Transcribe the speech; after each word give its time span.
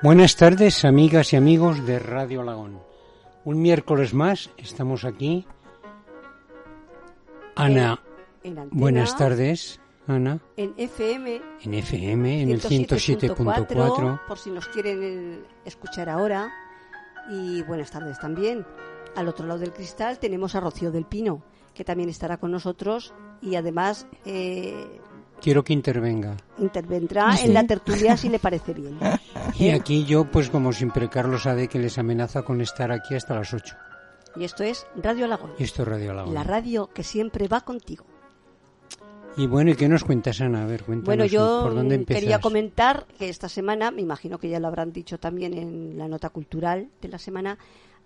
Buenas 0.00 0.36
tardes, 0.36 0.84
amigas 0.84 1.32
y 1.32 1.36
amigos 1.36 1.84
de 1.84 1.98
Radio 1.98 2.42
Alagón. 2.42 2.80
Un 3.44 3.60
miércoles 3.60 4.14
más 4.14 4.50
estamos 4.56 5.04
aquí. 5.04 5.44
Ana, 7.56 8.00
En 8.44 8.58
antena, 8.58 8.80
buenas 8.80 9.16
tardes. 9.16 9.80
Ana, 10.06 10.38
En 10.56 10.72
FM. 10.76 11.42
en 11.62 11.74
FM, 11.74 12.42
en 12.42 12.50
el 12.50 12.62
107.4. 12.62 14.20
Por 14.26 14.38
si 14.38 14.50
nos 14.50 14.68
quieren 14.68 15.02
eh, 15.02 15.40
escuchar 15.64 16.08
ahora. 16.08 16.50
Y 17.30 17.62
buenas 17.62 17.90
tardes 17.90 18.18
también. 18.20 18.64
Al 19.16 19.28
otro 19.28 19.46
lado 19.46 19.58
del 19.60 19.72
cristal 19.72 20.18
tenemos 20.18 20.54
a 20.54 20.60
Rocío 20.60 20.92
del 20.92 21.04
Pino, 21.06 21.42
que 21.74 21.84
también 21.84 22.08
estará 22.08 22.38
con 22.38 22.52
nosotros 22.52 23.12
y 23.42 23.56
además 23.56 24.06
eh, 24.24 25.00
Quiero 25.40 25.62
que 25.62 25.72
intervenga. 25.72 26.36
intervendrá 26.58 27.34
en 27.42 27.54
la 27.54 27.64
tertulia 27.66 28.16
si 28.16 28.28
le 28.28 28.38
parece 28.38 28.74
bien. 28.74 28.98
Y 29.58 29.70
aquí 29.70 30.04
yo, 30.04 30.24
pues 30.30 30.50
como 30.50 30.72
siempre, 30.72 31.08
Carlos 31.08 31.42
sabe 31.44 31.68
que 31.68 31.78
les 31.78 31.98
amenaza 31.98 32.42
con 32.42 32.60
estar 32.60 32.92
aquí 32.92 33.14
hasta 33.14 33.34
las 33.34 33.52
8. 33.54 33.74
Y 34.36 34.44
esto 34.44 34.62
es 34.62 34.86
Radio 35.02 35.24
Alagón, 35.24 35.52
Y 35.58 35.64
esto 35.64 35.82
es 35.82 35.88
Radio 35.88 36.10
Alagón. 36.12 36.34
la 36.34 36.44
radio 36.44 36.88
que 36.92 37.02
siempre 37.02 37.48
va 37.48 37.62
contigo. 37.62 38.04
Y 39.36 39.46
bueno, 39.46 39.70
¿y 39.70 39.76
qué 39.76 39.88
nos 39.88 40.04
cuentas, 40.04 40.40
Ana? 40.40 40.62
A 40.64 40.66
ver, 40.66 40.82
cuéntanos 40.82 41.06
Bueno, 41.06 41.24
yo 41.24 41.60
por 41.62 41.74
dónde 41.74 42.04
quería 42.04 42.40
comentar 42.40 43.06
que 43.18 43.28
esta 43.28 43.48
semana, 43.48 43.90
me 43.90 44.02
imagino 44.02 44.38
que 44.38 44.48
ya 44.48 44.58
lo 44.60 44.66
habrán 44.66 44.92
dicho 44.92 45.18
también 45.18 45.54
en 45.54 45.96
la 45.96 46.08
nota 46.08 46.28
cultural 46.30 46.88
de 47.00 47.08
la 47.08 47.18
semana, 47.18 47.58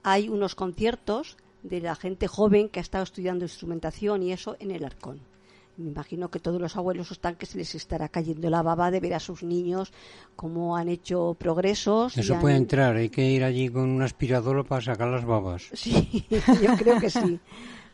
hay 0.03 0.29
unos 0.29 0.55
conciertos 0.55 1.37
de 1.63 1.81
la 1.81 1.95
gente 1.95 2.29
joven 2.29 2.69
que 2.69 2.81
ha 2.81 2.83
estado 2.83 3.05
estudiando 3.05 3.45
instrumentación 3.45 4.23
y 4.23 4.33
eso 4.33 4.57
en 4.59 4.71
el 4.73 4.85
Arcón. 4.85 5.21
Me 5.83 5.91
imagino 5.91 6.31
que 6.31 6.39
todos 6.39 6.61
los 6.61 6.77
abuelos 6.77 7.11
están 7.11 7.35
que 7.37 7.47
se 7.47 7.59
les 7.59 7.75
estará 7.75 8.09
cayendo 8.09 8.49
la 8.51 8.63
baba 8.63 8.91
de 8.91 9.01
ver 9.01 9.15
a 9.15 9.21
sus 9.21 9.43
niños 9.43 9.93
cómo 10.37 10.77
han 10.77 10.89
hecho 10.89 11.37
progresos. 11.39 12.17
Eso 12.17 12.35
han- 12.35 12.41
puede 12.41 12.57
entrar, 12.57 12.97
hay 12.97 13.09
que 13.09 13.25
ir 13.31 13.45
allí 13.45 13.69
con 13.69 13.89
un 13.91 14.03
aspirador 14.03 14.65
para 14.65 14.81
sacar 14.83 15.09
las 15.09 15.25
babas. 15.25 15.65
Sí, 15.73 16.25
yo 16.63 16.77
creo 16.77 16.99
que 17.01 17.11
sí. 17.11 17.39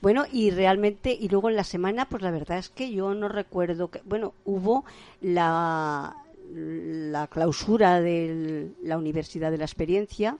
Bueno, 0.00 0.25
y 0.33 0.50
realmente, 0.50 1.12
y 1.19 1.28
luego 1.28 1.48
en 1.50 1.56
la 1.56 1.64
semana, 1.64 2.09
pues 2.09 2.22
la 2.22 2.31
verdad 2.31 2.59
es 2.59 2.69
que 2.69 2.92
yo 2.92 3.14
no 3.14 3.28
recuerdo 3.28 3.89
que, 3.91 4.00
bueno, 4.05 4.33
hubo 4.44 4.84
la, 5.20 6.14
la 6.55 7.27
clausura 7.27 8.00
de 8.00 8.70
la 8.84 8.97
Universidad 8.97 9.50
de 9.50 9.59
la 9.59 9.64
Experiencia 9.64 10.36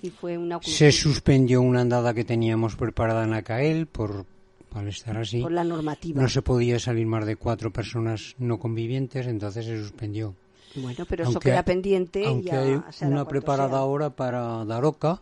y 0.00 0.10
fue 0.10 0.38
una 0.38 0.60
Se 0.62 0.92
suspendió 0.92 1.60
una 1.60 1.80
andada 1.80 2.14
que 2.14 2.22
teníamos 2.24 2.76
preparada 2.76 3.24
en 3.24 3.34
Acael 3.34 3.86
por 3.88 4.26
al 4.74 4.88
estar 4.88 5.16
así. 5.16 5.40
por 5.42 5.52
la 5.52 5.64
normativa. 5.64 6.20
No 6.22 6.28
se 6.28 6.42
podía 6.42 6.78
salir 6.78 7.06
más 7.06 7.26
de 7.26 7.36
cuatro 7.36 7.70
personas 7.72 8.34
no 8.38 8.58
convivientes, 8.58 9.26
entonces 9.26 9.66
se 9.66 9.78
suspendió. 9.80 10.34
Bueno, 10.76 11.04
pero 11.08 11.22
eso 11.24 11.32
Aunque- 11.32 11.48
queda 11.50 11.62
pendiente. 11.62 12.22
y 12.22 12.26
Aunque 12.26 12.46
ya 12.50 12.60
hay 12.62 12.80
una 13.08 13.26
preparada 13.26 13.70
sea. 13.70 13.78
ahora 13.78 14.10
para 14.10 14.64
Daroca, 14.64 15.20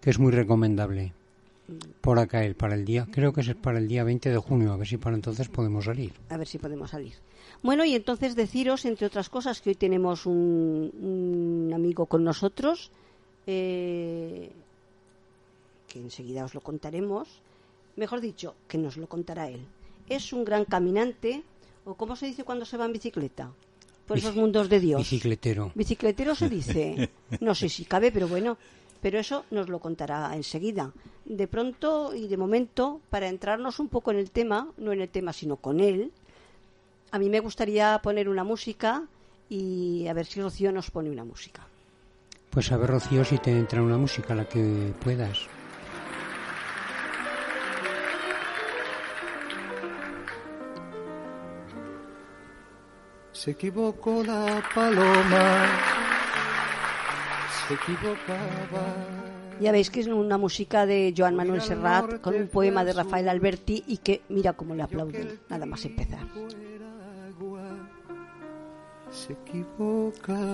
que 0.00 0.10
es 0.10 0.18
muy 0.18 0.32
recomendable. 0.32 1.12
Por 2.00 2.20
Acael, 2.20 2.54
para 2.54 2.76
el 2.76 2.84
día, 2.84 3.08
creo 3.10 3.32
que 3.32 3.40
es 3.40 3.52
para 3.56 3.78
el 3.78 3.88
día 3.88 4.04
20 4.04 4.30
de 4.30 4.36
junio, 4.38 4.72
a 4.72 4.76
ver 4.76 4.86
si 4.86 4.98
para 4.98 5.16
entonces 5.16 5.48
podemos 5.48 5.86
salir. 5.86 6.12
A 6.28 6.36
ver 6.36 6.46
si 6.46 6.58
podemos 6.58 6.90
salir. 6.90 7.14
Bueno, 7.62 7.84
y 7.84 7.96
entonces 7.96 8.36
deciros, 8.36 8.84
entre 8.84 9.08
otras 9.08 9.28
cosas, 9.28 9.60
que 9.60 9.70
hoy 9.70 9.74
tenemos 9.74 10.26
un, 10.26 10.92
un 11.66 11.72
amigo 11.74 12.06
con 12.06 12.22
nosotros, 12.22 12.92
eh, 13.48 14.50
que 15.88 15.98
enseguida 15.98 16.44
os 16.44 16.54
lo 16.54 16.60
contaremos. 16.60 17.26
Mejor 17.96 18.20
dicho, 18.20 18.54
que 18.68 18.78
nos 18.78 18.96
lo 18.96 19.08
contará 19.08 19.48
él. 19.48 19.66
Es 20.08 20.32
un 20.32 20.44
gran 20.44 20.64
caminante, 20.64 21.42
o 21.84 21.94
¿cómo 21.94 22.14
se 22.14 22.26
dice 22.26 22.44
cuando 22.44 22.64
se 22.64 22.76
va 22.76 22.84
en 22.84 22.92
bicicleta? 22.92 23.52
Por 24.06 24.18
esos 24.18 24.36
mundos 24.36 24.68
de 24.68 24.78
Dios. 24.78 25.00
Bicicletero. 25.00 25.72
Bicicletero 25.74 26.34
se 26.34 26.48
dice. 26.58 27.10
No 27.40 27.54
sé 27.54 27.68
si 27.68 27.84
cabe, 27.84 28.12
pero 28.12 28.28
bueno. 28.28 28.56
Pero 29.02 29.18
eso 29.18 29.44
nos 29.50 29.68
lo 29.68 29.78
contará 29.78 30.34
enseguida. 30.34 30.92
De 31.24 31.48
pronto 31.48 32.14
y 32.14 32.28
de 32.28 32.36
momento, 32.36 33.00
para 33.10 33.28
entrarnos 33.28 33.78
un 33.78 33.88
poco 33.88 34.10
en 34.10 34.18
el 34.18 34.30
tema, 34.30 34.72
no 34.78 34.92
en 34.92 35.00
el 35.00 35.08
tema, 35.08 35.32
sino 35.32 35.56
con 35.56 35.80
él, 35.80 36.12
a 37.10 37.18
mí 37.18 37.28
me 37.28 37.40
gustaría 37.40 37.98
poner 38.02 38.28
una 38.28 38.44
música 38.44 39.04
y 39.48 40.06
a 40.08 40.12
ver 40.12 40.26
si 40.26 40.40
Rocío 40.40 40.72
nos 40.72 40.90
pone 40.90 41.10
una 41.10 41.24
música. 41.24 41.66
Pues 42.50 42.72
a 42.72 42.76
ver, 42.76 42.90
Rocío, 42.90 43.24
si 43.24 43.38
te 43.38 43.50
entra 43.50 43.82
una 43.82 43.98
música, 43.98 44.34
la 44.34 44.48
que 44.48 44.92
puedas. 45.04 45.46
Se 53.36 53.50
equivocó 53.50 54.24
la 54.24 54.62
paloma, 54.74 55.66
se 57.68 57.74
equivocaba. 57.74 58.86
Ya 59.60 59.72
veis 59.72 59.90
que 59.90 60.00
es 60.00 60.06
una 60.06 60.38
música 60.38 60.86
de 60.86 61.12
Joan 61.16 61.36
Manuel 61.36 61.60
Serrat 61.60 62.22
con 62.22 62.34
un 62.34 62.48
poema 62.48 62.82
de 62.82 62.94
Rafael 62.94 63.28
Alberti 63.28 63.84
y 63.86 63.98
que 63.98 64.22
mira 64.30 64.54
cómo 64.54 64.74
le 64.74 64.82
aplauden, 64.82 65.38
nada 65.50 65.66
más 65.66 65.84
empezar. 65.84 66.26
Se 69.10 69.34
equivocaba. 69.34 70.46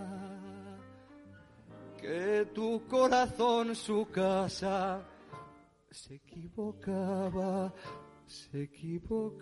que 1.99 2.47
tu 2.53 2.87
corazón 2.87 3.75
su 3.75 4.07
casa 4.11 5.03
se 5.91 6.17
equivocaba, 6.17 7.73
se 8.27 8.65
equivocaba. 8.65 9.41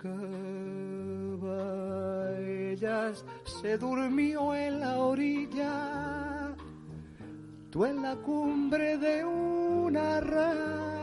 Ella 2.38 3.12
se 3.44 3.76
durmió 3.76 4.54
en 4.54 4.78
la 4.78 4.98
orilla, 4.98 6.54
tú 7.68 7.84
en 7.84 8.00
la 8.00 8.14
cumbre 8.14 8.96
de 8.96 9.24
una 9.24 10.20
rama. 10.20 10.99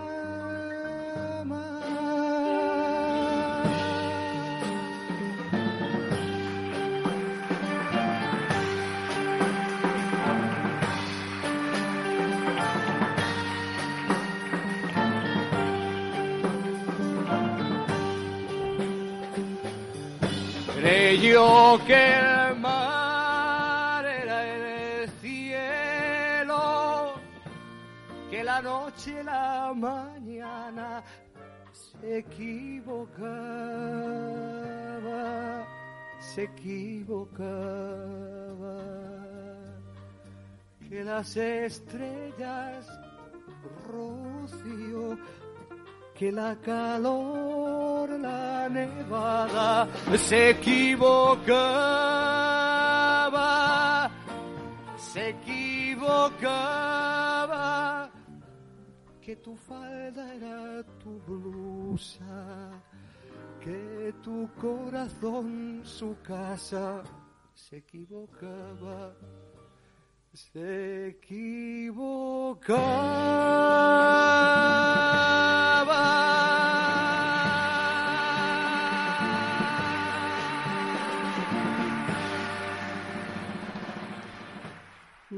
Creyó 21.20 21.80
que 21.88 22.20
el 22.20 22.60
mar 22.60 24.06
era 24.06 24.46
el 24.46 25.10
cielo, 25.20 27.16
que 28.30 28.44
la 28.44 28.62
noche 28.62 29.20
y 29.20 29.24
la 29.24 29.74
mañana 29.76 31.04
se 31.72 32.20
equivocaba, 32.20 33.26
se 36.20 36.44
equivocaba, 36.44 37.34
que 40.88 41.04
las 41.04 41.36
estrellas 41.36 42.88
rocío 43.88 45.18
que 46.18 46.32
la 46.32 46.56
calor, 46.56 48.10
la 48.10 48.68
nevada 48.70 49.88
se 50.18 50.50
equivocaba, 50.50 51.30
se 54.98 55.30
equivocaba, 55.30 56.50
que 59.22 59.36
tu 59.36 59.56
falda 59.56 60.34
era 60.34 60.84
tu 60.98 61.20
blusa, 61.28 62.82
que 63.60 64.12
tu 64.24 64.50
corazón 64.60 65.82
su 65.84 66.18
casa 66.24 67.04
se 67.54 67.78
equivocaba, 67.78 69.14
se 70.34 71.10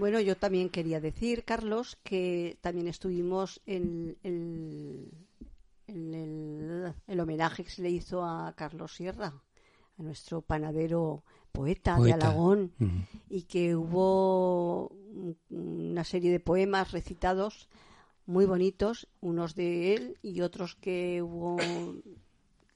Bueno, 0.09 0.25
yo 0.25 0.35
también 0.35 0.69
quería 0.69 0.99
decir, 0.99 1.43
Carlos, 1.43 1.99
que 2.01 2.57
también 2.61 2.87
estuvimos 2.87 3.61
en, 3.67 4.17
el, 4.23 5.11
el, 5.85 7.19
homenaje 7.19 7.63
que 7.63 7.69
se 7.69 7.83
le 7.83 7.91
hizo 7.91 8.25
a 8.25 8.51
Carlos 8.53 8.95
Sierra, 8.95 9.27
a 9.99 10.01
nuestro 10.01 10.41
panadero 10.41 11.21
poeta, 11.51 11.99
de 11.99 12.13
Alagón, 12.13 12.71
y 13.29 13.43
que 13.43 13.75
hubo 13.75 14.87
una 15.51 16.03
serie 16.03 16.31
de 16.31 16.39
poemas 16.39 16.91
recitados 16.91 17.69
muy 18.25 18.47
bonitos, 18.47 19.07
unos 19.21 19.53
de 19.53 19.93
él 19.93 20.17
y 20.23 20.41
otros 20.41 20.73
que 20.73 21.21
hubo 21.21 21.57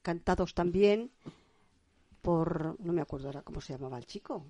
cantados 0.03 0.53
también 0.53 1.09
por, 2.21 2.79
no 2.79 2.93
me 2.93 3.01
acuerdo 3.01 3.29
ahora 3.29 3.41
cómo 3.41 3.59
se 3.59 3.73
llamaba 3.73 3.97
el 3.97 4.05
chico, 4.05 4.45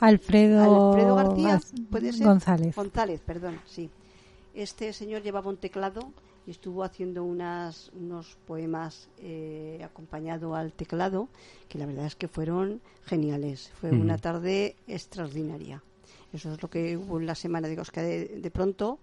Alfredo, 0.00 1.14
García, 1.14 1.60
¿puede 1.90 2.12
ser? 2.12 2.26
González. 2.26 2.74
González, 2.74 3.20
perdón, 3.24 3.60
sí. 3.66 3.90
Este 4.54 4.92
señor 4.92 5.22
llevaba 5.22 5.48
un 5.48 5.56
teclado 5.56 6.12
y 6.46 6.50
estuvo 6.50 6.82
haciendo 6.82 7.24
unas, 7.24 7.90
unos 7.94 8.36
poemas 8.46 9.08
eh, 9.18 9.80
acompañado 9.84 10.54
al 10.54 10.72
teclado 10.72 11.28
que 11.68 11.78
la 11.78 11.86
verdad 11.86 12.06
es 12.06 12.16
que 12.16 12.28
fueron 12.28 12.80
geniales. 13.04 13.70
Fue 13.80 13.90
una 13.90 14.18
tarde 14.18 14.76
extraordinaria. 14.88 15.82
Eso 16.32 16.52
es 16.52 16.62
lo 16.62 16.68
que 16.68 16.96
hubo 16.96 17.20
en 17.20 17.26
la 17.26 17.34
semana. 17.34 17.68
Digo, 17.68 17.82
es 17.82 17.90
que 17.90 18.00
de, 18.00 18.50
pronto 18.50 18.98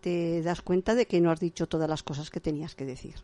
te 0.00 0.42
das 0.42 0.62
cuenta 0.62 0.94
de 0.94 1.06
que 1.06 1.20
no 1.20 1.30
has 1.30 1.40
dicho 1.40 1.66
todas 1.66 1.88
las 1.88 2.02
cosas 2.02 2.30
que 2.30 2.40
tenías 2.40 2.74
que 2.74 2.84
decir. 2.84 3.16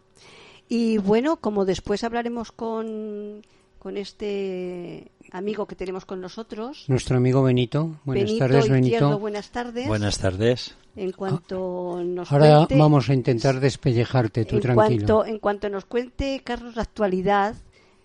Y 0.68 0.98
bueno, 0.98 1.36
como 1.36 1.64
después 1.64 2.04
hablaremos 2.04 2.52
con, 2.52 3.42
con 3.84 3.98
este 3.98 5.12
amigo 5.30 5.66
que 5.66 5.76
tenemos 5.76 6.06
con 6.06 6.18
nosotros. 6.18 6.86
Nuestro 6.88 7.18
amigo 7.18 7.42
Benito. 7.42 8.00
Buenas 8.04 8.38
tardes, 8.38 8.70
Benito. 8.70 9.18
buenas 9.18 9.50
tardes. 9.50 9.86
Buenas 9.86 10.18
tardes. 10.18 10.74
En 10.96 11.12
cuanto 11.12 12.02
nos 12.02 12.32
Ahora 12.32 12.66
vamos 12.78 13.10
a 13.10 13.12
intentar 13.12 13.60
despellejarte, 13.60 14.46
tú 14.46 14.56
en 14.56 14.62
tranquilo. 14.62 15.06
Cuanto, 15.06 15.24
en 15.26 15.38
cuanto 15.38 15.68
nos 15.68 15.84
cuente, 15.84 16.40
Carlos, 16.42 16.76
la 16.76 16.82
actualidad 16.82 17.56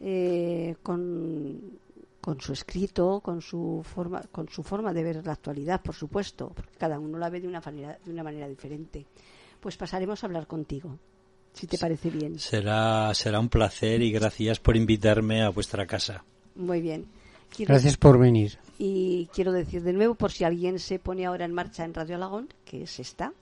eh, 0.02 0.76
con, 0.84 1.80
con 2.20 2.42
su 2.42 2.52
escrito, 2.52 3.22
con 3.22 3.42
su 3.42 3.82
forma, 3.86 4.24
con 4.34 4.50
su 4.50 4.64
forma 4.64 4.92
de 4.92 5.02
ver 5.02 5.26
la 5.26 5.32
actualidad, 5.32 5.82
por 5.82 5.96
supuesto, 5.96 6.52
porque 6.54 6.76
cada 6.78 7.00
uno 7.00 7.18
la 7.18 7.30
ve 7.30 7.40
de 7.40 7.48
una 7.48 7.62
manera, 7.62 7.98
de 8.04 8.12
una 8.12 8.24
manera 8.24 8.50
diferente. 8.50 9.06
Pues 9.62 9.78
pasaremos 9.78 10.22
a 10.22 10.28
hablar 10.28 10.46
contigo 10.46 11.00
si 11.60 11.68
te 11.68 11.78
parece 11.78 12.10
bien. 12.10 12.40
Será, 12.40 13.14
será 13.14 13.40
un 13.40 13.50
placer 13.50 14.02
y 14.02 14.12
gracias 14.12 14.60
por 14.60 14.78
invitarme 14.78 15.42
a 15.42 15.50
vuestra 15.50 15.86
casa. 15.86 16.24
Muy 16.56 16.80
bien. 16.80 17.08
Gracias 17.58 17.98
por 17.98 18.18
venir. 18.18 18.58
Y 18.78 19.28
quiero 19.34 19.52
decir 19.52 19.84
de 19.84 19.92
nuevo, 19.92 20.16
por 20.16 20.32
si 20.32 20.46
alguien 20.46 20.80
se 20.80 21.00
pone 21.00 21.26
ahora 21.26 21.44
en 21.44 21.52
marcha 21.52 21.84
en 21.84 21.94
Radio 21.94 22.16
Alagón, 22.16 22.48
que 22.64 22.88
se 22.88 23.02
está, 23.02 23.34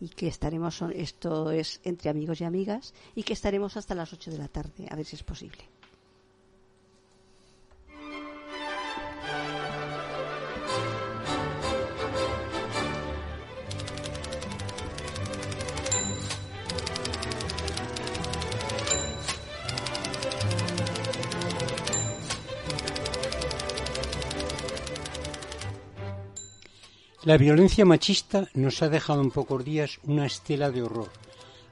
y 0.00 0.08
que 0.10 0.28
estaremos, 0.28 0.82
esto 0.94 1.50
es 1.50 1.80
entre 1.82 2.10
amigos 2.10 2.40
y 2.40 2.44
amigas, 2.44 2.94
y 3.16 3.24
que 3.24 3.32
estaremos 3.32 3.76
hasta 3.76 3.96
las 3.96 4.12
8 4.12 4.30
de 4.30 4.38
la 4.38 4.48
tarde, 4.48 4.86
a 4.88 4.94
ver 4.94 5.04
si 5.04 5.16
es 5.16 5.24
posible. 5.24 5.64
La 27.24 27.38
violencia 27.38 27.86
machista 27.86 28.50
nos 28.52 28.82
ha 28.82 28.90
dejado 28.90 29.22
en 29.22 29.30
pocos 29.30 29.64
días 29.64 29.98
una 30.02 30.26
estela 30.26 30.70
de 30.70 30.82
horror. 30.82 31.08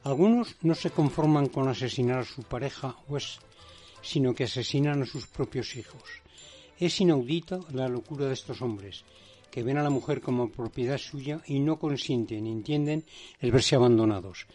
Algunos 0.03 0.57
no 0.63 0.75
se 0.75 0.89
conforman 0.89 1.49
con 1.49 1.69
asesinar 1.69 2.21
a 2.21 2.25
su 2.25 2.43
pareja 2.43 2.97
pues, 3.07 3.39
sino 4.01 4.35
que 4.35 4.45
asesinan 4.45 5.03
a 5.03 5.07
sus 5.07 5.27
propios 5.27 5.77
hijos. 5.77 6.23
Es 6.79 6.99
inaudita 7.03 7.61
la 7.71 7.87
locura 7.87 8.29
de 8.29 8.33
estos 8.33 8.63
hombres, 8.63 9.05
que 9.51 9.63
ven 9.63 9.77
a 9.77 9.83
la 9.83 9.91
mujer 9.91 10.23
como 10.23 10.49
propiedad 10.51 10.97
suya 10.97 11.43
y 11.47 11.61
no 11.61 11.79
consienten 11.79 12.45
ni 12.45 12.51
entienden 12.51 13.05
el 13.39 13.53
verse 13.53 13.77
abandonados. 13.77 14.47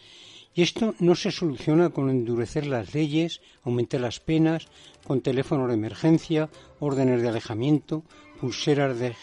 Y 0.52 0.62
esto 0.62 0.96
no 0.98 1.14
se 1.14 1.30
soluciona 1.30 1.90
con 1.90 2.10
endurecer 2.10 2.66
las 2.66 2.92
leyes, 2.92 3.40
aumentar 3.62 4.00
las 4.00 4.18
penas, 4.18 4.66
con 5.06 5.20
teléfonos 5.20 5.68
de 5.68 5.74
emergencia, 5.74 6.50
órdenes 6.80 7.22
de 7.22 7.28
alejamiento, 7.28 8.02
pulseras 8.40 8.98
de 8.98 9.14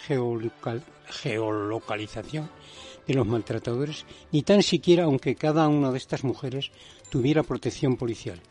geolocalización 1.09 2.49
de 3.07 3.13
los 3.13 3.27
maltratadores, 3.27 4.05
ni 4.31 4.41
tan 4.41 4.63
siquiera 4.63 5.03
aunque 5.05 5.35
cada 5.35 5.67
una 5.67 5.91
de 5.91 5.97
estas 5.97 6.23
mujeres 6.23 6.71
tuviera 7.09 7.43
protección 7.43 7.97
policial. 7.97 8.41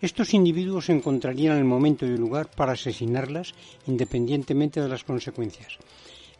Estos 0.00 0.34
individuos 0.34 0.90
encontrarían 0.90 1.56
el 1.56 1.64
momento 1.64 2.04
y 2.04 2.10
el 2.10 2.20
lugar 2.20 2.50
para 2.50 2.72
asesinarlas 2.72 3.54
independientemente 3.86 4.80
de 4.80 4.88
las 4.88 5.04
consecuencias. 5.04 5.78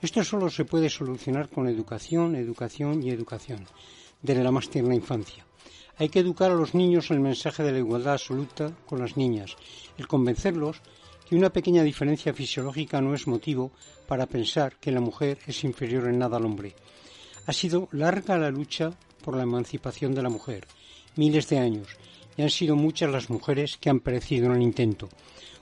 Esto 0.02 0.22
solo 0.22 0.50
se 0.50 0.66
puede 0.66 0.90
solucionar 0.90 1.48
con 1.48 1.66
educación, 1.66 2.36
educación 2.36 3.02
y 3.02 3.10
educación, 3.10 3.66
desde 4.20 4.44
la 4.44 4.50
más 4.50 4.68
tierna 4.68 4.94
infancia. 4.94 5.46
Hay 5.96 6.08
que 6.08 6.18
educar 6.18 6.50
a 6.50 6.56
los 6.56 6.74
niños 6.74 7.10
el 7.10 7.20
mensaje 7.20 7.62
de 7.62 7.72
la 7.72 7.78
igualdad 7.78 8.14
absoluta 8.14 8.76
con 8.84 8.98
las 8.98 9.16
niñas, 9.16 9.56
el 9.96 10.08
convencerlos 10.08 10.82
que 11.34 11.38
una 11.38 11.50
pequeña 11.50 11.82
diferencia 11.82 12.32
fisiológica 12.32 13.00
no 13.00 13.12
es 13.12 13.26
motivo 13.26 13.72
para 14.06 14.26
pensar 14.26 14.76
que 14.76 14.92
la 14.92 15.00
mujer 15.00 15.40
es 15.48 15.64
inferior 15.64 16.06
en 16.06 16.20
nada 16.20 16.36
al 16.36 16.44
hombre. 16.44 16.76
Ha 17.46 17.52
sido 17.52 17.88
larga 17.90 18.38
la 18.38 18.52
lucha 18.52 18.92
por 19.20 19.36
la 19.36 19.42
emancipación 19.42 20.14
de 20.14 20.22
la 20.22 20.28
mujer, 20.28 20.64
miles 21.16 21.48
de 21.48 21.58
años, 21.58 21.88
y 22.36 22.42
han 22.42 22.50
sido 22.50 22.76
muchas 22.76 23.10
las 23.10 23.30
mujeres 23.30 23.78
que 23.78 23.90
han 23.90 23.98
perecido 23.98 24.46
en 24.46 24.52
el 24.52 24.62
intento. 24.62 25.08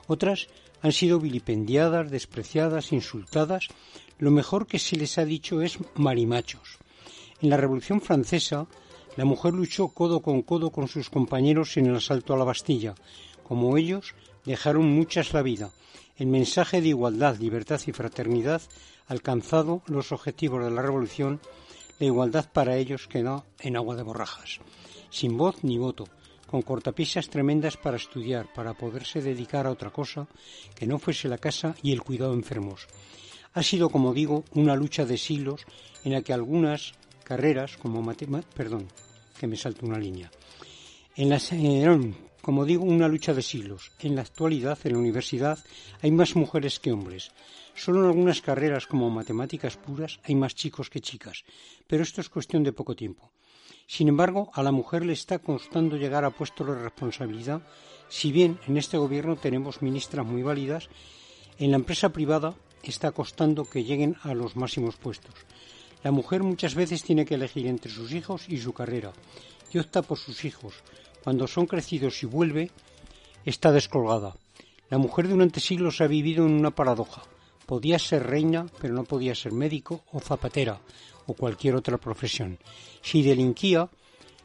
Otras 0.08 0.48
han 0.82 0.92
sido 0.92 1.18
vilipendiadas, 1.18 2.10
despreciadas, 2.10 2.92
insultadas. 2.92 3.68
Lo 4.18 4.30
mejor 4.30 4.66
que 4.66 4.78
se 4.78 4.96
les 4.96 5.16
ha 5.16 5.24
dicho 5.24 5.62
es 5.62 5.78
marimachos. 5.94 6.80
En 7.40 7.48
la 7.48 7.56
Revolución 7.56 8.02
Francesa, 8.02 8.66
la 9.16 9.24
mujer 9.24 9.54
luchó 9.54 9.88
codo 9.88 10.20
con 10.20 10.42
codo 10.42 10.68
con 10.68 10.86
sus 10.86 11.08
compañeros 11.08 11.78
en 11.78 11.86
el 11.86 11.96
asalto 11.96 12.34
a 12.34 12.36
la 12.36 12.44
Bastilla. 12.44 12.94
Como 13.42 13.78
ellos, 13.78 14.14
dejaron 14.44 14.90
muchas 14.90 15.32
la 15.32 15.42
vida. 15.42 15.70
El 16.16 16.26
mensaje 16.26 16.80
de 16.80 16.88
igualdad, 16.88 17.38
libertad 17.38 17.80
y 17.86 17.92
fraternidad 17.92 18.62
alcanzado 19.06 19.82
los 19.86 20.12
objetivos 20.12 20.64
de 20.64 20.70
la 20.70 20.82
revolución, 20.82 21.40
la 21.98 22.06
igualdad 22.06 22.50
para 22.52 22.76
ellos 22.76 23.06
quedó 23.08 23.44
en 23.60 23.76
agua 23.76 23.96
de 23.96 24.02
borrajas, 24.02 24.60
sin 25.10 25.36
voz 25.36 25.62
ni 25.62 25.78
voto, 25.78 26.04
con 26.46 26.62
cortapisas 26.62 27.28
tremendas 27.28 27.76
para 27.76 27.96
estudiar, 27.96 28.52
para 28.52 28.74
poderse 28.74 29.22
dedicar 29.22 29.66
a 29.66 29.70
otra 29.70 29.90
cosa 29.90 30.26
que 30.74 30.86
no 30.86 30.98
fuese 30.98 31.28
la 31.28 31.38
casa 31.38 31.74
y 31.82 31.92
el 31.92 32.02
cuidado 32.02 32.32
de 32.32 32.38
enfermos. 32.38 32.86
Ha 33.54 33.62
sido, 33.62 33.90
como 33.90 34.14
digo, 34.14 34.44
una 34.52 34.76
lucha 34.76 35.04
de 35.04 35.18
siglos 35.18 35.64
en 36.04 36.12
la 36.12 36.22
que 36.22 36.32
algunas 36.32 36.92
carreras 37.24 37.76
como 37.76 38.02
matemáticas, 38.02 38.54
perdón, 38.54 38.88
que 39.38 39.46
me 39.46 39.56
salto 39.56 39.86
una 39.86 39.98
línea, 39.98 40.30
en 41.16 41.28
las, 41.28 41.52
eh, 41.52 41.86
como 42.42 42.64
digo, 42.66 42.84
una 42.84 43.08
lucha 43.08 43.32
de 43.32 43.42
siglos. 43.42 43.92
En 44.00 44.16
la 44.16 44.22
actualidad, 44.22 44.78
en 44.84 44.92
la 44.92 44.98
universidad, 44.98 45.58
hay 46.02 46.10
más 46.10 46.34
mujeres 46.36 46.80
que 46.80 46.92
hombres. 46.92 47.30
Solo 47.74 48.00
en 48.00 48.06
algunas 48.06 48.42
carreras 48.42 48.86
como 48.86 49.08
matemáticas 49.08 49.76
puras 49.76 50.20
hay 50.24 50.34
más 50.34 50.54
chicos 50.54 50.90
que 50.90 51.00
chicas, 51.00 51.44
pero 51.86 52.02
esto 52.02 52.20
es 52.20 52.28
cuestión 52.28 52.62
de 52.64 52.72
poco 52.72 52.94
tiempo. 52.94 53.30
Sin 53.86 54.08
embargo, 54.08 54.50
a 54.54 54.62
la 54.62 54.72
mujer 54.72 55.04
le 55.06 55.12
está 55.12 55.38
costando 55.38 55.96
llegar 55.96 56.24
a 56.24 56.30
puestos 56.30 56.66
de 56.66 56.74
responsabilidad, 56.74 57.62
si 58.08 58.32
bien 58.32 58.58
en 58.66 58.76
este 58.76 58.98
gobierno 58.98 59.36
tenemos 59.36 59.80
ministras 59.80 60.26
muy 60.26 60.42
válidas, 60.42 60.88
en 61.58 61.70
la 61.70 61.76
empresa 61.76 62.12
privada 62.12 62.54
está 62.82 63.12
costando 63.12 63.64
que 63.64 63.84
lleguen 63.84 64.16
a 64.22 64.34
los 64.34 64.56
máximos 64.56 64.96
puestos. 64.96 65.34
La 66.02 66.10
mujer 66.10 66.42
muchas 66.42 66.74
veces 66.74 67.04
tiene 67.04 67.24
que 67.24 67.36
elegir 67.36 67.66
entre 67.66 67.90
sus 67.90 68.12
hijos 68.12 68.48
y 68.48 68.58
su 68.58 68.72
carrera, 68.72 69.12
y 69.72 69.78
opta 69.78 70.02
por 70.02 70.18
sus 70.18 70.44
hijos, 70.44 70.74
cuando 71.22 71.46
son 71.46 71.66
crecidos 71.66 72.22
y 72.22 72.26
vuelve, 72.26 72.70
está 73.44 73.72
descolgada. 73.72 74.34
La 74.90 74.98
mujer 74.98 75.28
durante 75.28 75.60
siglos 75.60 76.00
ha 76.00 76.06
vivido 76.06 76.44
en 76.46 76.52
una 76.52 76.70
paradoja. 76.70 77.22
Podía 77.66 77.98
ser 77.98 78.26
reina, 78.26 78.66
pero 78.80 78.94
no 78.94 79.04
podía 79.04 79.34
ser 79.34 79.52
médico 79.52 80.02
o 80.12 80.20
zapatera 80.20 80.80
o 81.26 81.34
cualquier 81.34 81.76
otra 81.76 81.96
profesión. 81.98 82.58
Si 83.00 83.22
delinquía, 83.22 83.88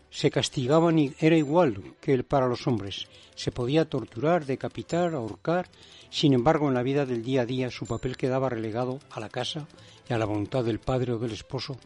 se 0.10 0.31
castigaban 0.31 1.00
y 1.00 1.13
era 1.19 1.36
igual 1.36 1.96
que 2.00 2.24
para 2.24 2.48
los 2.48 2.67
hombres. 2.67 3.07
Se 3.36 3.51
podía 3.51 3.89
torturar, 3.89 4.46
decapitar, 4.46 5.13
ahorcar. 5.13 5.69
Sin 6.10 6.34
embargo, 6.34 6.67
en 6.67 6.75
la 6.75 6.84
vida 6.84 7.05
del 7.05 7.24
día 7.24 7.41
a 7.41 7.46
día 7.46 7.69
su 7.69 7.86
papel 7.86 8.15
quedaba 8.15 8.50
relegado 8.50 9.00
a 9.12 9.19
la 9.19 9.29
casa 9.29 9.67
y 10.10 10.13
a 10.13 10.17
la 10.17 10.25
voluntad 10.25 10.63
del 10.63 10.79
padre 10.79 11.13
o 11.13 11.19
del 11.19 11.34
esposo 11.34 11.77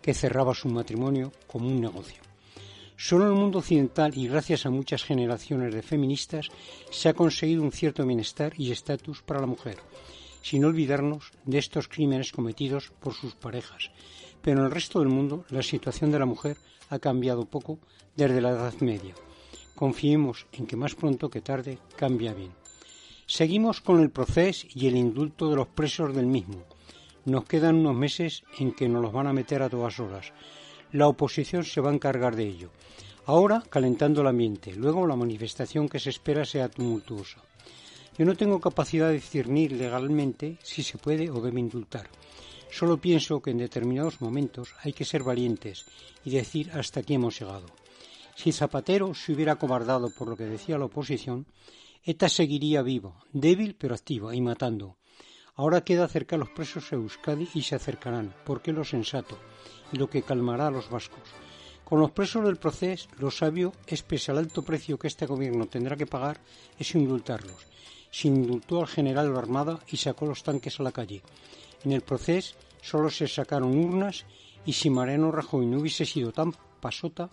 que 0.00 0.14
cerraba 0.14 0.54
su 0.54 0.68
matrimonio 0.68 1.32
como 1.46 1.66
un 1.66 1.80
negocio. 1.80 2.33
Solo 2.96 3.24
en 3.24 3.32
el 3.32 3.36
mundo 3.36 3.58
occidental 3.58 4.16
y 4.16 4.28
gracias 4.28 4.66
a 4.66 4.70
muchas 4.70 5.02
generaciones 5.02 5.74
de 5.74 5.82
feministas 5.82 6.48
se 6.90 7.08
ha 7.08 7.14
conseguido 7.14 7.62
un 7.62 7.72
cierto 7.72 8.06
bienestar 8.06 8.52
y 8.56 8.70
estatus 8.70 9.22
para 9.22 9.40
la 9.40 9.46
mujer, 9.46 9.78
sin 10.42 10.64
olvidarnos 10.64 11.32
de 11.44 11.58
estos 11.58 11.88
crímenes 11.88 12.30
cometidos 12.30 12.92
por 13.00 13.12
sus 13.14 13.34
parejas. 13.34 13.90
Pero 14.42 14.60
en 14.60 14.66
el 14.66 14.70
resto 14.70 15.00
del 15.00 15.08
mundo 15.08 15.44
la 15.50 15.62
situación 15.62 16.12
de 16.12 16.18
la 16.20 16.26
mujer 16.26 16.56
ha 16.90 16.98
cambiado 16.98 17.46
poco 17.46 17.78
desde 18.14 18.40
la 18.40 18.50
Edad 18.50 18.74
Media. 18.80 19.14
Confiemos 19.74 20.46
en 20.52 20.66
que 20.66 20.76
más 20.76 20.94
pronto 20.94 21.28
que 21.28 21.40
tarde 21.40 21.78
cambia 21.96 22.32
bien. 22.32 22.52
Seguimos 23.26 23.80
con 23.80 24.00
el 24.00 24.10
proceso 24.10 24.66
y 24.72 24.86
el 24.86 24.96
indulto 24.96 25.50
de 25.50 25.56
los 25.56 25.66
presos 25.66 26.14
del 26.14 26.26
mismo. 26.26 26.62
Nos 27.24 27.44
quedan 27.44 27.76
unos 27.76 27.96
meses 27.96 28.44
en 28.58 28.72
que 28.72 28.88
nos 28.88 29.02
los 29.02 29.12
van 29.12 29.26
a 29.26 29.32
meter 29.32 29.62
a 29.62 29.70
todas 29.70 29.98
horas. 29.98 30.32
La 30.94 31.08
oposición 31.08 31.64
se 31.64 31.80
va 31.80 31.90
a 31.90 31.92
encargar 31.92 32.36
de 32.36 32.46
ello. 32.46 32.70
Ahora 33.26 33.64
calentando 33.68 34.20
el 34.20 34.28
ambiente, 34.28 34.76
luego 34.76 35.08
la 35.08 35.16
manifestación 35.16 35.88
que 35.88 35.98
se 35.98 36.10
espera 36.10 36.44
sea 36.44 36.68
tumultuosa. 36.68 37.42
Yo 38.16 38.24
no 38.24 38.36
tengo 38.36 38.60
capacidad 38.60 39.08
de 39.08 39.14
discernir 39.14 39.72
legalmente 39.72 40.56
si 40.62 40.84
se 40.84 40.96
puede 40.96 41.30
o 41.30 41.40
debe 41.40 41.58
indultar. 41.58 42.08
Solo 42.70 42.98
pienso 42.98 43.42
que 43.42 43.50
en 43.50 43.58
determinados 43.58 44.20
momentos 44.20 44.72
hay 44.84 44.92
que 44.92 45.04
ser 45.04 45.24
valientes 45.24 45.84
y 46.24 46.30
decir 46.30 46.70
hasta 46.70 47.00
aquí 47.00 47.14
hemos 47.14 47.40
llegado. 47.40 47.66
Si 48.36 48.52
Zapatero 48.52 49.14
se 49.14 49.32
hubiera 49.32 49.56
cobardado 49.56 50.10
por 50.16 50.28
lo 50.28 50.36
que 50.36 50.44
decía 50.44 50.78
la 50.78 50.84
oposición, 50.84 51.46
ETA 52.04 52.28
seguiría 52.28 52.82
vivo, 52.82 53.16
débil 53.32 53.74
pero 53.74 53.96
activa 53.96 54.32
y 54.32 54.40
matando. 54.40 54.96
Ahora 55.56 55.82
queda 55.82 56.04
acercar 56.04 56.36
a 56.36 56.44
los 56.44 56.50
presos 56.50 56.92
a 56.92 56.94
Euskadi 56.94 57.48
y 57.52 57.62
se 57.62 57.74
acercarán, 57.74 58.32
porque 58.44 58.70
es 58.70 58.76
lo 58.76 58.84
sensato 58.84 59.36
lo 59.96 60.08
que 60.08 60.22
calmará 60.22 60.68
a 60.68 60.70
los 60.70 60.90
vascos. 60.90 61.22
Con 61.84 62.00
los 62.00 62.12
presos 62.12 62.44
del 62.44 62.56
proceso, 62.56 63.08
lo 63.18 63.30
sabio 63.30 63.72
es, 63.86 64.02
pese 64.02 64.30
al 64.30 64.38
alto 64.38 64.62
precio 64.62 64.98
que 64.98 65.06
este 65.06 65.26
gobierno 65.26 65.66
tendrá 65.66 65.96
que 65.96 66.06
pagar, 66.06 66.40
es 66.78 66.94
indultarlos. 66.94 67.66
Se 68.10 68.28
indultó 68.28 68.80
al 68.80 68.86
general 68.86 69.26
de 69.26 69.32
la 69.32 69.38
Armada 69.38 69.80
y 69.88 69.96
sacó 69.96 70.26
los 70.26 70.42
tanques 70.42 70.80
a 70.80 70.82
la 70.82 70.92
calle. 70.92 71.22
En 71.84 71.92
el 71.92 72.00
proceso 72.00 72.56
solo 72.80 73.10
se 73.10 73.28
sacaron 73.28 73.76
urnas 73.76 74.24
y 74.64 74.72
si 74.72 74.88
Mariano 74.88 75.30
Rajoy 75.30 75.66
no 75.66 75.78
hubiese 75.78 76.06
sido 76.06 76.32
tan 76.32 76.54
pasota 76.80 77.28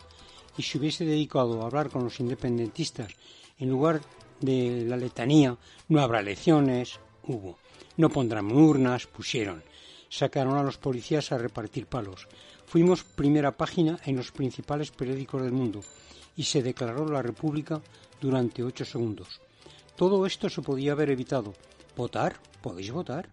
y 0.57 0.63
se 0.63 0.77
hubiese 0.77 1.05
dedicado 1.05 1.61
a 1.61 1.65
hablar 1.65 1.89
con 1.89 2.03
los 2.03 2.19
independentistas 2.19 3.13
en 3.57 3.69
lugar 3.69 4.01
de 4.39 4.83
la 4.85 4.97
letanía, 4.97 5.55
no 5.87 6.01
habrá 6.01 6.19
elecciones, 6.19 6.99
hubo. 7.23 7.57
No 7.97 8.09
pondrán 8.09 8.51
urnas, 8.51 9.07
pusieron. 9.07 9.63
Sacaron 10.09 10.57
a 10.57 10.63
los 10.63 10.77
policías 10.77 11.31
a 11.31 11.37
repartir 11.37 11.85
palos. 11.85 12.27
Fuimos 12.71 13.03
primera 13.03 13.51
página 13.57 13.99
en 14.05 14.15
los 14.15 14.31
principales 14.31 14.91
periódicos 14.91 15.41
del 15.41 15.51
mundo 15.51 15.81
y 16.37 16.43
se 16.43 16.63
declaró 16.63 17.05
la 17.05 17.21
República 17.21 17.81
durante 18.21 18.63
ocho 18.63 18.85
segundos. 18.85 19.41
Todo 19.97 20.25
esto 20.25 20.49
se 20.49 20.61
podía 20.61 20.93
haber 20.93 21.09
evitado. 21.09 21.53
¿Votar? 21.97 22.39
¿Podéis 22.61 22.93
votar? 22.93 23.27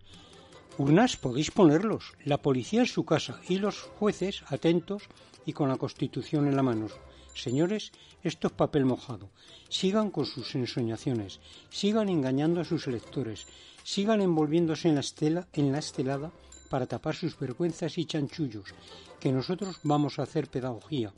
Urnas 0.76 1.16
podéis 1.16 1.52
ponerlos, 1.52 2.14
la 2.25 2.38
policía 2.38 2.80
en 2.80 2.88
su 2.88 3.04
casa 3.04 3.40
y 3.49 3.59
los 3.59 3.78
jueces 3.78 4.42
atentos 4.49 5.04
y 5.47 5.52
con 5.52 5.68
la 5.68 5.76
Constitución 5.76 6.49
en 6.49 6.57
la 6.57 6.64
mano. 6.64 6.88
Señores, 7.33 7.92
esto 8.25 8.49
es 8.49 8.52
papel 8.54 8.87
mojado. 8.87 9.30
Sigan 9.68 10.11
con 10.11 10.26
sus 10.26 10.52
ensoñaciones, 10.57 11.38
sigan 11.71 12.09
engañando 12.09 12.61
a 12.61 12.64
sus 12.64 12.88
electores, 12.88 13.47
sigan 13.85 14.21
envolviéndose 14.21 14.88
en 14.88 14.97
la, 14.97 15.02
estela, 15.02 15.47
en 15.52 15.71
la 15.71 15.78
estelada 15.78 16.33
para 16.68 16.87
tapar 16.87 17.14
sus 17.14 17.38
vergüenzas 17.38 17.99
y 17.99 18.04
chanchullos, 18.04 18.75
que 19.21 19.33
nosotros 19.33 19.81
vamos 19.83 20.19
a 20.19 20.23
hacer 20.23 20.49
pedagogía. 20.49 21.13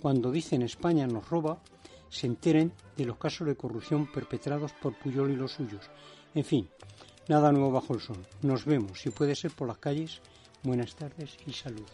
Cuando 0.00 0.30
dicen 0.30 0.62
España 0.62 1.06
nos 1.06 1.28
roba, 1.28 1.60
se 2.08 2.26
enteren 2.26 2.72
de 2.96 3.04
los 3.04 3.16
casos 3.16 3.46
de 3.46 3.56
corrupción 3.56 4.10
perpetrados 4.10 4.72
por 4.72 4.98
Puyol 4.98 5.30
y 5.30 5.36
los 5.36 5.52
suyos. 5.52 5.90
En 6.34 6.44
fin, 6.44 6.68
Nada 7.26 7.52
nuevo 7.52 7.70
bajo 7.70 7.94
el 7.94 8.00
sol. 8.00 8.18
Nos 8.42 8.66
vemos, 8.66 9.00
si 9.00 9.08
puede 9.08 9.34
ser 9.34 9.50
por 9.52 9.66
las 9.66 9.78
calles. 9.78 10.20
Buenas 10.62 10.94
tardes 10.94 11.36
y 11.46 11.52
salud. 11.54 11.86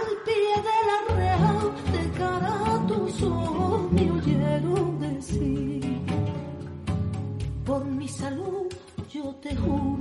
Al 0.00 0.12
pie 0.26 0.52
de 0.68 0.78
la 0.88 0.98
real, 1.16 1.60
de 1.94 2.02
cara 2.18 2.54
a 2.74 2.86
tu 2.86 2.98
soberano, 3.08 3.88
me 3.90 4.04
oyeron 4.10 4.98
decir: 5.00 6.00
Por 7.66 7.84
mi 7.84 8.08
salud, 8.08 8.66
yo 9.12 9.24
te 9.42 9.54
juro. 9.56 9.99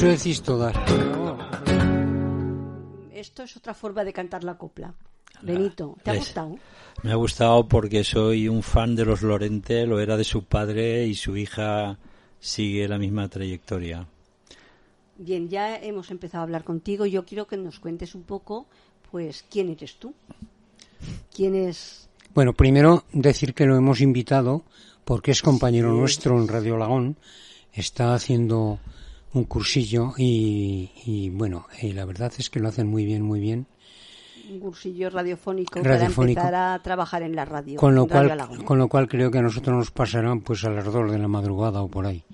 Eso 0.00 0.08
decís 0.08 0.40
todas. 0.42 0.74
Esto 3.12 3.42
es 3.42 3.54
otra 3.58 3.74
forma 3.74 4.02
de 4.02 4.14
cantar 4.14 4.44
la 4.44 4.56
copla. 4.56 4.94
Benito, 5.42 5.94
¿te 6.02 6.10
ha 6.10 6.14
Es- 6.14 6.20
gustado? 6.20 6.58
Me 7.02 7.12
ha 7.12 7.16
gustado 7.16 7.68
porque 7.68 8.02
soy 8.02 8.48
un 8.48 8.62
fan 8.62 8.96
de 8.96 9.04
los 9.04 9.20
Lorente, 9.20 9.86
lo 9.86 10.00
era 10.00 10.16
de 10.16 10.24
su 10.24 10.44
padre 10.44 11.06
y 11.06 11.14
su 11.14 11.36
hija 11.36 11.98
sigue 12.38 12.88
la 12.88 12.96
misma 12.96 13.28
trayectoria. 13.28 14.06
Bien, 15.18 15.50
ya 15.50 15.76
hemos 15.76 16.10
empezado 16.10 16.40
a 16.40 16.44
hablar 16.44 16.64
contigo. 16.64 17.04
Yo 17.04 17.26
quiero 17.26 17.46
que 17.46 17.58
nos 17.58 17.78
cuentes 17.78 18.14
un 18.14 18.22
poco, 18.22 18.66
pues, 19.10 19.44
quién 19.50 19.68
eres 19.68 19.96
tú. 19.96 20.14
¿Quién 21.34 21.54
es? 21.54 22.08
Bueno, 22.34 22.54
primero 22.54 23.04
decir 23.12 23.52
que 23.52 23.66
lo 23.66 23.76
hemos 23.76 24.00
invitado 24.00 24.64
porque 25.04 25.30
es 25.32 25.42
compañero 25.42 25.92
nuestro 25.92 26.38
en 26.40 26.48
Radio 26.48 26.78
Lagón. 26.78 27.16
Está 27.74 28.14
haciendo 28.14 28.78
un 29.32 29.44
cursillo 29.44 30.12
y, 30.18 30.90
y, 31.04 31.30
bueno, 31.30 31.66
y 31.80 31.92
la 31.92 32.04
verdad 32.04 32.32
es 32.38 32.50
que 32.50 32.60
lo 32.60 32.68
hacen 32.68 32.86
muy 32.88 33.04
bien, 33.04 33.22
muy 33.22 33.40
bien. 33.40 33.66
Un 34.50 34.58
cursillo 34.58 35.10
radiofónico, 35.10 35.80
Radiofónico. 35.80 36.40
para 36.40 36.48
empezar 36.50 36.74
a 36.74 36.82
trabajar 36.82 37.22
en 37.22 37.36
la 37.36 37.44
radio. 37.44 37.78
Con 37.78 37.94
lo 37.94 38.06
Radio 38.06 38.36
cual, 38.48 38.64
con 38.64 38.78
lo 38.78 38.88
cual 38.88 39.06
creo 39.08 39.30
que 39.30 39.38
a 39.38 39.42
nosotros 39.42 39.76
nos 39.76 39.90
pasarán 39.92 40.40
pues 40.40 40.64
a 40.64 40.70
las 40.70 40.84
dos 40.84 41.10
de 41.12 41.18
la 41.18 41.28
madrugada 41.28 41.82
o 41.82 41.88
por 41.88 42.06
ahí. 42.06 42.24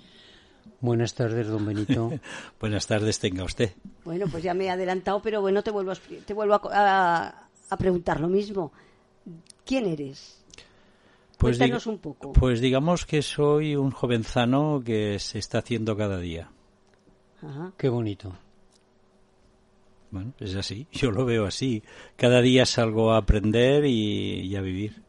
Buenas 0.80 1.14
tardes, 1.14 1.46
don 1.48 1.66
Benito. 1.66 2.10
Buenas 2.60 2.86
tardes, 2.86 3.18
tenga 3.18 3.44
usted. 3.44 3.72
Bueno, 4.04 4.26
pues 4.30 4.42
ya 4.42 4.54
me 4.54 4.64
he 4.66 4.70
adelantado, 4.70 5.20
pero 5.20 5.40
bueno, 5.42 5.62
te 5.62 5.70
vuelvo 5.70 5.92
a, 5.92 5.96
te 6.24 6.32
vuelvo 6.32 6.54
a, 6.54 6.60
a- 6.72 7.48
a 7.68 7.76
preguntar 7.76 8.20
lo 8.20 8.28
mismo. 8.28 8.72
¿Quién 9.66 9.86
eres? 9.86 10.42
Pues, 11.36 11.58
Cuéntanos 11.58 11.86
un 11.86 11.98
poco. 11.98 12.32
pues 12.32 12.60
digamos 12.60 13.04
que 13.04 13.20
soy 13.20 13.76
un 13.76 13.90
jovenzano 13.90 14.80
que 14.84 15.18
se 15.18 15.38
está 15.38 15.58
haciendo 15.58 15.96
cada 15.96 16.18
día. 16.18 16.50
Ajá. 17.42 17.72
Qué 17.76 17.88
bonito. 17.88 18.32
Bueno, 20.10 20.32
es 20.40 20.54
así, 20.54 20.86
yo 20.92 21.10
lo 21.10 21.24
veo 21.24 21.46
así. 21.46 21.82
Cada 22.16 22.40
día 22.40 22.64
salgo 22.66 23.12
a 23.12 23.18
aprender 23.18 23.84
y, 23.84 24.40
y 24.40 24.56
a 24.56 24.60
vivir. 24.60 25.02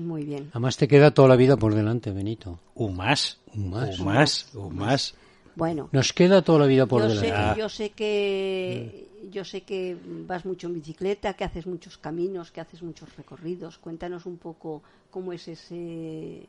Muy 0.00 0.24
bien. 0.24 0.48
Además 0.52 0.76
te 0.76 0.88
queda 0.88 1.12
toda 1.12 1.28
la 1.28 1.36
vida 1.36 1.56
por 1.56 1.74
delante, 1.74 2.10
Benito. 2.10 2.58
Un 2.74 2.96
más, 2.96 3.38
Un 3.54 3.70
más. 3.70 3.98
un 4.00 4.04
más, 4.06 4.54
un 4.54 4.76
más. 4.76 5.14
Bueno, 5.56 5.88
Nos 5.92 6.12
queda 6.12 6.42
toda 6.42 6.58
la 6.60 6.66
vida 6.66 6.86
por 6.86 7.02
yo 7.02 7.10
sé, 7.10 7.26
delante. 7.26 7.60
yo 7.60 7.68
sé 7.68 7.90
que 7.90 9.06
yo 9.30 9.44
sé 9.44 9.60
que 9.62 9.96
vas 10.26 10.44
mucho 10.44 10.66
en 10.66 10.74
bicicleta, 10.74 11.34
que 11.34 11.44
haces 11.44 11.66
muchos 11.66 11.96
caminos, 11.96 12.50
que 12.50 12.60
haces 12.60 12.82
muchos 12.82 13.14
recorridos. 13.16 13.78
Cuéntanos 13.78 14.26
un 14.26 14.36
poco 14.36 14.82
cómo 15.10 15.32
es 15.32 15.46
ese 15.46 16.42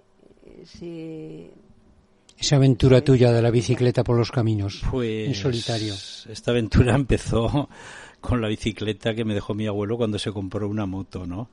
ese 0.64 1.52
Esa 2.38 2.58
aventura 2.58 3.02
tuya 3.02 3.32
de 3.32 3.42
la 3.42 3.50
bicicleta 3.50 4.04
por 4.04 4.18
los 4.18 4.32
caminos. 4.32 4.84
Pues 4.92 5.28
En 5.28 5.36
solitario. 5.36 5.94
Esta 5.94 6.52
aventura 6.52 6.96
empezó 6.96 7.70
con 8.20 8.42
la 8.42 8.48
bicicleta 8.48 9.14
que 9.14 9.26
me 9.26 9.34
dejó 9.34 9.54
mi 9.54 9.68
abuelo 9.68 9.98
cuando 9.98 10.20
se 10.20 10.32
compró 10.32 10.68
una 10.68 10.86
moto, 10.86 11.26
¿no? 11.26 11.50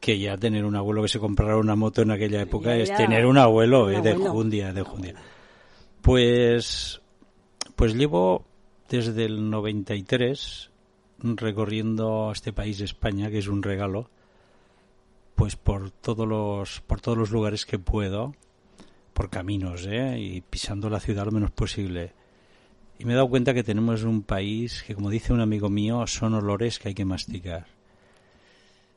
Que 0.00 0.18
ya 0.18 0.36
tener 0.36 0.64
un 0.64 0.76
abuelo 0.76 1.02
que 1.02 1.08
se 1.08 1.18
comprara 1.18 1.56
una 1.56 1.76
moto 1.76 2.02
en 2.02 2.10
aquella 2.10 2.40
época 2.40 2.76
Ya 2.76 2.82
es 2.82 2.96
tener 2.96 3.26
un 3.26 3.38
abuelo, 3.38 3.86
un 3.86 3.94
eh, 3.94 4.02
de 4.02 4.10
abuelo. 4.10 4.32
jundia, 4.32 4.72
de 4.72 4.82
jundia. 4.82 5.14
Pues, 6.00 7.00
pues 7.76 7.94
llevo 7.94 8.44
desde 8.88 9.26
el 9.26 9.50
93 9.50 10.70
recorriendo 11.22 12.30
este 12.32 12.52
país, 12.52 12.80
España, 12.80 13.30
que 13.30 13.38
es 13.38 13.48
un 13.48 13.62
regalo, 13.62 14.10
pues 15.34 15.56
por 15.56 15.90
todos 15.90 16.26
los, 16.26 16.80
por 16.80 17.00
todos 17.00 17.18
los 17.18 17.30
lugares 17.30 17.66
que 17.66 17.78
puedo, 17.78 18.34
por 19.20 19.28
caminos, 19.28 19.86
¿eh? 19.86 20.18
y 20.18 20.40
pisando 20.40 20.88
la 20.88 20.98
ciudad 20.98 21.26
lo 21.26 21.30
menos 21.30 21.50
posible. 21.50 22.14
Y 22.98 23.04
me 23.04 23.12
he 23.12 23.16
dado 23.16 23.28
cuenta 23.28 23.52
que 23.52 23.62
tenemos 23.62 24.02
un 24.02 24.22
país 24.22 24.82
que, 24.82 24.94
como 24.94 25.10
dice 25.10 25.34
un 25.34 25.42
amigo 25.42 25.68
mío, 25.68 26.06
son 26.06 26.32
olores 26.32 26.78
que 26.78 26.88
hay 26.88 26.94
que 26.94 27.04
masticar. 27.04 27.66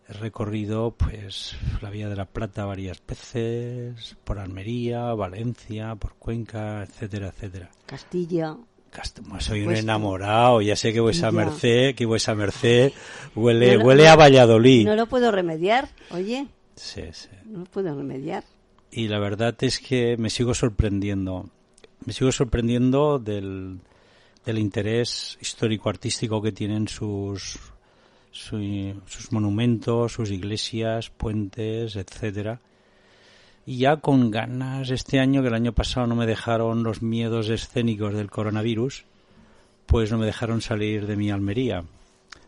He 0.08 0.14
recorrido, 0.14 0.92
pues, 0.92 1.58
la 1.82 1.90
Vía 1.90 2.08
de 2.08 2.16
la 2.16 2.24
Plata 2.24 2.64
varias 2.64 3.02
veces, 3.06 4.16
por 4.24 4.40
Almería, 4.40 5.14
Valencia, 5.14 5.94
por 5.96 6.14
Cuenca, 6.14 6.84
etcétera, 6.84 7.28
etcétera. 7.28 7.70
Castilla. 7.86 8.56
Cast- 8.94 9.20
Soy 9.42 9.60
un 9.60 9.66
Pues- 9.66 9.80
enamorado, 9.82 10.62
ya 10.62 10.78
sé 10.78 10.94
que 10.94 11.02
vuesa 11.02 11.32
merced, 11.32 11.96
que 11.96 12.06
vuesa 12.06 12.34
merced 12.34 12.94
huele, 13.36 13.78
No 13.78 13.84
huele 13.84 14.08
a 14.08 14.16
Valladolid. 14.16 14.86
No 14.86 14.96
lo 14.96 15.06
puedo 15.08 15.34
remediar, 15.34 15.90
oye, 16.12 16.48
Sí, 16.78 17.02
sí. 17.12 17.28
no 17.46 17.60
lo 17.60 17.66
puedo 17.66 17.94
remediar. 17.94 18.46
Y 18.96 19.08
la 19.08 19.20
verdad 19.20 19.56
es 19.62 19.80
que 19.80 20.18
me 20.18 20.30
sigo 20.30 20.54
sorprendiendo. 20.54 21.50
Me 22.06 22.14
sigo 22.14 22.32
sorprendiendo 22.32 23.20
del, 23.20 23.80
interés 24.46 25.38
histórico-artístico 25.42 26.42
que 26.42 26.52
tienen 26.52 26.88
sus, 26.88 27.58
su- 28.32 29.02
sus 29.06 29.32
monumentos, 29.32 30.12
sus 30.14 30.30
iglesias, 30.32 31.10
puentes, 31.10 31.96
etcétera. 31.96 32.60
Y 33.66 33.78
ya 33.78 33.98
con 33.98 34.30
ganas 34.30 34.90
este 34.90 35.20
año, 35.20 35.42
que 35.42 35.48
el 35.48 35.54
año 35.54 35.72
pasado 35.72 36.06
no 36.08 36.16
me 36.16 36.26
dejaron 36.26 36.84
los 36.84 37.02
miedos 37.02 37.50
escénicos 37.50 38.14
del 38.14 38.30
coronavirus, 38.30 39.06
pues 39.86 40.12
no 40.12 40.18
me 40.18 40.26
dejaron 40.26 40.60
salir 40.62 41.08
de 41.08 41.16
mi 41.16 41.32
Almería. 41.32 41.84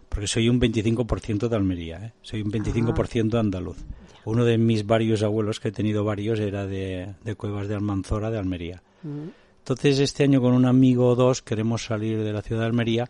Porque 0.09 0.27
soy 0.27 0.49
un 0.49 0.59
25% 0.59 1.47
de 1.47 1.55
Almería, 1.55 1.97
¿eh? 2.05 2.11
soy 2.21 2.41
un 2.41 2.51
25% 2.51 3.39
andaluz. 3.39 3.77
Uno 4.25 4.43
de 4.45 4.57
mis 4.57 4.85
varios 4.85 5.21
abuelos, 5.23 5.59
que 5.59 5.69
he 5.69 5.71
tenido 5.71 6.03
varios, 6.03 6.39
era 6.39 6.65
de, 6.65 7.13
de 7.23 7.35
Cuevas 7.35 7.67
de 7.67 7.75
Almanzora, 7.75 8.31
de 8.31 8.37
Almería. 8.39 8.81
Mm. 9.03 9.29
Entonces, 9.59 9.99
este 9.99 10.23
año 10.23 10.41
con 10.41 10.53
un 10.53 10.65
amigo 10.65 11.07
o 11.09 11.15
dos 11.15 11.41
queremos 11.41 11.85
salir 11.85 12.23
de 12.23 12.33
la 12.33 12.41
ciudad 12.41 12.61
de 12.61 12.67
Almería 12.67 13.09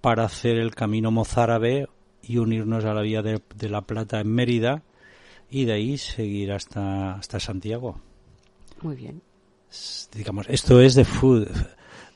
para 0.00 0.24
hacer 0.24 0.56
el 0.58 0.74
camino 0.74 1.10
mozárabe 1.10 1.88
y 2.22 2.38
unirnos 2.38 2.84
a 2.84 2.94
la 2.94 3.00
vía 3.02 3.22
de, 3.22 3.40
de 3.56 3.68
la 3.68 3.80
Plata 3.82 4.20
en 4.20 4.28
Mérida 4.28 4.82
y 5.50 5.64
de 5.64 5.72
ahí 5.72 5.98
seguir 5.98 6.52
hasta, 6.52 7.14
hasta 7.14 7.38
Santiago. 7.40 8.00
Muy 8.82 8.96
bien. 8.96 9.20
Digamos, 10.14 10.46
esto 10.48 10.80
es 10.80 10.94
de 10.94 11.04
fu- 11.04 11.44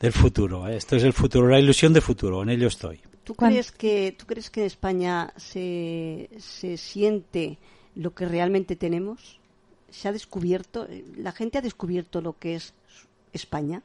del 0.01 0.13
futuro, 0.13 0.69
¿eh? 0.69 0.77
esto 0.77 0.95
es 0.97 1.03
el 1.03 1.13
futuro, 1.13 1.49
la 1.49 1.59
ilusión 1.59 1.93
de 1.93 2.01
futuro, 2.01 2.43
en 2.43 2.51
ello 2.51 2.69
estoy. 2.69 3.01
¿Tú 3.25 3.35
¿Cuán- 3.35 3.51
crees 3.51 3.73
que 3.73 4.15
tú 4.17 4.27
crees 4.27 4.49
que 4.51 4.61
en 4.61 4.67
España 4.67 5.33
se, 5.37 6.31
se 6.39 6.77
siente 6.77 7.59
lo 7.99 8.15
que 8.15 8.25
realmente 8.27 8.77
tenemos? 8.77 9.39
¿Se 9.91 10.09
ha 10.09 10.13
descubierto? 10.13 10.87
¿La 11.17 11.33
gente 11.33 11.59
ha 11.59 11.63
descubierto 11.63 12.21
lo 12.23 12.39
que 12.39 12.55
es 12.55 12.73
España? 13.33 13.83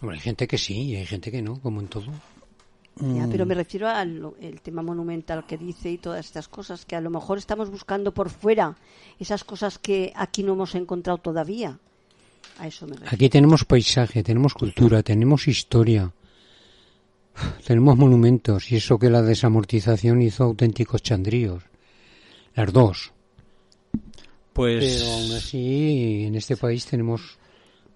Hombre, 0.00 0.16
hay 0.16 0.22
gente 0.22 0.48
que 0.48 0.58
sí 0.58 0.74
y 0.82 0.96
hay 0.96 1.06
gente 1.06 1.30
que 1.30 1.42
no, 1.42 1.60
como 1.60 1.80
en 1.80 1.88
todo. 1.88 2.06
Ya, 3.00 3.26
Mm. 3.26 3.30
pero 3.30 3.46
me 3.46 3.54
refiero 3.54 3.86
al 3.88 4.32
el 4.40 4.60
tema 4.60 4.82
monumental 4.82 5.46
que 5.46 5.56
dice 5.56 5.88
y 5.90 5.98
todas 5.98 6.24
estas 6.26 6.48
cosas, 6.48 6.84
que 6.84 6.96
a 6.96 7.00
lo 7.00 7.10
mejor 7.10 7.38
estamos 7.38 7.70
buscando 7.70 8.12
por 8.12 8.28
fuera 8.28 8.76
esas 9.20 9.44
cosas 9.44 9.78
que 9.78 10.12
aquí 10.16 10.42
no 10.42 10.54
hemos 10.54 10.74
encontrado 10.74 11.18
todavía. 11.18 11.78
A 12.58 12.66
eso 12.66 12.86
me 12.86 12.94
refiero. 12.94 13.14
Aquí 13.14 13.28
tenemos 13.28 13.64
paisaje, 13.64 14.24
tenemos 14.24 14.52
cultura, 14.54 15.02
tenemos 15.04 15.46
historia, 15.46 16.10
tenemos 17.66 17.96
monumentos 17.96 18.72
y 18.72 18.76
eso 18.76 18.98
que 18.98 19.10
la 19.10 19.22
desamortización 19.22 20.22
hizo 20.22 20.42
auténticos 20.44 21.02
chandríos. 21.02 21.62
Las 22.58 22.72
dos. 22.72 23.12
Pues 24.52 25.00
Pero 25.00 25.12
aún 25.12 25.30
así, 25.30 26.24
en 26.26 26.34
este 26.34 26.56
país 26.56 26.86
tenemos 26.86 27.38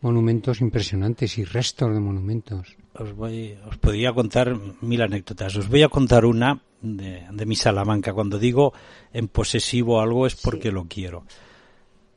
monumentos 0.03 0.61
impresionantes 0.61 1.37
y 1.39 1.45
restos 1.45 1.93
de 1.93 1.99
monumentos. 1.99 2.77
Os, 2.95 3.13
voy, 3.13 3.59
os 3.69 3.77
podría 3.79 4.13
contar 4.13 4.57
mil 4.81 5.03
anécdotas. 5.03 5.57
Os 5.57 5.69
voy 5.69 5.83
a 5.83 5.89
contar 5.89 6.25
una 6.25 6.63
de, 6.81 7.27
de 7.33 7.47
mi 7.47 7.57
Salamanca. 7.57 8.13
Cuando 8.13 8.39
digo 8.39 8.73
en 9.13 9.27
posesivo 9.27 10.01
algo 10.01 10.29
es 10.29 10.37
porque 10.37 10.71
lo 10.71 10.85
quiero. 10.85 11.25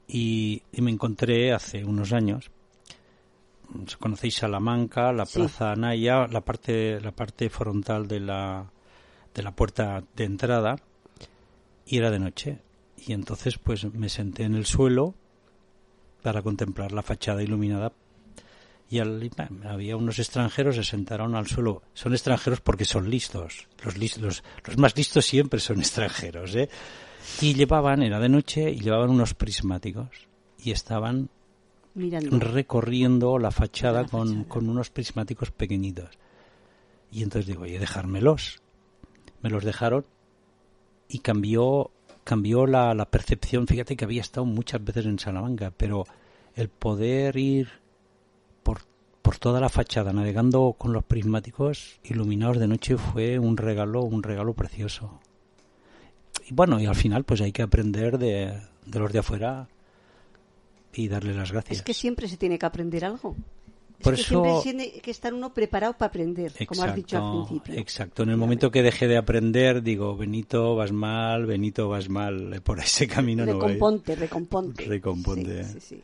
Y, 0.07 0.61
y 0.71 0.81
me 0.83 0.91
encontré 0.91 1.51
hace 1.51 1.83
unos 1.83 2.13
años 2.13 2.51
conocéis 3.99 4.35
Salamanca, 4.35 5.11
la 5.11 5.25
Sí. 5.25 5.39
Plaza 5.39 5.71
Anaya, 5.71 6.27
la 6.27 6.41
parte, 6.41 7.01
la 7.01 7.11
parte 7.11 7.49
frontal 7.49 8.07
de 8.07 8.19
la, 8.19 8.71
de 9.33 9.41
la 9.41 9.55
puerta 9.55 10.03
de 10.15 10.23
entrada, 10.23 10.75
y 11.85 11.97
era 11.97 12.11
de 12.11 12.19
noche. 12.19 12.59
Y 12.97 13.13
entonces 13.13 13.57
pues 13.57 13.85
me 13.93 14.09
senté 14.09 14.43
en 14.43 14.55
el 14.55 14.65
suelo 14.65 15.15
para 16.23 16.41
contemplar 16.41 16.91
la 16.91 17.03
fachada 17.03 17.43
iluminada. 17.43 17.91
Y 18.89 18.99
al- 18.99 19.29
había 19.67 19.97
unos 19.97 20.19
extranjeros, 20.19 20.75
se 20.75 20.83
sentaron 20.83 21.35
al 21.35 21.47
suelo. 21.47 21.81
Son 21.93 22.13
extranjeros 22.13 22.61
porque 22.61 22.85
son 22.85 23.09
listos. 23.09 23.67
Los, 23.83 23.97
lis- 23.97 24.17
los, 24.17 24.43
los 24.65 24.77
más 24.77 24.95
listos 24.95 25.25
siempre 25.25 25.59
son 25.59 25.79
extranjeros, 25.79 26.55
¿eh? 26.55 26.69
Y 27.41 27.55
llevaban, 27.55 28.03
era 28.03 28.19
de 28.19 28.29
noche, 28.29 28.71
y 28.71 28.79
llevaban 28.79 29.09
unos 29.09 29.33
prismáticos. 29.33 30.09
Y 30.63 30.71
estaban 30.71 31.29
Mirando. 31.95 32.39
recorriendo 32.39 33.39
la 33.39 33.49
fachada, 33.51 34.03
La 34.03 34.07
con, 34.07 34.27
fachada. 34.27 34.47
con 34.49 34.69
unos 34.69 34.89
prismáticos 34.91 35.49
pequeñitos. 35.51 36.09
Y 37.11 37.23
entonces 37.23 37.47
digo, 37.47 37.63
oye, 37.63 37.79
dejármelos. 37.79 38.61
Me 39.41 39.49
los 39.49 39.63
dejaron 39.63 40.05
y 41.07 41.19
cambió, 41.19 41.91
cambió 42.23 42.65
la, 42.65 42.93
la 42.93 43.05
percepción. 43.05 43.67
Fíjate 43.67 43.95
que 43.95 44.05
había 44.05 44.21
estado 44.21 44.45
muchas 44.45 44.83
veces 44.83 45.05
en 45.05 45.19
Salamanca, 45.19 45.71
pero 45.75 46.05
el 46.55 46.69
poder 46.69 47.37
ir 47.37 47.69
por, 48.63 48.79
por 49.21 49.37
toda 49.37 49.59
la 49.59 49.69
fachada 49.69 50.13
navegando 50.13 50.75
con 50.77 50.93
los 50.93 51.03
prismáticos 51.03 51.99
iluminados 52.03 52.59
de 52.59 52.67
noche 52.67 52.97
fue 52.97 53.39
un 53.39 53.57
regalo, 53.57 54.03
un 54.03 54.23
regalo 54.23 54.53
precioso. 54.53 55.19
Y 56.47 56.53
bueno, 56.53 56.79
y 56.79 56.85
al 56.85 56.95
final 56.95 57.23
pues 57.23 57.41
hay 57.41 57.51
que 57.51 57.61
aprender 57.61 58.17
de, 58.17 58.59
de 58.85 58.99
los 58.99 59.11
de 59.11 59.19
afuera 59.19 59.67
y 60.93 61.07
darle 61.07 61.33
las 61.33 61.51
gracias. 61.51 61.79
Es 61.79 61.83
que 61.83 61.93
siempre 61.93 62.27
se 62.27 62.37
tiene 62.37 62.57
que 62.57 62.65
aprender 62.65 63.03
algo. 63.03 63.35
Es 63.97 64.03
Por 64.03 64.15
que 64.15 64.21
eso- 64.21 64.43
siempre 64.43 64.51
tiene 64.63 65.01
que 65.01 65.11
estar 65.11 65.33
uno 65.33 65.53
preparado 65.53 65.93
para 65.93 66.09
aprender, 66.09 66.51
como 66.67 66.83
has 66.83 66.95
dicho 66.95 67.17
al 67.17 67.23
Exacto, 67.23 67.45
principio. 67.47 67.81
Exacto. 67.81 68.23
En 68.23 68.29
el 68.29 68.37
momento 68.37 68.69
que 68.69 68.83
dejé 68.83 69.07
de 69.07 69.17
aprender, 69.17 69.81
digo, 69.81 70.15
Benito, 70.17 70.75
vas 70.75 70.91
mal, 70.91 71.45
Benito, 71.45 71.87
vas 71.87 72.09
mal. 72.09 72.53
eh, 72.53 72.61
Por 72.61 72.79
ese 72.79 73.07
camino 73.07 73.45
no 73.45 73.53
voy. 73.53 73.61
recomponte, 73.73 74.15
recomponte. 74.15 74.83
Recomponte. 74.85 75.63
Sí, 75.63 75.79
sí, 75.79 76.01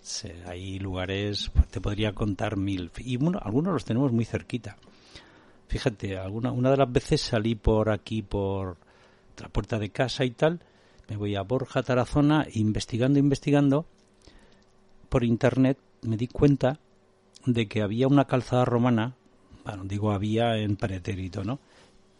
sí. 0.00 0.28
Hay 0.46 0.78
lugares, 0.78 1.50
pues, 1.52 1.66
te 1.68 1.80
podría 1.80 2.12
contar 2.14 2.56
mil. 2.56 2.90
Y 2.98 3.16
bueno, 3.16 3.38
algunos 3.42 3.72
los 3.74 3.84
tenemos 3.84 4.12
muy 4.12 4.24
cerquita. 4.24 4.76
Fíjate, 5.68 6.16
alguna, 6.16 6.52
una 6.52 6.70
de 6.70 6.76
las 6.76 6.90
veces 6.90 7.20
salí 7.20 7.54
por 7.56 7.90
aquí, 7.90 8.22
por 8.22 8.76
la 9.40 9.48
puerta 9.48 9.78
de 9.78 9.90
casa 9.90 10.24
y 10.24 10.30
tal, 10.30 10.60
me 11.08 11.16
voy 11.16 11.34
a 11.34 11.42
Borja, 11.42 11.82
Tarazona, 11.82 12.46
investigando, 12.54 13.18
investigando, 13.18 13.84
por 15.08 15.24
internet 15.24 15.76
me 16.02 16.16
di 16.16 16.28
cuenta 16.28 16.78
de 17.46 17.66
que 17.68 17.82
había 17.82 18.08
una 18.08 18.26
calzada 18.26 18.64
romana, 18.64 19.14
bueno, 19.64 19.84
digo 19.84 20.12
había 20.12 20.56
en 20.58 20.76
pretérito, 20.76 21.42
¿no? 21.44 21.58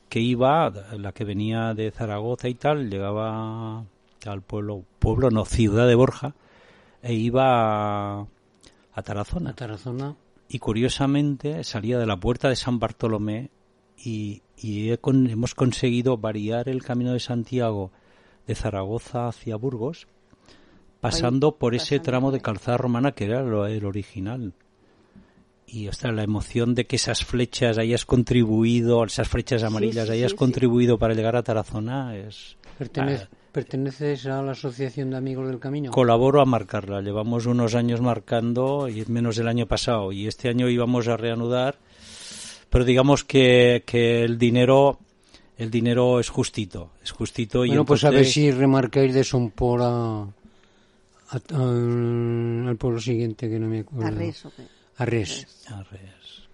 Que 0.09 0.21
iba, 0.21 0.71
la 0.71 1.13
que 1.13 1.25
venía 1.25 1.75
de 1.75 1.91
Zaragoza 1.91 2.49
y 2.49 2.55
tal, 2.55 2.89
llegaba 2.91 3.85
al 4.25 4.43
pueblo, 4.43 4.85
pueblo 4.99 5.31
no, 5.31 5.45
ciudad 5.45 5.87
de 5.87 5.95
Borja, 5.95 6.35
e 7.03 7.15
iba 7.15 8.21
a, 8.21 8.27
a 8.95 9.03
Tarazona. 9.03 9.51
La 9.51 9.57
Tarazona. 9.57 10.17
Y 10.49 10.59
curiosamente 10.61 11.63
salía 11.65 11.99
de 11.99 12.07
la 12.07 12.17
puerta 12.17 12.49
de 12.49 12.57
San 12.57 12.79
Bartolomé 12.79 13.51
y, 13.99 14.43
y 14.57 14.91
he 14.91 14.99
con- 14.99 15.29
hemos 15.29 15.55
conseguido 15.55 16.17
variar 16.19 16.69
el 16.69 16.83
camino 16.85 17.13
de 17.13 17.21
Santiago 17.21 17.91
de 18.47 18.55
Zaragoza 18.55 19.27
hacia 19.27 19.57
Burgos, 19.57 20.07
pasando 21.01 21.57
por 21.57 21.75
ese 21.75 21.99
tramo 21.99 22.31
de 22.31 22.41
calzada 22.41 22.79
romana 22.79 23.13
que 23.13 23.25
era 23.25 23.43
lo, 23.43 23.67
el 23.67 23.85
original. 23.85 24.53
Y 25.69 25.89
ostras, 25.89 26.15
la 26.15 26.23
emoción 26.23 26.75
de 26.75 26.87
que 26.87 26.97
esas 26.97 27.25
flechas 27.25 27.77
hayas 27.79 28.05
contribuido, 28.07 29.05
esas 29.05 29.29
flechas 29.29 29.63
amarillas 29.65 30.07
sí, 30.07 30.13
hayas 30.13 30.31
sí, 30.31 30.35
sí. 30.35 30.39
contribuido 30.39 30.99
para 30.99 31.15
llegar 31.15 31.35
a 31.37 31.43
Tarazona 31.43 32.17
es... 32.17 32.57
Pertenece- 32.79 33.29
Ah, 33.33 33.37
¿Perteneces 33.53 34.27
a 34.27 34.43
la 34.43 34.53
Asociación 34.53 35.09
de 35.11 35.17
Amigos 35.17 35.49
del 35.49 35.59
Camino? 35.59 35.91
colaboro 35.91 36.43
a 36.43 36.45
marcarla. 36.45 37.01
Llevamos 37.01 37.47
unos 37.47 37.75
años 37.75 38.03
marcando, 38.03 38.87
y 38.87 39.03
menos 39.09 39.39
el 39.39 39.49
año 39.49 39.65
pasado, 39.67 40.13
y 40.13 40.27
este 40.27 40.51
año 40.51 40.69
íbamos 40.69 41.09
a 41.09 41.17
reanudar, 41.17 41.77
pero 42.69 42.85
digamos 42.85 43.25
que, 43.25 43.83
que 43.87 44.25
el 44.25 44.37
dinero 44.39 44.99
el 45.57 45.71
dinero 45.71 46.21
es 46.21 46.29
justito, 46.29 46.91
es 47.03 47.13
justito 47.13 47.65
y 47.65 47.69
bueno, 47.69 47.87
pues 47.87 48.05
a 48.05 48.11
ver 48.11 48.19
entonces- 48.19 48.35
si 48.35 48.51
remarcáis 48.51 49.15
de 49.15 49.25
Sompor 49.25 49.81
a, 49.83 50.21
a- 50.25 50.29
al, 51.55 52.69
al 52.69 52.77
pueblo 52.77 53.01
siguiente 53.01 53.49
que 53.49 53.59
no 53.59 53.69
me 53.69 53.81
acuerdo. 53.81 54.07
Arres, 54.07 54.45
¿o 54.45 54.51
qué? 54.55 54.65
Arres. 54.97 55.47
Arres. 55.69 56.01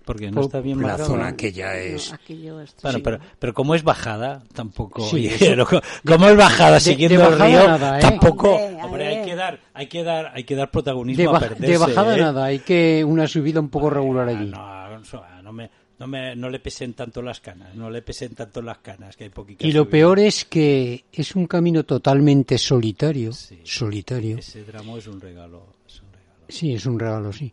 porque 0.05 0.27
no 0.31 0.35
Por 0.35 0.45
está 0.45 0.61
bien 0.61 0.81
la 0.81 0.89
marcado. 0.89 1.09
zona 1.11 1.29
aquella 1.29 1.67
No, 1.75 1.79
es... 1.79 2.13
aquello 2.13 2.61
es- 2.61 2.75
Bueno, 2.83 2.99
sí. 2.99 3.03
pero, 3.05 3.19
pero 3.39 3.55
como 3.55 3.75
es 3.77 3.85
bajada, 3.85 4.43
tampoco. 4.53 5.03
Sí, 5.09 5.31
como 6.07 6.29
es 6.29 6.37
bajada 6.37 6.81
siguiendo 6.81 7.19
de 7.19 7.25
el 7.25 7.31
bajada 7.39 7.49
río, 7.49 7.69
nada, 7.69 7.99
¿eh? 7.99 8.01
tampoco. 8.03 8.51
Hombre, 8.57 8.83
Hombre, 8.83 9.07
hay 9.09 9.25
que 9.25 9.35
dar, 9.37 9.61
hay 9.75 9.87
que 9.87 10.03
dar, 10.03 10.33
hay 10.35 10.45
que 10.45 10.57
dar 10.57 10.71
protagonismo 10.71 11.31
De, 11.31 11.37
a 11.37 11.41
perderse. 11.41 11.67
de 11.67 11.79
bajada 11.79 12.17
¿eh? 12.17 12.21
nada, 12.21 12.45
hay 12.47 12.59
que 12.59 13.05
una 13.05 13.29
subida 13.29 13.61
un 13.61 13.69
poco 13.69 13.91
regular 13.91 14.29
allí. 14.29 14.51
Ah, 14.57 14.89
No, 14.93 15.01
eso, 15.03 15.23
no 15.43 15.53
me, 15.53 15.71
no 16.01 16.07
me, 16.09 16.35
no 16.35 16.51
le 16.51 16.59
pesen 16.59 16.95
tanto 16.95 17.23
las 17.23 17.39
canas, 17.41 17.73
no 17.77 17.89
le 17.89 18.03
pesen 18.03 18.35
tanto 18.35 18.61
las 18.61 18.79
canas, 18.79 19.17
que 19.17 19.25
hay 19.25 19.31
poquita 19.31 19.65
Y 19.65 19.71
lo 19.71 19.83
subida. 19.83 19.91
peor 19.93 20.19
es 20.19 20.45
que 20.47 21.05
es 21.13 21.37
un 21.37 21.47
camino 21.47 21.85
totalmente 21.85 22.59
solitario. 22.59 23.33
Sí. 23.33 23.61
Solitario. 23.63 24.39
Ese 24.39 24.63
tramo 24.65 24.99
es 24.99 25.07
un 25.07 25.21
regalo, 25.21 25.75
es 25.87 26.01
un 26.03 26.11
regalo. 26.13 26.45
Sí, 26.49 26.75
es 26.75 26.87
un 26.87 26.99
regalo, 26.99 27.33
sí. 27.33 27.53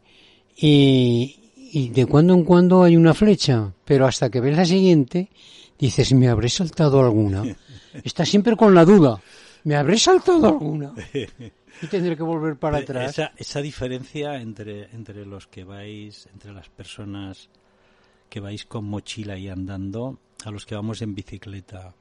Y, 0.61 1.39
y 1.71 1.89
de 1.89 2.05
cuando 2.05 2.33
en 2.33 2.43
cuando 2.43 2.83
hay 2.83 2.97
una 2.97 3.13
flecha, 3.13 3.71
pero 3.85 4.05
hasta 4.05 4.29
que 4.29 4.41
ves 4.41 4.57
la 4.57 4.65
siguiente, 4.65 5.29
dices, 5.77 6.13
¿me 6.13 6.27
habré 6.27 6.49
saltado 6.49 6.99
alguna? 6.99 7.43
Estás 8.03 8.29
siempre 8.29 8.55
con 8.55 8.75
la 8.75 8.85
duda, 8.85 9.21
¿me 9.63 9.75
habré 9.75 9.97
saltado 9.97 10.47
alguna? 10.47 10.93
Y 11.81 11.87
tendré 11.87 12.17
que 12.17 12.23
volver 12.23 12.57
para 12.57 12.79
atrás. 12.79 13.11
Esa, 13.11 13.31
esa 13.37 13.61
diferencia 13.61 14.35
entre, 14.41 14.89
entre 14.91 15.25
los 15.25 15.47
que 15.47 15.63
vais, 15.63 16.27
entre 16.33 16.51
las 16.51 16.67
personas 16.67 17.47
que 18.29 18.41
vais 18.41 18.65
con 18.65 18.83
mochila 18.83 19.37
y 19.37 19.47
andando, 19.47 20.19
a 20.43 20.51
los 20.51 20.65
que 20.65 20.75
vamos 20.75 21.01
en 21.01 21.15
bicicleta. 21.15 21.93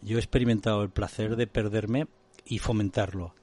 Yo 0.00 0.16
he 0.16 0.20
experimentado 0.20 0.82
el 0.82 0.88
placer 0.88 1.36
de 1.36 1.46
perderme 1.46 2.06
y 2.46 2.60
fomentarlo. 2.60 3.34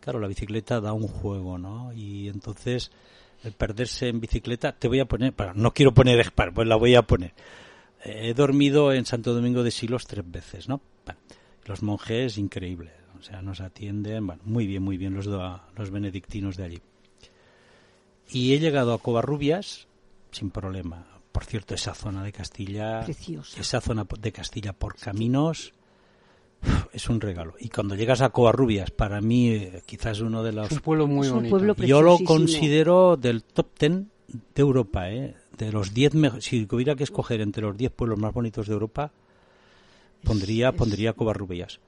Claro, 0.00 0.20
la 0.20 0.28
bicicleta 0.28 0.80
da 0.80 0.92
un 0.92 1.08
juego, 1.08 1.56
¿no? 1.56 1.92
Y 1.94 2.28
entonces 2.28 2.90
el 3.44 3.52
perderse 3.52 4.08
en 4.08 4.20
bicicleta, 4.20 4.72
te 4.72 4.88
voy 4.88 5.00
a 5.00 5.04
poner, 5.06 5.32
para, 5.32 5.54
no 5.54 5.72
quiero 5.72 5.92
poner, 5.94 6.32
para, 6.32 6.52
pues 6.52 6.66
la 6.68 6.76
voy 6.76 6.94
a 6.94 7.02
poner. 7.02 7.32
Eh, 8.04 8.28
he 8.30 8.34
dormido 8.34 8.92
en 8.92 9.04
Santo 9.06 9.32
Domingo 9.34 9.62
de 9.62 9.70
Silos 9.70 10.06
tres 10.06 10.28
veces, 10.30 10.68
¿no? 10.68 10.80
Bueno, 11.04 11.20
los 11.66 11.82
monjes, 11.82 12.38
increíble. 12.38 12.92
O 13.18 13.22
sea, 13.22 13.42
nos 13.42 13.60
atienden, 13.60 14.26
bueno, 14.26 14.42
muy 14.46 14.66
bien, 14.66 14.82
muy 14.82 14.96
bien 14.96 15.14
los, 15.14 15.26
do- 15.26 15.60
los 15.76 15.90
benedictinos 15.90 16.56
de 16.56 16.64
allí. 16.64 16.80
Y 18.30 18.54
he 18.54 18.58
llegado 18.60 18.94
a 18.94 18.98
Covarrubias 18.98 19.86
sin 20.30 20.50
problema. 20.50 21.06
Por 21.32 21.44
cierto, 21.44 21.74
esa 21.74 21.94
zona 21.94 22.22
de 22.24 22.32
Castilla, 22.32 23.04
Preciosa. 23.04 23.60
esa 23.60 23.80
zona 23.80 24.06
de 24.18 24.32
Castilla 24.32 24.72
por 24.72 24.96
caminos, 24.96 25.72
es 26.92 27.08
un 27.08 27.20
regalo. 27.20 27.54
Y 27.58 27.68
cuando 27.68 27.94
llegas 27.94 28.20
a 28.20 28.30
Covarrubias, 28.30 28.90
para 28.90 29.20
mí, 29.20 29.48
eh, 29.50 29.82
quizás 29.86 30.20
uno 30.20 30.42
de 30.42 30.52
los 30.52 30.66
Es 30.66 30.72
un 30.72 30.80
pueblo 30.80 31.06
muy 31.06 31.26
Es 31.26 31.32
un 31.32 31.38
bonito. 31.38 31.50
pueblo 31.58 31.74
yo 31.86 32.02
lo 32.02 32.18
considero 32.24 33.16
del 33.16 33.42
top 33.42 33.68
ten 33.76 34.10
de 34.28 34.60
Europa, 34.62 35.10
¿eh? 35.10 35.34
De 35.56 35.72
los 35.72 35.92
10 35.92 36.14
mejores, 36.14 36.44
si 36.44 36.66
hubiera 36.70 36.94
que 36.94 37.04
escoger 37.04 37.40
entre 37.40 37.62
los 37.62 37.76
10 37.76 37.92
pueblos 37.92 38.18
más 38.18 38.32
bonitos 38.32 38.66
de 38.66 38.72
Europa, 38.74 39.12
pondría, 40.24 40.70
es- 40.70 40.74
pondría 40.74 41.12
Covarrubias. 41.12 41.80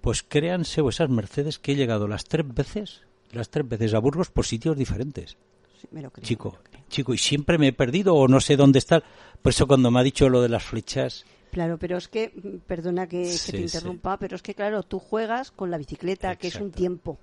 Pues 0.00 0.22
créanse 0.22 0.80
esas 0.88 1.10
mercedes 1.10 1.58
que 1.58 1.72
he 1.72 1.76
llegado 1.76 2.08
las 2.08 2.24
tres 2.24 2.46
veces, 2.52 3.02
las 3.32 3.50
tres 3.50 3.68
veces 3.68 3.94
a 3.94 3.98
Burgos 3.98 4.30
por 4.30 4.46
sitios 4.46 4.76
diferentes. 4.76 5.36
Sí, 5.80 5.88
me 5.92 6.02
lo 6.02 6.10
creo, 6.10 6.24
Chico, 6.24 6.50
me 6.52 6.56
lo 6.56 6.62
creo. 6.64 6.84
chico, 6.88 7.14
y 7.14 7.18
siempre 7.18 7.58
me 7.58 7.68
he 7.68 7.72
perdido 7.72 8.14
o 8.14 8.26
no 8.28 8.40
sé 8.40 8.56
dónde 8.56 8.78
está. 8.78 9.02
Por 9.42 9.50
eso 9.50 9.66
cuando 9.66 9.90
me 9.90 10.00
ha 10.00 10.02
dicho 10.02 10.28
lo 10.28 10.42
de 10.42 10.48
las 10.48 10.64
flechas, 10.64 11.24
Claro, 11.50 11.78
pero 11.78 11.96
es 11.96 12.08
que, 12.08 12.32
mm, 12.34 12.58
perdona 12.66 13.06
que, 13.08 13.22
te 13.22 13.28
sí. 13.38 13.56
interrumpa, 13.56 14.16
pero 14.18 14.36
es 14.36 14.42
que, 14.42 14.54
claro, 14.54 14.82
tú 14.82 14.98
juegas 14.98 15.50
con 15.50 15.70
la 15.70 15.78
bicicleta, 15.78 16.36
que 16.36 16.48
es 16.48 16.56
un 16.56 16.70
tiempo. 16.70 17.18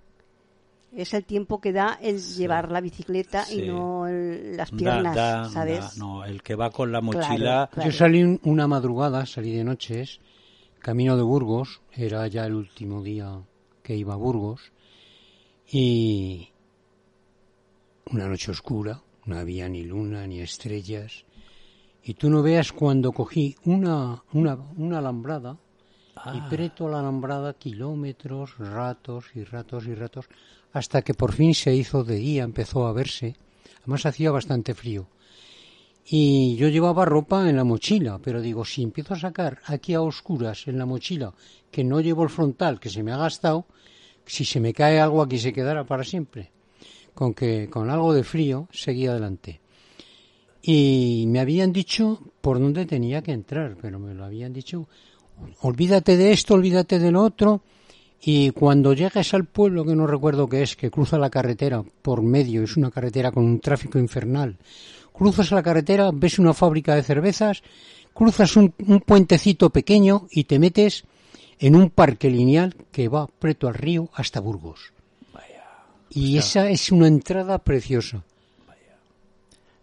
Es 0.96 1.14
el 1.14 1.26
tiempo 1.26 1.60
que 1.60 1.74
da 1.74 1.98
el 2.02 2.22
llevar 2.22 2.72
la 2.72 2.82
bicicleta 2.82 3.44
Sí. 3.46 3.62
y 3.62 3.68
no 3.68 4.08
el- 4.08 4.56
las 4.58 4.72
piernas, 4.72 5.16
da- 5.16 5.50
¿sabes? 5.50 5.80
da- 5.80 5.92
no, 5.98 6.26
el 6.26 6.42
que 6.42 6.56
va 6.56 6.72
con 6.72 6.92
la 6.92 7.02
mochila, 7.02 7.70
claro. 7.72 7.90
Yo 7.90 7.96
salí 7.98 8.24
un- 8.24 8.40
una 8.44 8.68
madrugada, 8.68 9.26
salí 9.26 9.52
de 9.54 9.64
noches, 9.64 10.20
camino 10.80 11.16
de 11.18 11.24
Burgos, 11.24 11.82
era 11.94 12.26
ya 12.28 12.46
el 12.46 12.54
último 12.56 13.04
día 13.04 13.42
que 13.84 13.96
iba 13.96 14.14
a 14.14 14.18
Burgos, 14.18 14.72
y 15.70 16.50
una 18.12 18.28
noche 18.28 18.52
oscura, 18.52 19.02
no 19.26 19.38
había 19.38 19.68
ni 19.68 19.84
luna 19.84 20.26
ni 20.28 20.40
estrellas. 20.40 21.26
Y 22.08 22.14
tú 22.14 22.30
no 22.30 22.42
veas 22.42 22.72
cuando 22.72 23.12
cogí 23.12 23.58
una, 23.66 24.24
una, 24.32 24.58
una 24.78 25.00
alambrada 25.00 25.58
y 26.34 26.40
preto 26.50 26.88
la 26.88 27.02
alambrada 27.02 27.54
kilómetros, 27.56 28.58
ratos 28.60 29.26
y 29.36 29.44
ratos 29.44 29.86
y 29.88 29.94
ratos, 29.94 30.30
hasta 30.72 31.02
que 31.02 31.14
por 31.14 31.34
fin 31.34 31.54
se 31.54 31.76
hizo 31.76 32.06
de 32.06 32.16
día, 32.16 32.44
empezó 32.44 32.88
a 32.88 32.94
verse. 32.94 33.36
Además 33.80 34.06
hacía 34.06 34.32
bastante 34.32 34.74
frío. 34.74 35.10
Y 36.06 36.56
yo 36.56 36.70
llevaba 36.70 37.04
ropa 37.04 37.50
en 37.50 37.58
la 37.58 37.66
mochila, 37.66 38.20
pero 38.24 38.40
digo, 38.40 38.64
si 38.64 38.84
empiezo 38.84 39.14
a 39.14 39.20
sacar 39.20 39.60
aquí 39.66 39.94
a 39.94 40.02
oscuras 40.02 40.66
en 40.70 40.78
la 40.78 40.86
mochila, 40.86 41.34
que 41.70 41.84
no 41.84 42.00
llevo 42.00 42.24
el 42.24 42.30
frontal, 42.30 42.80
que 42.80 42.90
se 42.90 43.04
me 43.04 43.12
ha 43.12 43.18
gastado, 43.18 43.66
si 44.26 44.46
se 44.46 44.62
me 44.62 44.74
cae 44.74 45.02
algo 45.02 45.22
aquí 45.22 45.40
se 45.40 45.52
quedará 45.52 45.84
para 45.84 46.06
siempre. 46.06 46.52
Con 47.14 47.34
que 47.34 47.70
con 47.70 47.90
algo 47.90 48.14
de 48.14 48.24
frío 48.24 48.70
seguí 48.72 49.08
adelante. 49.08 49.60
Y 50.70 51.24
me 51.28 51.40
habían 51.40 51.72
dicho 51.72 52.20
por 52.42 52.60
dónde 52.60 52.86
tenía 52.86 53.22
que 53.22 53.32
entrar, 53.32 53.78
pero 53.82 54.00
me 54.00 54.14
lo 54.14 54.26
habían 54.26 54.52
dicho, 54.52 54.90
olvídate 55.62 56.18
de 56.18 56.34
esto, 56.34 56.56
olvídate 56.56 57.00
de 57.00 57.10
lo 57.10 57.24
otro, 57.24 57.62
y 58.20 58.50
cuando 58.50 58.92
llegues 58.92 59.34
al 59.34 59.46
pueblo, 59.46 59.86
que 59.86 59.96
no 59.96 60.06
recuerdo 60.06 60.50
qué 60.50 60.64
es, 60.64 60.76
que 60.76 60.92
cruza 60.92 61.18
la 61.18 61.30
carretera 61.30 61.86
por 62.02 62.22
medio, 62.22 62.64
es 62.64 62.76
una 62.76 62.92
carretera 62.92 63.32
con 63.32 63.46
un 63.46 63.62
tráfico 63.62 63.98
infernal, 63.98 64.58
cruzas 65.14 65.52
la 65.52 65.64
carretera, 65.64 66.12
ves 66.14 66.38
una 66.38 66.54
fábrica 66.54 66.96
de 66.96 67.04
cervezas, 67.04 67.64
cruzas 68.14 68.58
un, 68.58 68.74
un 68.88 69.00
puentecito 69.00 69.70
pequeño 69.70 70.28
y 70.32 70.44
te 70.44 70.60
metes 70.60 71.06
en 71.60 71.78
un 71.78 71.92
parque 71.92 72.30
lineal 72.30 72.76
que 72.92 73.08
va 73.08 73.28
preto 73.28 73.70
al 73.70 73.74
río 73.74 74.10
hasta 74.14 74.42
Burgos. 74.42 74.92
Y 76.10 76.38
esa 76.38 76.70
es 76.70 76.92
una 76.92 77.08
entrada 77.08 77.58
preciosa. 77.60 78.26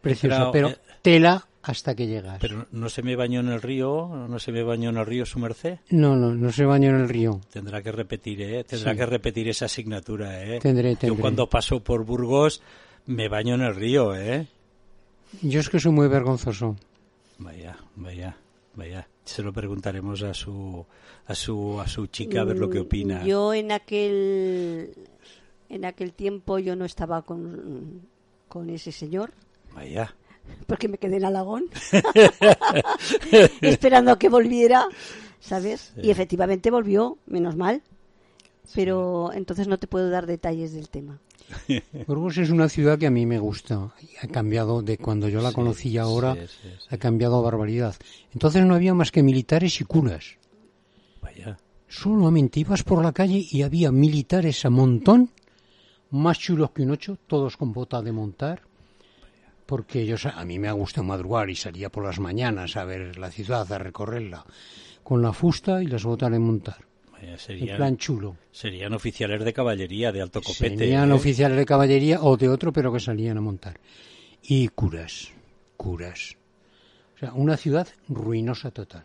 Preciosa, 0.05 0.51
Pero, 0.53 0.69
pero 0.69 0.69
eh, 0.69 0.79
tela 1.03 1.47
hasta 1.63 1.95
que 1.95 2.07
llegas. 2.07 2.39
Pero 2.41 2.67
no 2.73 2.89
se 2.89 3.03
me 3.03 3.17
bañó 3.17 3.41
en 3.41 3.49
el 3.49 3.63
río, 3.63 4.27
no 4.29 4.39
se 4.39 4.53
me 4.53 4.63
bañó 4.63 4.91
en 4.91 4.99
el 4.99 5.07
río 5.07 5.25
su 5.27 5.39
merced. 5.39 5.79
No, 5.91 6.15
no, 6.15 6.35
no 6.35 6.53
se 6.53 6.65
bañó 6.67 6.91
en 6.91 6.97
el 6.97 7.09
río. 7.09 7.41
Tendrá 7.51 7.83
que 7.83 7.91
repetir, 7.91 8.43
¿eh? 8.43 8.65
Tendrá 8.65 8.93
Sí. 8.93 8.99
que 8.99 9.07
repetir 9.07 9.49
esa 9.49 9.65
asignatura, 9.65 10.43
¿eh? 10.45 10.59
Tendré, 10.61 10.93
Yo 10.93 10.99
tendré. 10.99 11.21
cuando 11.21 11.49
paso 11.49 11.83
por 11.83 12.05
Burgos 12.05 12.63
me 13.07 13.29
baño 13.29 13.55
en 13.55 13.63
el 13.63 13.75
río, 13.75 14.15
¿eh? 14.15 14.47
Yo 15.43 15.59
es 15.61 15.69
que 15.71 15.81
soy 15.81 15.91
muy 15.93 16.07
vergonzoso. 16.09 16.77
Vaya, 17.39 17.77
vaya, 17.97 18.37
vaya. 18.77 19.09
Se 19.25 19.43
lo 19.43 19.53
preguntaremos 19.53 20.23
a 20.23 20.35
su 20.35 20.85
a 21.27 21.35
su 21.35 21.81
a 21.81 21.89
su 21.89 22.07
chica 22.09 22.43
a 22.43 22.45
ver 22.45 22.59
lo 22.59 22.69
que 22.69 22.79
opina. 22.81 23.23
Mm, 23.23 23.27
Yo 23.27 23.55
en 23.55 23.73
aquel 23.73 24.91
en 25.71 25.85
aquel 25.87 26.13
tiempo 26.13 26.59
yo 26.59 26.77
no 26.77 26.85
estaba 26.85 27.23
con, 27.23 28.03
con 28.49 28.69
ese 28.69 28.93
señor 28.93 29.33
Vaya. 29.75 30.15
porque 30.67 30.89
me 30.89 30.99
quedé 30.99 31.17
en 31.17 31.25
Alagón 31.25 31.65
esperando 33.61 34.13
a 34.13 34.19
que 34.19 34.29
volviera, 34.29 34.87
¿sabes? 35.41 35.93
Y 36.03 36.11
efectivamente 36.11 36.71
volvió, 36.71 37.19
menos 37.27 37.57
mal. 37.57 37.83
Pero 38.75 39.31
entonces 39.35 39.69
no 39.69 39.79
te 39.79 39.87
puedo 39.87 40.09
dar 40.09 40.27
detalles 40.27 40.73
del 40.73 40.89
tema. 40.89 41.21
Burgos 42.07 42.39
es 42.39 42.49
una 42.49 42.71
ciudad 42.71 42.99
que 42.99 43.07
a 43.07 43.11
mí 43.11 43.27
me 43.27 43.39
gusta. 43.39 43.93
Ha 44.23 44.27
cambiado 44.29 44.81
de 44.81 44.97
cuando 44.97 45.29
yo 45.29 45.43
la 45.43 45.51
Sí, 45.51 45.55
conocí 45.55 45.99
ahora, 45.99 46.35
sí, 46.35 46.41
sí, 46.47 46.69
sí. 46.79 46.87
ha 46.91 46.97
cambiado 46.97 47.37
a 47.37 47.43
barbaridad. 47.43 47.95
Entonces 48.33 48.65
no 48.65 48.75
había 48.75 48.95
más 48.95 49.13
que 49.13 49.23
militares 49.23 49.81
y 49.81 49.85
curas. 49.85 50.39
Vaya. 51.21 51.59
Solamente 51.89 52.61
ibas 52.61 52.83
por 52.83 53.03
la 53.03 53.13
calle 53.13 53.45
y 53.51 53.61
había 53.63 53.93
militares 53.93 54.65
a 54.65 54.71
montón, 54.71 55.31
más 56.11 56.39
chulos 56.39 56.71
que 56.71 56.83
un 56.83 56.93
ocho, 56.93 57.19
todos 57.27 57.59
con 57.59 57.73
bota 57.73 58.01
de 58.01 58.13
montar. 58.13 58.63
Porque 59.67 60.03
ellos, 60.03 60.27
a 60.27 60.45
mí 60.45 60.59
me 60.59 60.71
gusta 60.73 61.03
madrugar 61.03 61.49
y 61.49 61.57
salía 61.57 61.91
por 61.91 62.05
las 62.05 62.19
mañanas 62.19 62.77
a 62.77 62.85
ver 62.85 63.19
la 63.19 63.31
ciudad, 63.31 63.71
a 63.73 63.79
recorrerla, 63.79 64.45
con 65.03 65.23
la 65.23 65.33
fusta 65.33 65.83
y 65.83 65.87
las 65.87 66.05
botas 66.05 66.31
de 66.31 66.39
montar. 66.39 66.85
Vaya, 67.13 67.33
En 67.33 67.39
serían, 67.39 67.77
plan 67.77 67.97
chulo. 67.97 68.37
serían 68.53 68.93
oficiales 68.93 69.43
de 69.45 69.53
caballería 69.53 70.13
de 70.13 70.21
alto 70.21 70.43
copete. 70.43 70.77
Serían 70.77 71.11
¿eh? 71.11 71.15
oficiales 71.15 71.57
de 71.57 71.65
caballería 71.65 72.23
o 72.23 72.37
de 72.37 72.49
otro, 72.49 72.73
pero 72.73 72.93
que 72.93 73.01
salían 73.01 73.39
a 73.39 73.41
montar. 73.41 73.79
Y 74.43 74.69
curas, 74.69 75.31
curas. 75.79 76.37
O 77.15 77.19
sea, 77.19 77.33
una 77.33 77.57
ciudad 77.57 77.89
ruinosa 78.09 78.71
total. 78.71 79.05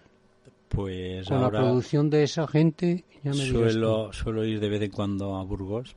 Pues 0.68 1.28
Con 1.28 1.42
la 1.42 1.50
producción 1.50 2.10
de 2.10 2.24
esa 2.24 2.48
gente, 2.48 3.06
ya 3.24 3.32
me 3.32 3.46
suelo, 3.46 4.14
suelo 4.14 4.46
ir 4.46 4.60
de 4.60 4.70
vez 4.70 4.82
en 4.82 4.92
cuando 4.92 5.36
a 5.38 5.44
Burgos 5.44 5.96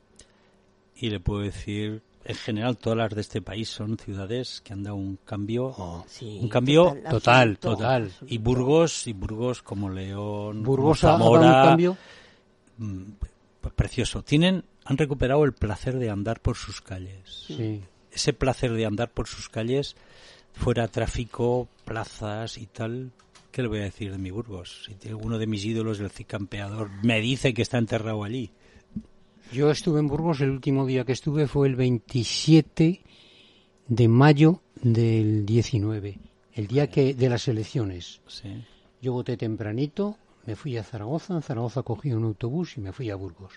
y 0.95 1.09
le 1.09 1.19
puedo 1.19 1.41
decir, 1.41 2.01
en 2.25 2.35
general 2.35 2.77
todas 2.77 2.97
las 2.97 3.13
de 3.13 3.21
este 3.21 3.41
país 3.41 3.69
son 3.69 3.97
ciudades 3.97 4.61
que 4.61 4.73
han 4.73 4.83
dado 4.83 4.95
un 4.95 5.17
cambio, 5.25 5.73
Oh. 5.77 6.05
Sí, 6.07 6.39
un 6.41 6.49
cambio 6.49 6.85
total, 6.85 7.03
total, 7.09 7.49
absoluto, 7.49 7.69
total. 7.77 8.03
absoluto. 8.03 8.33
y 8.33 8.37
Burgos 8.37 9.07
y 9.07 9.13
Burgos 9.13 9.61
como 9.61 9.89
León. 9.89 10.63
Burgos 10.63 11.01
como 11.01 11.11
ha 11.11 11.15
ha 11.15 11.19
dado 11.19 11.31
un 11.31 11.39
Zamora, 11.41 11.63
cambio. 11.69 11.97
mm, 12.77 13.01
pues 13.61 13.73
precioso. 13.73 14.23
Tienen 14.23 14.63
han 14.85 14.97
recuperado 14.97 15.43
el 15.45 15.53
placer 15.53 15.97
de 15.97 16.09
andar 16.09 16.41
por 16.41 16.57
sus 16.57 16.81
calles. 16.81 17.45
Sí. 17.47 17.81
Ese 18.11 18.33
placer 18.33 18.73
de 18.73 18.85
andar 18.85 19.09
por 19.11 19.27
sus 19.27 19.47
calles, 19.49 19.95
fuera 20.53 20.87
tráfico, 20.87 21.67
plazas 21.85 22.57
y 22.57 22.65
tal. 22.67 23.11
¿Qué 23.51 23.61
le 23.61 23.67
voy 23.67 23.79
a 23.79 23.83
decir 23.83 24.11
de 24.11 24.17
mi 24.17 24.31
Burgos? 24.31 24.83
Si 24.85 24.95
tiene 24.95 25.15
uno 25.15 25.37
de 25.37 25.47
mis 25.47 25.63
ídolos, 25.63 25.99
el 25.99 26.09
cicampeador, 26.09 26.89
me 27.03 27.19
dice 27.21 27.53
que 27.53 27.61
está 27.61 27.77
enterrado 27.77 28.23
allí. 28.23 28.51
Yo 29.53 29.69
estuve 29.71 29.99
en 29.99 30.07
Burgos, 30.07 30.41
el 30.41 30.49
último 30.49 30.85
día 30.85 31.03
que 31.05 31.11
estuve 31.13 31.47
fue 31.47 31.67
el 31.67 31.75
27 31.75 33.01
de 33.87 34.07
mayo 34.07 34.61
del 34.81 35.45
19, 35.45 36.19
el 36.53 36.67
día 36.67 36.89
que 36.89 37.13
de 37.13 37.29
las 37.29 37.47
elecciones. 37.47 38.21
Sí. 38.27 38.49
Yo 39.01 39.13
voté 39.13 39.37
tempranito, 39.37 40.17
me 40.45 40.55
fui 40.55 40.77
a 40.77 40.83
Zaragoza, 40.83 41.35
en 41.35 41.41
Zaragoza 41.41 41.83
cogí 41.83 42.11
un 42.13 42.23
autobús 42.23 42.77
y 42.77 42.81
me 42.81 42.91
fui 42.91 43.09
a 43.09 43.15
Burgos. 43.15 43.53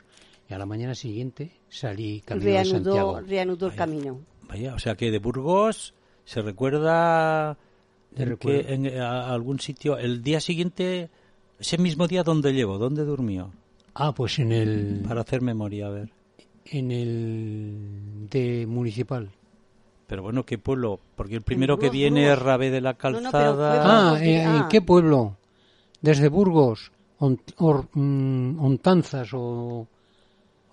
Y 0.48 0.54
a 0.54 0.58
la 0.58 0.66
mañana 0.66 0.94
siguiente 0.94 1.50
salí 1.68 2.20
camino 2.20 2.44
de 2.46 2.52
Reanudó, 2.52 2.74
Santiago. 2.94 3.20
reanudó 3.20 3.66
el 3.68 3.74
camino. 3.74 4.20
Vaya, 4.48 4.74
o 4.74 4.78
sea 4.78 4.94
que 4.96 5.10
de 5.10 5.18
Burgos 5.18 5.94
se 6.24 6.42
recuerda 6.42 7.56
en, 8.14 8.36
que- 8.36 8.60
en- 8.72 9.00
a 9.00 9.32
algún 9.32 9.58
sitio. 9.60 9.98
El 9.98 10.22
día 10.22 10.40
siguiente, 10.40 11.10
ese 11.58 11.78
mismo 11.78 12.06
día, 12.06 12.22
¿dónde 12.22 12.52
llegó? 12.52 12.78
¿Dónde 12.78 13.04
durmió? 13.04 13.52
Ah, 13.98 14.12
pues 14.12 14.38
en 14.38 14.52
el 14.52 15.02
Para 15.06 15.22
hacer 15.22 15.40
memoria, 15.40 15.86
a 15.86 15.90
ver. 15.90 16.10
en 16.66 16.90
el 16.90 18.28
de 18.30 18.66
municipal. 18.66 19.30
Pero 20.06 20.22
bueno, 20.22 20.44
¿qué 20.44 20.58
pueblo? 20.58 21.00
Porque 21.16 21.34
el 21.36 21.42
primero 21.42 21.76
que 21.78 21.86
Burgos, 21.86 21.92
viene 21.94 22.20
Burgos. 22.22 22.38
es 22.38 22.44
Rabé 22.44 22.70
de 22.70 22.80
la 22.80 22.92
no, 22.92 22.98
Calzada. 22.98 23.54
fue 23.54 23.80
Ah, 23.82 24.10
Burgos, 24.10 24.20
eh, 24.22 24.44
ah. 24.44 24.56
¿en 24.58 24.68
qué 24.68 24.80
pueblo? 24.82 25.36
Desde 26.00 26.28
Burgos, 26.28 26.92
Ont- 27.18 27.54
Or- 27.58 27.88
mm, 27.94 28.62
Ontanzas 28.64 29.30
o 29.32 29.86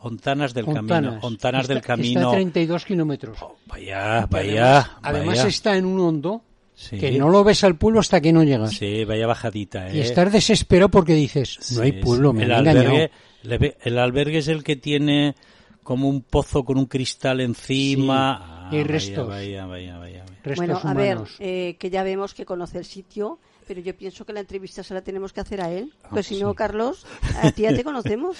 Ontanas 0.01 0.53
del 0.53 0.67
Ontanas. 0.67 0.89
Camino. 0.89 1.19
Ontanas 1.25 1.61
Está- 1.61 1.73
del 1.73 1.77
Está 1.81 1.93
a 1.93 1.95
Camino. 1.95 2.31
32 2.31 2.85
kilómetros. 2.85 3.37
Oh, 3.41 3.55
vaya, 3.67 4.25
vaya. 4.29 4.79
Además, 4.79 4.91
además 5.01 5.37
vaya. 5.37 5.47
está 5.47 5.77
en 5.77 5.85
un 5.85 5.99
hondo 6.01 6.41
Sí. 6.75 6.97
que 6.97 7.11
no 7.11 7.29
lo 7.29 7.43
ves 7.43 7.63
al 7.63 7.75
pueblo 7.77 7.99
hasta 7.99 8.19
que 8.19 8.33
no 8.33 8.43
llegas. 8.43 8.71
Sí, 8.75 9.05
vaya 9.05 9.27
bajadita, 9.27 9.89
¿eh? 9.89 9.97
Y 9.97 9.99
estás 10.01 10.31
desesperado 10.31 10.89
porque 10.89 11.13
dices, 11.13 11.59
no 11.75 11.83
hay 11.83 11.93
pueblo, 11.93 12.31
sí. 12.31 12.37
me 12.37 12.43
el 12.45 12.51
han 12.51 12.59
engañado. 12.67 12.89
albergue, 12.89 13.11
le 13.43 13.57
ve- 13.57 13.77
el 13.83 13.97
albergue 13.99 14.37
es 14.39 14.47
el 14.47 14.63
que 14.63 14.75
tiene 14.75 15.35
como 15.83 16.07
un 16.09 16.21
pozo 16.21 16.63
con 16.63 16.77
un 16.77 16.85
cristal 16.85 17.41
encima. 17.41 18.67
Sí, 18.71 18.77
y 18.77 18.79
Ah, 18.79 18.83
restos. 18.85 19.27
Vaya, 19.27 19.65
vaya, 19.65 19.97
vaya, 19.97 20.19
vaya. 20.23 20.25
Restos 20.43 20.57
Bueno, 20.57 20.81
a 20.83 20.93
ver, 20.93 21.17
eh, 21.39 21.75
que 21.79 21.89
ya 21.89 22.03
vemos 22.03 22.33
que 22.33 22.45
conoce 22.45 22.77
el 22.79 22.85
sitio, 22.85 23.39
pero 23.67 23.79
yo 23.81 23.95
pienso 23.95 24.25
que 24.25 24.33
la 24.33 24.39
entrevista 24.39 24.83
se 24.83 24.93
la 24.93 25.01
tenemos 25.01 25.31
que 25.31 25.41
hacer 25.41 25.61
a 25.61 25.71
él. 25.71 25.93
Ah, 26.03 26.07
Pues 26.11 26.27
si 26.27 26.35
sí. 26.35 26.41
no, 26.41 26.53
Carlos, 26.53 27.05
a 27.41 27.51
ti 27.51 27.61
ya 27.63 27.75
te 27.75 27.83
conocemos. 27.83 28.37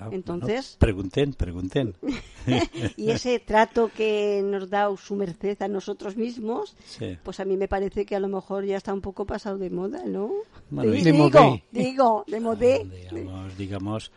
Ah, 0.00 0.08
Entonces- 0.12 0.76
bueno, 0.78 0.78
pregunten, 0.78 1.34
pregunten. 1.34 1.94
Y 2.96 3.10
ese 3.10 3.40
trato 3.40 3.90
que 3.94 4.40
nos 4.44 4.70
da 4.70 4.88
su 4.96 5.16
merced 5.16 5.60
a 5.60 5.68
nosotros 5.68 6.16
mismos, 6.16 6.76
Sí. 6.86 7.18
pues 7.22 7.40
a 7.40 7.44
mí 7.44 7.56
me 7.56 7.66
parece 7.68 8.06
que 8.06 8.14
a 8.14 8.20
lo 8.20 8.28
mejor 8.28 8.64
ya 8.64 8.76
está 8.76 8.94
un 8.94 9.00
poco 9.00 9.26
pasado 9.26 9.58
de 9.58 9.70
moda, 9.70 10.04
¿no? 10.06 10.30
Bueno, 10.70 10.92
De 10.92 10.98
digo, 11.12 11.60
digo, 11.72 12.24
de 12.28 12.40
modé. 12.40 12.86
digamos, 13.10 13.58
digamos, 13.58 14.12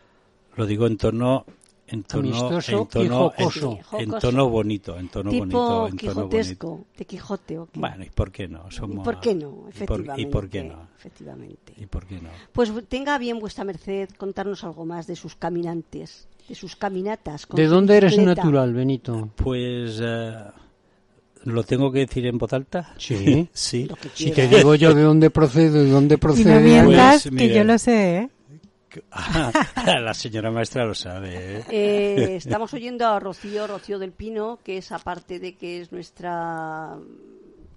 lo 0.56 0.66
digo 0.66 0.86
en 0.86 0.96
tono 0.98 1.44
en 1.92 2.02
tono 2.04 2.28
Amistoso 2.28 2.72
en 2.72 2.82
y 2.82 2.86
tono 2.86 3.18
jocoso. 3.30 3.78
en, 3.92 4.00
en 4.12 4.18
tono 4.18 4.48
bonito, 4.48 4.98
en 4.98 5.08
tono 5.08 5.30
tipo 5.30 5.40
bonito, 5.40 5.56
en 5.56 5.56
tono 5.58 5.86
bonito. 5.86 5.96
quijotesco, 5.98 6.84
de 6.96 7.04
Quijote. 7.04 7.58
¿o 7.58 7.66
qué? 7.66 7.78
Bueno, 7.80 8.04
¿y 8.04 8.10
por 8.10 8.32
qué 8.32 8.48
no? 8.48 8.64
¿Y 8.68 8.72
Somos 8.74 9.04
por 9.04 9.20
qué 9.20 9.34
no? 9.34 9.64
¿Y 9.66 9.70
Efectivamente. 9.70 10.22
y 10.22 10.26
por 10.26 10.48
qué 10.48 10.64
no? 10.64 10.88
Efectivamente. 10.98 11.72
¿Y 11.76 11.86
por 11.86 12.06
qué 12.06 12.20
no? 12.20 12.30
Pues 12.52 12.72
tenga 12.88 13.18
bien 13.18 13.38
vuestra 13.38 13.64
merced 13.64 14.08
contarnos 14.16 14.64
algo 14.64 14.84
más 14.86 15.06
de 15.06 15.16
sus 15.16 15.36
caminantes, 15.36 16.26
de 16.48 16.54
sus 16.54 16.74
caminatas. 16.76 17.46
con 17.46 17.56
¿De 17.56 17.66
su 17.66 17.70
dónde 17.74 17.96
eres 17.98 18.16
natural, 18.18 18.72
Benito? 18.72 19.28
Pues 19.36 20.00
eh, 20.02 20.32
lo 21.44 21.62
tengo 21.64 21.90
que 21.92 22.00
decir 22.00 22.24
en 22.26 22.38
voz 22.38 22.52
alta. 22.52 22.94
Sí. 22.98 23.48
Sí. 23.52 23.88
Si 24.14 24.30
te 24.30 24.48
digo 24.48 24.74
yo 24.76 24.94
de 24.94 25.02
dónde 25.02 25.30
procedo 25.30 25.82
y 25.84 25.90
dónde 25.90 26.14
Y 26.14 26.16
no 26.16 26.20
procede... 26.20 26.60
mientas, 26.62 27.22
Pues, 27.28 27.34
que 27.36 27.54
yo 27.54 27.64
lo 27.64 27.78
sé, 27.78 28.16
¿eh? 28.18 28.30
Ah, 29.12 29.98
la 30.00 30.14
señora 30.14 30.50
maestra 30.50 30.84
lo 30.84 30.94
sabe. 30.94 31.58
¿eh? 31.58 31.64
Eh, 31.70 32.36
estamos 32.36 32.72
oyendo 32.74 33.06
a 33.06 33.18
Rocío, 33.20 33.66
Rocío 33.66 33.98
del 33.98 34.12
Pino, 34.12 34.58
que 34.62 34.78
es 34.78 34.92
aparte 34.92 35.38
de 35.38 35.54
que 35.56 35.80
es 35.80 35.92
nuestra 35.92 36.96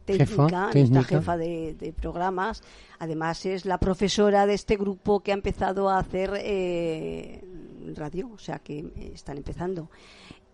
técnica, 0.06 0.70
Jefa, 0.72 0.72
nuestra 0.74 1.04
jefa 1.04 1.38
de, 1.38 1.74
de 1.80 1.92
programas, 1.94 2.62
además 3.00 3.44
es 3.46 3.66
la 3.66 3.80
profesora 3.80 4.46
de 4.46 4.54
este 4.54 4.76
grupo 4.78 5.22
que 5.22 5.32
ha 5.32 5.34
empezado 5.34 5.90
a 5.90 5.98
hacer 5.98 6.32
eh, 6.38 7.42
radio, 7.96 8.30
o 8.34 8.38
sea 8.38 8.60
que 8.60 8.86
están 9.14 9.38
empezando. 9.38 9.90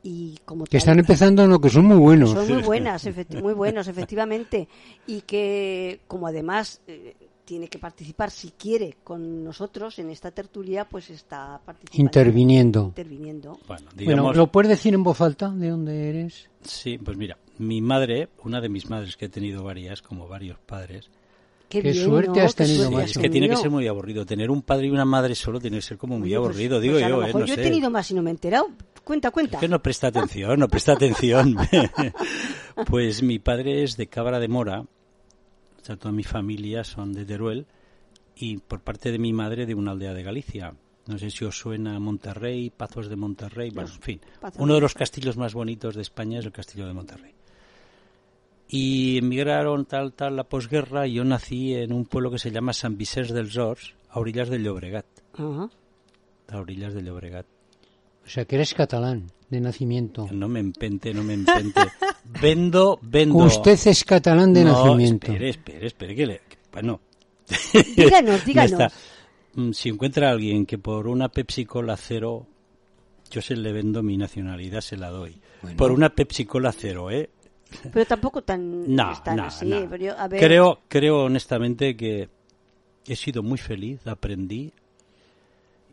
Y 0.03 0.39
como 0.45 0.63
Que 0.65 0.77
están 0.77 0.97
empezando, 0.97 1.45
no, 1.47 1.59
que 1.61 1.69
son 1.69 1.85
muy 1.85 1.97
buenos. 1.97 2.31
son 2.31 2.47
muy 2.47 2.63
buenas, 2.63 3.05
efecti- 3.05 3.39
muy 3.41 3.53
buenos, 3.53 3.87
efectivamente. 3.89 4.67
Y 5.05 5.21
que, 5.21 5.99
como 6.07 6.25
además 6.27 6.81
eh, 6.87 7.13
tiene 7.51 7.67
que 7.67 7.79
participar, 7.79 8.31
si 8.31 8.51
quiere, 8.51 8.95
con 9.03 9.43
nosotros 9.43 9.99
en 9.99 10.09
esta 10.09 10.31
tertulia, 10.31 10.87
pues 10.87 11.09
está 11.09 11.59
participando. 11.65 12.01
Interviniendo. 12.01 12.83
Interviniendo. 12.85 13.59
Bueno, 14.05 14.31
¿lo 14.31 14.49
puedes 14.49 14.69
decir 14.69 14.93
en 14.93 15.03
voz 15.03 15.19
alta 15.19 15.49
de 15.49 15.67
dónde 15.67 16.07
eres? 16.07 16.49
sí, 16.61 16.97
pues 16.97 17.17
mira, 17.17 17.37
mi 17.57 17.81
madre, 17.81 18.29
una 18.45 18.61
de 18.61 18.69
mis 18.69 18.89
madres 18.89 19.17
que 19.17 19.25
he 19.25 19.29
tenido 19.29 19.65
varias, 19.65 20.01
como 20.01 20.29
varios 20.29 20.59
padres, 20.59 21.09
Qué, 21.67 21.81
Qué 21.81 21.91
bien, 21.91 22.05
suerte 22.05 22.39
¿no? 22.39 22.45
has 22.45 22.55
tenido, 22.55 22.97
has 22.97 23.11
es 23.11 23.17
que 23.17 23.29
tiene 23.29 23.49
que 23.49 23.57
ser 23.57 23.69
muy 23.69 23.85
aburrido. 23.85 24.25
Tener 24.25 24.49
un 24.49 24.61
padre 24.61 24.87
y 24.87 24.89
una 24.89 25.05
madre 25.05 25.35
solo 25.35 25.59
tiene 25.59 25.77
que 25.77 25.81
ser 25.81 25.97
como 25.97 26.19
muy 26.19 26.29
pues- 26.29 26.37
aburrido, 26.37 26.79
digo 26.79 26.93
pues 26.93 27.03
a 27.03 27.09
lo 27.09 27.21
yo, 27.21 27.27
¿eh? 27.27 27.33
No 27.33 27.45
yo 27.45 27.55
sé. 27.55 27.59
he 27.59 27.63
tenido 27.65 27.89
más 27.89 28.09
y 28.11 28.13
no 28.13 28.21
me 28.21 28.29
he 28.29 28.31
enterado. 28.31 28.69
Cuenta, 29.03 29.31
cuenta. 29.31 29.57
Es 29.57 29.61
que 29.61 29.67
no 29.67 29.81
presta 29.81 30.07
atención, 30.07 30.57
no 30.57 30.69
presta 30.69 30.93
atención. 30.93 31.57
pues 32.87 33.21
mi 33.23 33.39
padre 33.39 33.83
es 33.83 33.97
de 33.97 34.07
Cabra 34.07 34.39
de 34.39 34.47
Mora, 34.47 34.85
o 35.81 35.85
sea, 35.85 35.97
toda 35.97 36.11
mi 36.11 36.23
familia 36.23 36.83
son 36.83 37.13
de 37.13 37.25
Teruel, 37.25 37.65
y 38.35 38.57
por 38.57 38.81
parte 38.81 39.11
de 39.11 39.19
mi 39.19 39.33
madre 39.33 39.65
de 39.65 39.75
una 39.75 39.91
aldea 39.91 40.13
de 40.13 40.23
Galicia. 40.23 40.73
No 41.07 41.17
sé 41.17 41.31
si 41.31 41.43
os 41.43 41.57
suena 41.57 41.99
Monterrey, 41.99 42.69
Pazos 42.69 43.09
de 43.09 43.15
Monterrey, 43.15 43.71
bueno, 43.71 43.89
en 43.89 44.01
fin. 44.01 44.21
Pazos 44.39 44.61
Uno 44.61 44.75
de 44.75 44.81
los 44.81 44.93
castillos 44.93 45.37
más 45.37 45.53
bonitos 45.53 45.95
de 45.95 46.03
España 46.03 46.39
es 46.39 46.45
el 46.45 46.51
castillo 46.51 46.87
de 46.87 46.93
Monterrey. 46.93 47.33
Y 48.67 49.17
emigraron 49.17 49.85
tal, 49.85 50.13
tal, 50.13 50.35
la 50.35 50.43
posguerra, 50.45 51.07
y 51.07 51.13
yo 51.13 51.23
nací 51.23 51.73
en 51.73 51.91
un 51.91 52.05
pueblo 52.05 52.31
que 52.31 52.39
se 52.39 52.51
llama 52.51 52.71
San 52.73 52.97
Vicente 52.97 53.33
del 53.33 53.51
Zors, 53.51 53.95
a 54.09 54.19
orillas 54.19 54.49
del 54.49 54.63
Llobregat. 54.63 55.05
Ajá. 55.33 55.69
A 56.47 56.57
orillas 56.57 56.93
del 56.93 57.05
Llobregat. 57.05 57.47
O 58.23 58.29
sea, 58.29 58.45
que 58.45 58.55
eres 58.55 58.73
catalán 58.73 59.31
de 59.49 59.59
nacimiento. 59.59 60.27
No 60.31 60.47
me 60.47 60.59
empente, 60.59 61.13
no 61.13 61.23
me 61.23 61.33
empente. 61.33 61.81
Vendo, 62.23 62.99
vendo. 63.01 63.35
Usted 63.45 63.77
es 63.85 64.03
catalán 64.03 64.53
de 64.53 64.63
no, 64.63 64.71
nacimiento. 64.85 65.27
Espere, 65.27 65.49
espere, 65.49 65.87
espere, 65.87 66.15
que 66.15 66.25
le... 66.25 66.41
bueno. 66.71 66.99
Díganos, 67.95 68.45
díganos. 68.45 68.71
está- 68.71 68.91
Mm, 69.53 69.71
Si 69.73 69.89
encuentra 69.89 70.29
a 70.29 70.31
alguien 70.31 70.65
que 70.65 70.77
por 70.77 71.07
una 71.07 71.27
Pepsi 71.27 71.65
Cola 71.65 71.97
cero, 71.97 72.47
yo 73.29 73.41
se 73.41 73.57
le 73.57 73.73
vendo 73.73 74.01
mi 74.01 74.15
nacionalidad, 74.15 74.79
se 74.79 74.95
la 74.95 75.09
doy. 75.09 75.41
Bueno. 75.61 75.75
Por 75.75 75.91
una 75.91 76.09
Pepsi 76.09 76.45
Cola 76.45 76.71
cero, 76.71 77.11
¿eh? 77.11 77.29
Pero 77.91 78.05
tampoco 78.05 78.43
tan, 78.43 78.95
No, 78.95 79.11
tan 79.25 79.35
no, 79.35 79.43
así. 79.43 79.65
no. 79.65 79.89
pero 79.89 80.05
yo- 80.05 80.17
a 80.17 80.29
ver, 80.29 80.39
Creo, 80.39 80.79
creo 80.87 81.25
honestamente 81.25 81.97
que 81.97 82.29
he 83.05 83.15
sido 83.17 83.43
muy 83.43 83.57
feliz, 83.57 84.07
aprendí 84.07 84.71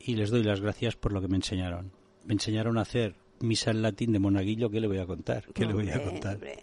y 0.01 0.15
les 0.15 0.31
doy 0.31 0.45
las 0.45 0.61
gracias 0.61 0.95
por 0.95 1.13
lo 1.13 1.21
que 1.21 1.27
me 1.27 1.35
enseñaron. 1.37 1.91
Me 2.27 2.35
enseñaron 2.35 2.79
a 2.79 2.83
hacer 2.83 3.17
misa 3.41 3.71
en 3.71 3.83
latín 3.83 4.13
de 4.13 4.19
monaguillo, 4.19 4.71
¿qué 4.71 4.81
le 4.81 4.89
voy 4.89 4.99
a 4.99 5.07
contar? 5.07 5.45
¿Qué 5.55 5.65
le 5.67 5.73
voy 5.75 5.89
a 5.91 5.95
hombre, 5.97 6.11
contar? 6.11 6.35
hombre. 6.35 6.57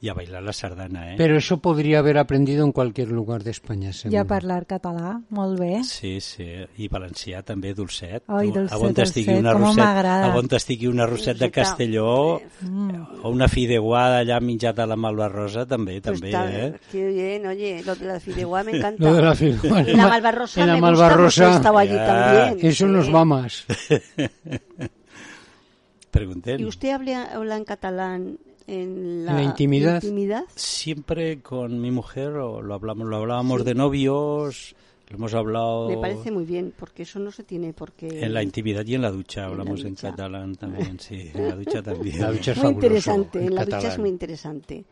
Y 0.00 0.08
a 0.08 0.14
bailar 0.14 0.44
la 0.44 0.52
sardana, 0.52 1.10
¿eh? 1.12 1.14
Pero 1.18 1.36
eso 1.36 1.58
podría 1.58 1.98
haber 1.98 2.18
aprendido 2.18 2.64
en 2.64 2.70
cualquier 2.70 3.08
lugar 3.08 3.42
de 3.42 3.50
España, 3.50 3.90
I 3.90 3.92
seguro. 3.92 4.20
a 4.20 4.24
parlar 4.26 4.64
català, 4.64 5.22
molt 5.28 5.58
bé. 5.58 5.82
Sí, 5.82 6.20
sí, 6.20 6.46
i 6.78 6.86
valencià 6.86 7.42
també, 7.42 7.74
dolcet. 7.74 8.22
Ai, 8.28 8.46
Tu, 8.46 8.54
dolcet, 8.60 8.76
a 8.76 8.78
on 8.78 8.94
estigui 8.94 9.26
dolcet, 9.26 9.40
una 9.40 9.54
rosset, 9.54 10.06
a 10.06 10.36
on 10.38 10.46
estigui 10.54 10.86
una 10.86 11.04
rosset 11.04 11.36
de 11.36 11.46
Roseta. 11.48 11.50
Castelló 11.50 12.38
Mm. 12.62 13.24
o 13.24 13.30
una 13.30 13.48
fideuà 13.48 14.20
allà 14.20 14.38
menjat 14.40 14.78
a 14.78 14.86
la 14.86 14.94
Malvarrosa 14.94 15.66
també, 15.66 16.00
Pues 16.00 16.20
també, 16.20 16.28
está- 16.30 16.46
eh? 16.48 16.74
Qué 16.92 17.04
bien, 17.08 17.46
oye, 17.48 17.82
lo 17.84 17.96
de 17.96 18.06
la 18.06 18.20
fideuá 18.20 18.62
me 18.62 18.76
encanta. 18.78 19.02
Lo 19.04 19.14
de 19.14 19.22
la 19.22 19.34
fideuá. 19.34 19.82
Y 19.82 19.96
la 19.96 20.06
malvarrosa 20.06 20.60
En 20.60 20.66
la 20.68 20.74
me 20.74 20.78
gusta 20.90 20.92
Malvarrosa- 21.08 21.56
estado 21.56 21.76
allí 21.76 21.94
Ya. 21.94 22.06
también. 22.06 22.66
Eso 22.70 22.86
nos 22.86 23.06
Sí. 23.06 23.10
va 23.12 23.24
más. 23.24 23.66
Pregunten. 26.18 26.60
¿Y 26.60 26.64
usted 26.64 26.90
habla, 26.90 27.24
habla 27.24 27.56
en 27.56 27.64
catalán 27.64 28.38
en 28.66 29.24
la, 29.24 29.42
intimidad. 29.42 30.02
intimidad? 30.02 30.44
Siempre 30.54 31.40
con 31.40 31.80
mi 31.80 31.90
mujer 31.90 32.30
o 32.32 32.60
lo 32.60 32.74
hablamos, 32.74 33.06
lo 33.06 33.16
hablábamos 33.16 33.64
de 33.64 33.74
novios, 33.74 34.74
lo 35.08 35.16
hemos 35.16 35.32
hablado 35.34 35.88
Me 35.88 35.96
parece 35.96 36.30
muy 36.30 36.44
bien, 36.44 36.74
porque 36.78 37.04
eso 37.04 37.18
no 37.18 37.30
se 37.30 37.44
tiene 37.44 37.72
por 37.72 37.92
qué... 37.92 38.24
en 38.24 38.34
la 38.34 38.42
intimidad 38.42 38.84
y 38.84 38.94
en 38.94 39.02
la 39.02 39.10
ducha, 39.10 39.42
En 39.42 39.46
la 39.46 39.52
hablamos 39.52 39.84
en 39.84 39.94
catalán 39.94 40.56
también, 40.56 41.00
sí, 41.00 41.30
en 41.34 41.48
la 41.48 41.56
ducha 41.56 41.82
también. 41.82 42.20
La 42.20 42.30
ducha 42.30 42.52
es 42.52 42.58
muy 42.58 42.64
fabuloso, 42.64 42.86
interesante, 42.86 43.44
en 43.44 43.54
la 43.54 43.64
ducha 43.64 43.88
es 43.88 43.98
muy 43.98 44.08
interesante. 44.10 44.84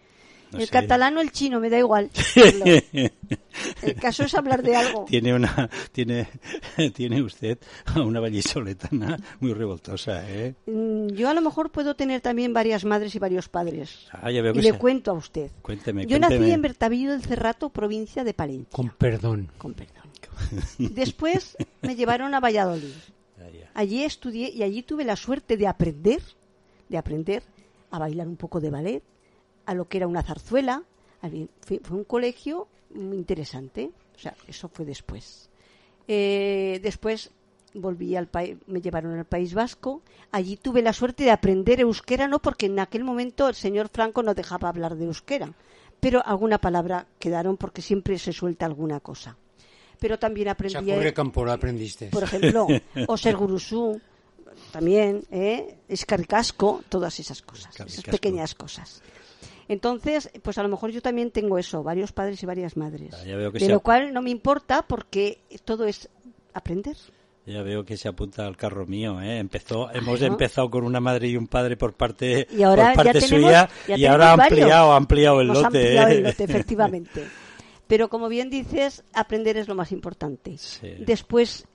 No 0.57 0.63
el 0.63 0.67
sé. 0.67 0.73
catalán 0.73 1.17
o 1.17 1.21
el 1.21 1.31
chino, 1.33 1.61
me 1.61 1.71
da 1.71 1.79
igual. 1.79 2.11
el 3.83 3.95
caso 4.01 4.25
es 4.25 4.35
hablar 4.35 4.63
de 4.63 4.77
algo. 4.77 5.05
tiene 5.05 5.35
una 5.35 5.71
tiene 5.93 6.29
tiene 6.95 7.23
usted 7.23 7.59
una 7.97 8.21
vallisoletana 8.21 9.19
muy 9.41 9.53
revoltosa, 9.53 10.29
¿eh? 10.29 10.55
Mm, 10.67 11.09
Yo 11.09 11.29
a 11.29 11.35
lo 11.35 11.41
mejor 11.41 11.71
puedo 11.71 11.95
tener 11.95 12.21
también 12.21 12.53
varias 12.53 12.85
madres 12.85 13.15
y 13.15 13.19
varios 13.19 13.49
padres. 13.49 14.07
Ah, 14.11 14.31
ya 14.31 14.43
veo 14.43 14.55
Y 14.55 14.63
le 14.63 14.73
cuento 14.75 15.11
a 15.11 15.15
usted. 15.15 15.51
Cuénteme, 15.63 16.07
Yo 16.07 16.19
nací 16.19 16.51
en 16.51 16.63
Bertavillo 16.63 17.13
del 17.13 17.23
Cerrato, 17.23 17.71
provincia 17.71 18.25
de 18.25 18.35
Palencia. 18.35 18.71
Con 18.73 18.91
perdón. 18.91 19.51
Con 19.59 19.75
perdón. 19.75 20.07
Después 20.79 21.57
me 21.83 21.97
llevaron 21.97 22.35
a 22.35 22.41
Valladolid. 22.41 22.93
Allí 23.75 24.05
estudié 24.05 24.51
y 24.51 24.63
allí 24.63 24.83
tuve 24.83 25.05
la 25.05 25.17
suerte 25.17 25.57
de 25.57 25.67
aprender, 25.67 26.23
de 26.89 26.97
aprender 26.97 27.43
a 27.91 27.99
bailar 27.99 28.27
un 28.27 28.37
poco 28.37 28.61
de 28.61 28.71
ballet, 28.71 29.03
a 29.67 29.75
lo 29.75 29.89
que 29.89 29.99
era 29.99 30.07
una 30.07 30.23
zarzuela. 30.23 30.83
Fue, 31.61 31.81
un 31.91 32.05
colegio 32.05 32.69
muy 32.95 33.17
interesante. 33.17 33.91
O 34.15 34.19
sea, 34.19 34.35
eso 34.49 34.69
fue 34.69 34.85
después. 34.85 35.51
Eh, 36.09 36.81
después 36.83 37.31
volví 37.75 38.17
al 38.17 38.29
país, 38.29 38.57
me 38.67 38.81
llevaron 38.81 39.19
al 39.19 39.25
País 39.25 39.55
Vasco. 39.55 40.03
Allí 40.33 40.57
tuve 40.57 40.83
la 40.83 40.93
suerte 40.93 41.25
de 41.25 41.31
aprender 41.31 41.81
euskera, 41.81 42.29
no 42.29 42.41
porque 42.41 42.67
en 42.67 42.79
aquel 42.79 43.05
momento 43.05 43.49
el 43.49 43.55
señor 43.55 43.89
Franco 43.93 44.23
no 44.23 44.35
dejaba 44.35 44.69
hablar 44.69 44.97
de 44.97 45.05
euskera, 45.05 45.53
pero 46.01 46.25
alguna 46.25 46.59
palabra 46.59 47.07
quedaron 47.19 47.57
porque 47.57 47.83
siempre 47.83 48.19
se 48.19 48.33
suelta 48.33 48.67
alguna 48.67 49.01
cosa. 49.01 49.37
Pero 49.99 50.19
también 50.19 50.49
aprendí. 50.49 50.91
Chacurre 50.91 51.15
Campora 51.15 51.55
aprendiste. 51.55 52.09
por 52.09 52.23
ejemplo, 52.23 52.67
Oser 53.09 53.37
Gurusú, 53.37 54.01
también, 54.71 55.25
¿eh? 55.31 55.79
Escaricasco, 55.89 56.83
todas 56.89 57.19
esas 57.21 57.43
cosas, 57.43 57.79
esas 57.81 58.05
pequeñas 58.05 58.55
cosas. 58.55 59.03
Entonces, 59.69 60.31
pues 60.43 60.59
a 60.59 60.63
lo 60.63 60.69
mejor 60.69 60.91
yo 60.91 61.03
también 61.03 61.31
tengo 61.31 61.59
eso, 61.59 61.83
varios 61.83 62.13
padres 62.13 62.43
y 62.43 62.47
varias 62.47 62.77
madres. 62.77 63.15
Ah, 63.15 63.25
ya 63.27 63.37
veo 63.37 63.51
que 63.53 63.59
de 63.59 63.69
lo 63.69 63.81
cual 63.81 64.13
no 64.13 64.23
me 64.23 64.31
importa 64.31 64.83
porque 64.87 65.41
todo 65.65 65.87
es 65.87 66.09
aprender. 66.55 66.97
Ya 67.47 67.63
veo 67.63 67.85
que 67.85 67.97
se 67.97 68.09
apunta 68.09 68.45
al 68.47 68.57
carro 68.57 68.87
mío, 68.87 69.21
¿eh? 69.21 69.39
Empezó, 69.39 69.89
hemos 69.93 70.19
Claro. 70.19 70.35
empezado 70.35 70.69
con 70.71 70.85
una 70.85 70.99
madre 71.01 71.29
y 71.29 71.37
un 71.37 71.47
padre 71.47 71.77
por 71.77 71.95
parte, 71.95 72.47
Y 72.51 72.63
ahora 72.63 72.93
por 72.95 73.05
parte 73.05 73.21
ya 73.21 73.27
tenemos, 73.27 73.51
suya 73.51 73.69
ya 73.87 73.97
y 73.97 74.05
ahora 74.07 74.31
ha 74.31 74.33
ampliado, 74.35 74.93
ha 74.93 74.97
ampliado 74.97 75.41
el 75.41 75.47
Hemos 75.51 75.63
lote. 75.63 75.79
ampliado 75.79 76.09
¿eh? 76.09 76.13
el 76.17 76.23
lote, 76.25 76.45
efectivamente. 76.45 77.25
Pero 77.87 78.09
como 78.09 78.29
bien 78.29 78.51
dices, 78.51 79.05
aprender 79.15 79.57
es 79.57 79.69
lo 79.69 79.77
más 79.77 79.93
importante. 79.93 80.59
Sí. 80.59 80.89
Después 81.07 81.67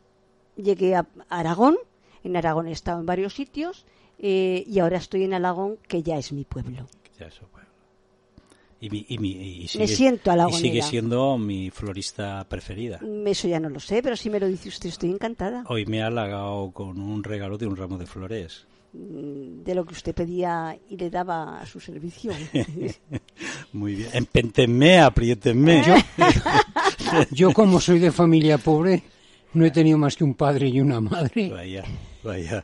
llegué 0.57 0.95
a 0.95 1.07
Aragón. 1.29 1.77
En 2.23 2.35
Aragón 2.35 2.67
he 2.67 2.73
estado 2.73 2.99
en 2.99 3.05
varios 3.05 3.33
sitios. 3.33 3.85
eh, 4.19 4.63
y 4.67 4.77
ahora 4.79 4.97
estoy 4.97 5.23
en 5.23 5.33
Alagón, 5.33 5.77
que 5.87 6.03
ya 6.03 6.17
es 6.17 6.31
mi 6.33 6.43
pueblo. 6.43 6.85
Ya, 7.17 7.27
eso, 7.27 7.47
bueno. 7.53 7.60
Y, 8.83 8.89
mi- 8.89 9.05
y 9.09 9.17
mi- 9.19 9.29
y 9.31 9.61
Me 9.61 9.67
sigue, 9.67 9.87
siento 9.87 10.29
y 10.31 10.33
alagonera. 10.33 10.59
sigue 10.59 10.81
siendo 10.81 11.37
mi 11.37 11.69
florista 11.69 12.43
preferida. 12.49 12.99
Eso 13.27 13.47
ya 13.47 13.59
no 13.59 13.69
lo 13.69 13.79
sé, 13.79 14.01
pero 14.01 14.15
si 14.17 14.29
me 14.31 14.39
lo 14.39 14.47
dice 14.47 14.69
usted, 14.69 14.89
estoy 14.89 15.11
encantada. 15.11 15.63
Hoy 15.67 15.85
me 15.85 16.01
ha 16.01 16.07
halagado 16.07 16.71
con 16.71 16.99
un 16.99 17.23
regalo 17.23 17.57
de 17.59 17.67
un 17.67 17.75
ramo 17.77 17.97
de 17.99 18.07
flores. 18.07 18.65
Mm, 18.93 19.63
De 19.63 19.75
lo 19.75 19.85
que 19.85 19.93
usted 19.93 20.15
pedía 20.15 20.75
y 20.89 20.97
le 20.97 21.09
daba 21.11 21.59
a 21.61 21.65
su 21.67 21.79
servicio. 21.79 22.31
Muy 23.73 23.95
bien. 23.95 24.09
Empéntenme, 24.13 24.99
apriétenme. 24.99 25.83
Yo, 27.31 27.53
como 27.53 27.79
soy 27.79 27.99
de 27.99 28.11
familia 28.11 28.57
pobre, 28.57 29.03
no 29.53 29.63
he 29.65 29.71
tenido 29.71 29.97
más 29.97 30.15
que 30.15 30.23
un 30.23 30.33
padre 30.33 30.67
y 30.69 30.81
una 30.81 30.99
madre. 31.01 31.49
Vaya, 31.49 31.83
vaya. 32.23 32.63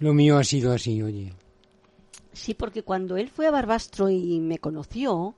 Lo 0.00 0.14
mío 0.14 0.38
ha 0.38 0.44
sido 0.44 0.72
así, 0.72 1.02
oye. 1.02 1.32
Sí, 2.36 2.54
porque 2.54 2.82
cuando 2.82 3.16
él 3.16 3.30
fue 3.30 3.46
a 3.46 3.50
Barbastro 3.50 4.10
y 4.10 4.40
me 4.40 4.58
conoció, 4.58 5.34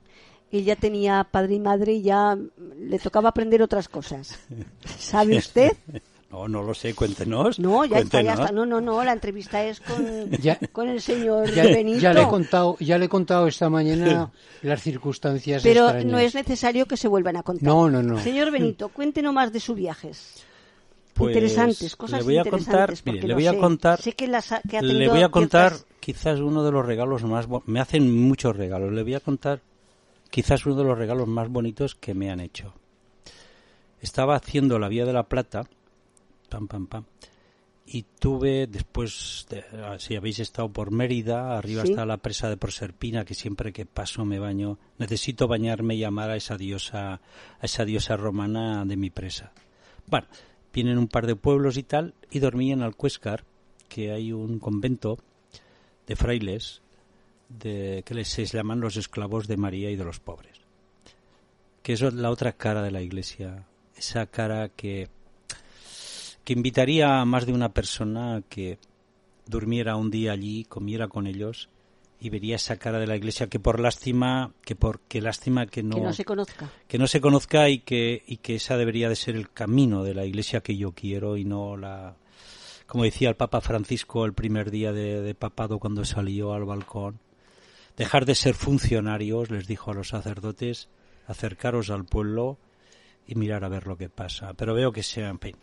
él 0.50 0.64
ya 0.64 0.76
tenía 0.76 1.24
padre 1.30 1.54
y 1.54 1.60
madre 1.60 1.92
y 1.94 2.02
ya 2.02 2.36
le 2.78 2.98
tocaba 2.98 3.28
aprender 3.30 3.62
otras 3.62 3.88
cosas. 3.88 4.38
¿Sabe 4.98 5.38
usted? 5.38 5.72
No, 6.30 6.46
no 6.46 6.62
lo 6.62 6.74
sé, 6.74 6.92
cuéntenos. 6.92 7.58
No, 7.58 7.86
ya 7.86 8.00
está, 8.00 8.20
ya 8.20 8.34
está. 8.34 8.52
No, 8.52 8.66
no, 8.66 8.82
no, 8.82 9.02
la 9.02 9.14
entrevista 9.14 9.64
es 9.64 9.80
con, 9.80 10.30
Ya- 10.42 10.58
con 10.72 10.86
el 10.90 11.00
señor 11.00 11.50
Ya, 11.54 11.62
Benito. 11.64 12.00
ya 12.00 12.12
le 12.12 12.20
he 12.20 12.28
contado, 12.28 12.76
ya 12.80 12.98
le 12.98 13.06
he 13.06 13.08
contado 13.08 13.46
esta 13.46 13.70
mañana 13.70 14.30
las 14.60 14.82
circunstancias 14.82 15.62
pero 15.62 15.84
extrañas. 15.84 16.12
no 16.12 16.18
es 16.18 16.34
necesario 16.34 16.84
que 16.84 16.98
se 16.98 17.08
vuelvan 17.08 17.38
a 17.38 17.42
contar. 17.42 17.64
No, 17.66 17.88
no, 17.88 18.02
no. 18.02 18.18
Señor 18.20 18.50
Benito, 18.50 18.90
cuéntenos 18.90 19.32
más 19.32 19.54
de 19.54 19.60
sus 19.60 19.74
viajes. 19.74 20.44
Pues, 21.14 21.34
interesantes, 21.34 21.96
cosas 21.96 22.18
le 22.20 22.24
voy 22.26 22.36
a 22.36 22.42
contar, 22.44 22.58
interesantes. 22.90 23.06
mire, 23.06 23.16
porque 23.20 23.28
le 23.28 23.34
voy 23.34 23.46
a 23.46 23.52
sé. 23.52 23.58
contar- 23.58 24.02
Sé 24.02 24.12
que, 24.12 24.26
las 24.28 24.52
ha- 24.52 24.60
que 24.68 24.76
ha 24.76 24.82
Le 24.82 24.92
tenido 24.92 25.12
voy 25.14 25.22
a 25.22 25.28
contar 25.30 25.70
ciertas- 25.76 25.97
quizás 26.08 26.40
uno 26.40 26.64
de 26.64 26.72
los 26.72 26.86
regalos 26.86 27.22
más... 27.24 27.46
Me 27.66 27.80
hacen 27.80 28.10
muchos 28.18 28.56
regalos. 28.56 28.94
Le 28.94 29.02
voy 29.02 29.12
a 29.12 29.20
contar 29.20 29.60
quizás 30.30 30.64
uno 30.64 30.76
de 30.76 30.84
los 30.84 30.96
regalos 30.96 31.28
más 31.28 31.50
bonitos 31.50 31.94
que 31.94 32.14
me 32.14 32.30
han 32.30 32.40
hecho. 32.40 32.72
Estaba 34.00 34.34
haciendo 34.34 34.78
la 34.78 34.88
Vía 34.88 35.04
de 35.04 35.12
la 35.12 35.24
Plata, 35.24 35.64
pam, 36.48 36.66
pam, 36.66 36.86
pam, 36.86 37.04
y 37.84 38.04
tuve 38.18 38.66
después, 38.66 39.46
de- 39.50 39.64
ah, 39.84 39.96
si 39.98 40.16
habéis 40.16 40.38
estado 40.38 40.70
por 40.72 40.90
Mérida, 40.92 41.58
arriba 41.58 41.82
Sí. 41.84 41.90
está 41.90 42.06
la 42.06 42.16
presa 42.16 42.48
de 42.48 42.56
Proserpina, 42.56 43.26
que 43.26 43.34
siempre 43.34 43.74
que 43.74 43.84
paso 43.84 44.24
me 44.24 44.38
baño, 44.38 44.78
necesito 44.96 45.46
bañarme 45.46 45.94
y 45.96 45.98
llamar 45.98 46.30
a 46.30 46.36
esa 46.36 46.56
diosa, 46.56 47.14
a 47.14 47.20
esa 47.66 47.84
diosa 47.84 48.16
romana 48.16 48.82
de 48.86 48.96
mi 48.96 49.10
presa. 49.10 49.52
Bueno, 50.06 50.26
vienen 50.72 50.96
un 50.96 51.08
par 51.08 51.26
de 51.26 51.36
pueblos 51.36 51.76
y 51.76 51.82
tal, 51.82 52.14
y 52.30 52.38
dormí 52.38 52.72
en 52.72 52.80
Alcuéscar, 52.80 53.44
que 53.90 54.10
hay 54.10 54.32
un 54.32 54.58
convento 54.58 55.18
de 56.08 56.16
frailes 56.16 56.80
de, 57.48 58.02
que 58.04 58.14
les 58.14 58.28
se 58.28 58.44
llaman 58.46 58.80
los 58.80 58.96
esclavos 58.96 59.46
de 59.46 59.56
María 59.56 59.90
y 59.90 59.96
de 59.96 60.04
los 60.04 60.18
pobres. 60.18 60.58
Que 61.82 61.92
es 61.92 62.00
la 62.00 62.30
otra 62.30 62.52
cara 62.52 62.82
de 62.82 62.90
la 62.90 63.02
iglesia, 63.02 63.66
esa 63.96 64.26
cara 64.26 64.70
que, 64.70 65.08
que 66.44 66.52
invitaría 66.52 67.20
a 67.20 67.24
más 67.24 67.46
de 67.46 67.52
una 67.52 67.72
persona 67.72 68.36
a 68.36 68.42
que 68.42 68.78
durmiera 69.46 69.96
un 69.96 70.10
día 70.10 70.32
allí, 70.32 70.64
comiera 70.64 71.08
con 71.08 71.26
ellos 71.26 71.68
y 72.20 72.30
vería 72.30 72.56
esa 72.56 72.76
cara 72.76 72.98
de 72.98 73.06
la 73.06 73.16
iglesia 73.16 73.46
que 73.46 73.60
por 73.60 73.78
lástima, 73.80 74.52
que 74.62 74.74
por 74.74 75.00
que 75.00 75.20
lástima 75.20 75.66
que 75.66 75.82
no, 75.82 75.96
que 75.96 76.02
no 76.02 76.12
se 76.12 76.24
conozca. 76.24 76.70
que 76.88 76.98
no 76.98 77.06
se 77.06 77.20
conozca 77.20 77.68
y 77.68 77.78
que, 77.80 78.24
y 78.26 78.38
que 78.38 78.56
esa 78.56 78.76
debería 78.76 79.08
de 79.08 79.16
ser 79.16 79.36
el 79.36 79.50
camino 79.50 80.02
de 80.02 80.14
la 80.14 80.24
iglesia 80.24 80.60
que 80.60 80.76
yo 80.76 80.92
quiero 80.92 81.36
y 81.36 81.44
no 81.44 81.76
la 81.76 82.16
como 82.88 83.04
decía 83.04 83.28
el 83.28 83.36
Papa 83.36 83.60
Francisco 83.60 84.24
el 84.24 84.32
primer 84.32 84.70
día 84.70 84.92
de, 84.92 85.20
de 85.20 85.34
papado 85.34 85.78
cuando 85.78 86.06
salió 86.06 86.54
al 86.54 86.64
balcón 86.64 87.20
dejar 87.98 88.24
de 88.24 88.34
ser 88.34 88.54
funcionarios 88.54 89.50
les 89.50 89.66
dijo 89.66 89.90
a 89.90 89.94
los 89.94 90.08
sacerdotes 90.08 90.88
acercaros 91.26 91.90
al 91.90 92.06
pueblo 92.06 92.58
y 93.26 93.34
mirar 93.34 93.62
a 93.62 93.68
ver 93.68 93.86
lo 93.86 93.98
que 93.98 94.08
pasa 94.08 94.54
pero 94.54 94.74
veo 94.74 94.90
que 94.90 95.02
sea 95.02 95.28
en 95.28 95.38
fin. 95.38 95.56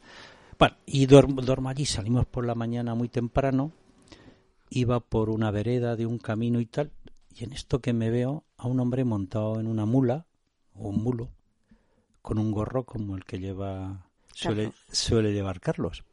Bueno 0.59 0.77
y 0.85 1.07
duermo, 1.07 1.41
duermo 1.41 1.67
allí. 1.67 1.85
Salimos 1.85 2.27
por 2.27 2.45
la 2.45 2.55
mañana 2.55 2.93
muy 2.93 3.09
temprano 3.09 3.71
iba 4.69 4.99
por 4.99 5.29
una 5.31 5.49
vereda 5.49 5.95
de 5.95 6.05
un 6.05 6.19
camino 6.19 6.59
y 6.59 6.67
tal 6.67 6.91
y 7.33 7.43
en 7.43 7.53
esto 7.53 7.79
que 7.79 7.91
me 7.91 8.11
veo 8.11 8.43
a 8.55 8.67
un 8.67 8.79
hombre 8.79 9.03
montado 9.03 9.59
en 9.59 9.65
una 9.65 9.85
mula 9.85 10.27
o 10.75 10.89
un 10.89 11.03
mulo 11.03 11.31
con 12.21 12.37
un 12.37 12.51
gorro 12.51 12.85
como 12.85 13.15
el 13.15 13.25
que 13.25 13.39
lleva 13.39 14.05
suele 14.91 15.33
llevar 15.33 15.59
Carlos. 15.59 16.03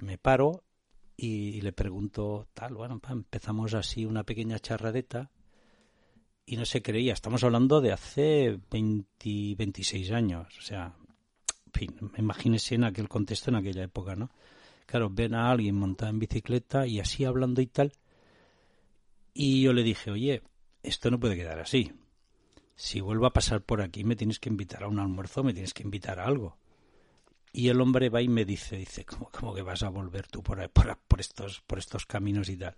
Me 0.00 0.18
paro 0.18 0.64
y, 1.16 1.60
le 1.60 1.72
pregunto 1.72 2.48
tal, 2.54 2.74
bueno, 2.74 3.00
pa, 3.00 3.12
empezamos 3.12 3.74
así 3.74 4.04
una 4.04 4.24
pequeña 4.24 4.58
charradeta 4.58 5.30
y 6.46 6.56
no 6.56 6.64
se 6.64 6.82
creía, 6.82 7.12
estamos 7.12 7.42
hablando 7.44 7.80
de 7.80 7.92
hace 7.92 8.58
20, 8.70 9.54
26 9.56 10.12
años, 10.12 10.56
o 10.58 10.62
sea, 10.62 10.94
en 11.66 11.72
fin, 11.72 12.10
imagínese 12.16 12.76
en 12.76 12.84
aquel 12.84 13.08
contexto, 13.08 13.50
en 13.50 13.56
aquella 13.56 13.82
época, 13.82 14.16
¿no? 14.16 14.30
Claro, 14.86 15.10
ven 15.10 15.34
a 15.34 15.50
alguien 15.50 15.74
montado 15.74 16.10
en 16.10 16.18
bicicleta 16.18 16.86
y 16.86 17.00
así 17.00 17.24
hablando 17.24 17.60
y 17.60 17.66
tal, 17.66 17.92
y 19.34 19.62
yo 19.62 19.72
le 19.72 19.82
dije, 19.82 20.10
oye, 20.10 20.42
esto 20.82 21.10
no 21.10 21.20
puede 21.20 21.36
quedar 21.36 21.58
así 21.58 21.92
si 22.78 23.00
vuelvo 23.00 23.26
a 23.26 23.32
pasar 23.32 23.60
por 23.60 23.82
aquí 23.82 24.04
me 24.04 24.14
tienes 24.14 24.38
que 24.38 24.48
invitar 24.48 24.84
a 24.84 24.88
un 24.88 25.00
almuerzo, 25.00 25.42
me 25.42 25.52
tienes 25.52 25.74
que 25.74 25.82
invitar 25.82 26.20
a 26.20 26.26
algo. 26.26 26.56
Y 27.52 27.68
el 27.68 27.80
hombre 27.80 28.08
va 28.10 28.22
y 28.22 28.28
me 28.28 28.44
dice, 28.44 28.76
dice, 28.76 29.04
¿cómo, 29.04 29.30
cómo 29.32 29.54
que 29.54 29.62
vas 29.62 29.82
a 29.82 29.88
volver 29.88 30.26
tú 30.26 30.42
por, 30.42 30.60
estos, 31.18 31.60
por 31.62 31.78
estos 31.78 32.06
caminos 32.06 32.48
y 32.48 32.56
tal? 32.56 32.74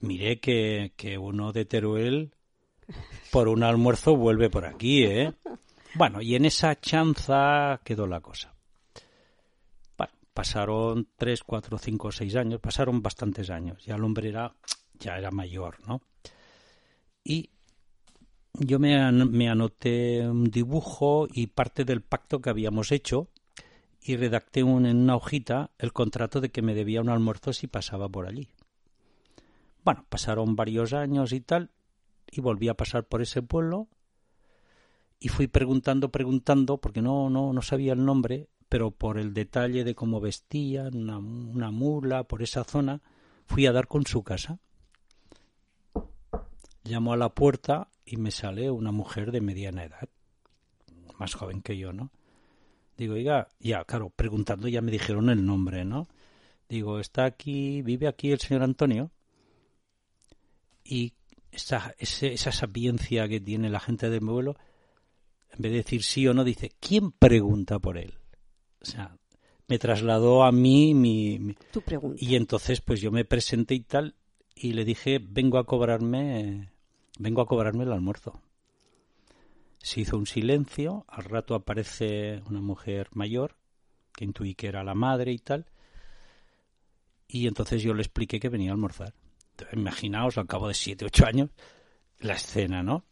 Miré 0.00 0.40
que, 0.40 0.92
que 0.96 1.18
uno 1.18 1.52
de 1.52 1.64
Teruel 1.64 2.34
por 3.30 3.48
un 3.48 3.62
almuerzo 3.62 4.16
vuelve 4.16 4.50
por 4.50 4.64
aquí, 4.64 5.04
¿eh? 5.04 5.32
Bueno, 5.94 6.20
y 6.20 6.34
en 6.34 6.44
esa 6.44 6.78
chanza 6.80 7.80
quedó 7.84 8.06
la 8.06 8.20
cosa. 8.20 8.54
Pasaron 10.34 11.08
tres, 11.16 11.42
cuatro, 11.42 11.78
cinco, 11.78 12.12
seis 12.12 12.36
años, 12.36 12.60
pasaron 12.60 13.02
bastantes 13.02 13.50
años. 13.50 13.84
Ya 13.84 13.96
el 13.96 14.04
hombre 14.04 14.28
era, 14.28 14.54
ya 15.00 15.18
era 15.18 15.32
mayor, 15.32 15.84
¿no? 15.88 16.00
Y 17.24 17.50
yo 18.54 18.78
me, 18.78 18.96
an- 18.96 19.32
me 19.32 19.48
anoté 19.48 20.28
un 20.28 20.44
dibujo 20.44 21.26
y 21.32 21.48
parte 21.48 21.84
del 21.84 22.02
pacto 22.02 22.40
que 22.40 22.50
habíamos 22.50 22.92
hecho 22.92 23.30
y 24.00 24.16
redacté 24.16 24.62
un- 24.62 24.86
en 24.86 24.96
una 24.98 25.16
hojita 25.16 25.70
el 25.78 25.92
contrato 25.92 26.40
de 26.40 26.50
que 26.50 26.62
me 26.62 26.74
debía 26.74 27.00
un 27.00 27.08
almuerzo 27.08 27.52
si 27.52 27.66
pasaba 27.66 28.08
por 28.08 28.26
allí. 28.26 28.48
Bueno, 29.84 30.04
pasaron 30.08 30.56
varios 30.56 30.92
años 30.92 31.32
y 31.32 31.40
tal, 31.40 31.70
y 32.30 32.40
volví 32.40 32.68
a 32.68 32.74
pasar 32.74 33.04
por 33.04 33.22
ese 33.22 33.42
pueblo 33.42 33.88
y 35.20 35.28
fui 35.28 35.46
preguntando, 35.48 36.10
preguntando, 36.10 36.78
porque 36.78 37.02
no, 37.02 37.28
no, 37.30 37.52
no 37.52 37.62
sabía 37.62 37.92
el 37.92 38.04
nombre, 38.04 38.48
pero 38.68 38.90
por 38.90 39.18
el 39.18 39.32
detalle 39.34 39.82
de 39.82 39.94
cómo 39.94 40.20
vestían, 40.20 40.94
una, 40.94 41.18
una 41.18 41.70
mula, 41.70 42.24
por 42.24 42.42
esa 42.42 42.64
zona, 42.64 43.02
fui 43.46 43.66
a 43.66 43.72
dar 43.72 43.88
con 43.88 44.06
su 44.06 44.22
casa. 44.22 44.58
Llamo 46.84 47.12
a 47.12 47.16
la 47.16 47.34
puerta 47.34 47.88
y 48.04 48.16
me 48.16 48.30
sale 48.30 48.70
una 48.70 48.92
mujer 48.92 49.32
de 49.32 49.40
mediana 49.40 49.84
edad, 49.84 50.08
más 51.18 51.34
joven 51.34 51.62
que 51.62 51.76
yo, 51.76 51.92
¿no? 51.92 52.10
Digo, 52.98 53.14
oiga, 53.14 53.48
ya, 53.60 53.84
claro, 53.84 54.10
preguntando 54.10 54.68
ya 54.68 54.82
me 54.82 54.90
dijeron 54.90 55.30
el 55.30 55.46
nombre, 55.46 55.84
¿no? 55.86 56.08
Digo, 56.68 56.98
¿está 57.00 57.24
aquí, 57.24 57.80
vive 57.80 58.08
aquí 58.08 58.30
el 58.32 58.40
señor 58.40 58.62
Antonio? 58.64 59.10
Y 60.84 61.14
esa, 61.50 61.94
ese- 61.98 62.32
esa 62.32 62.52
sapiencia 62.52 63.28
que 63.28 63.40
tiene 63.40 63.70
la 63.70 63.80
gente 63.80 64.10
de 64.10 64.20
mi 64.20 64.28
vuelo, 64.30 64.56
en 65.52 65.62
vez 65.62 65.72
de 65.72 65.78
decir 65.78 66.02
sí 66.02 66.26
o 66.26 66.34
no, 66.34 66.44
dice, 66.44 66.72
¿quién 66.80 67.12
pregunta 67.12 67.78
por 67.78 67.98
él? 67.98 68.14
O 68.80 68.84
sea, 68.84 69.16
me 69.66 69.78
trasladó 69.78 70.44
a 70.44 70.52
mí 70.52 70.92
mi, 70.94 71.38
mi- 71.38 71.54
Tu 71.70 71.80
pregunta. 71.82 72.16
y 72.22 72.34
entonces 72.36 72.80
pues 72.80 73.00
yo 73.00 73.10
me 73.10 73.24
presenté 73.24 73.74
y 73.74 73.80
tal 73.80 74.14
y 74.54 74.72
le 74.72 74.84
dije, 74.84 75.20
vengo 75.22 75.58
a 75.58 75.64
cobrarme, 75.66 76.70
vengo 77.18 77.42
a 77.42 77.46
cobrarme 77.46 77.84
el 77.84 77.92
almuerzo. 77.92 78.40
Se 79.80 80.00
hizo 80.00 80.18
un 80.18 80.26
silencio, 80.26 81.04
al 81.08 81.24
rato 81.24 81.54
aparece 81.54 82.42
una 82.46 82.60
mujer 82.60 83.08
mayor, 83.12 83.56
que 84.12 84.24
intuí 84.24 84.54
que 84.54 84.66
era 84.66 84.82
la 84.82 84.94
madre 84.94 85.32
y 85.32 85.38
tal, 85.38 85.66
y 87.28 87.46
entonces 87.46 87.82
yo 87.82 87.94
le 87.94 88.02
expliqué 88.02 88.40
que 88.40 88.48
venía 88.48 88.70
a 88.70 88.74
almorzar. 88.74 89.14
Entonces, 89.50 89.78
imaginaos, 89.78 90.38
al 90.38 90.46
cabo 90.46 90.68
de 90.68 90.74
siete, 90.74 91.04
ocho 91.04 91.26
años, 91.26 91.50
la 92.18 92.34
escena, 92.34 92.82
¿no? 92.82 93.04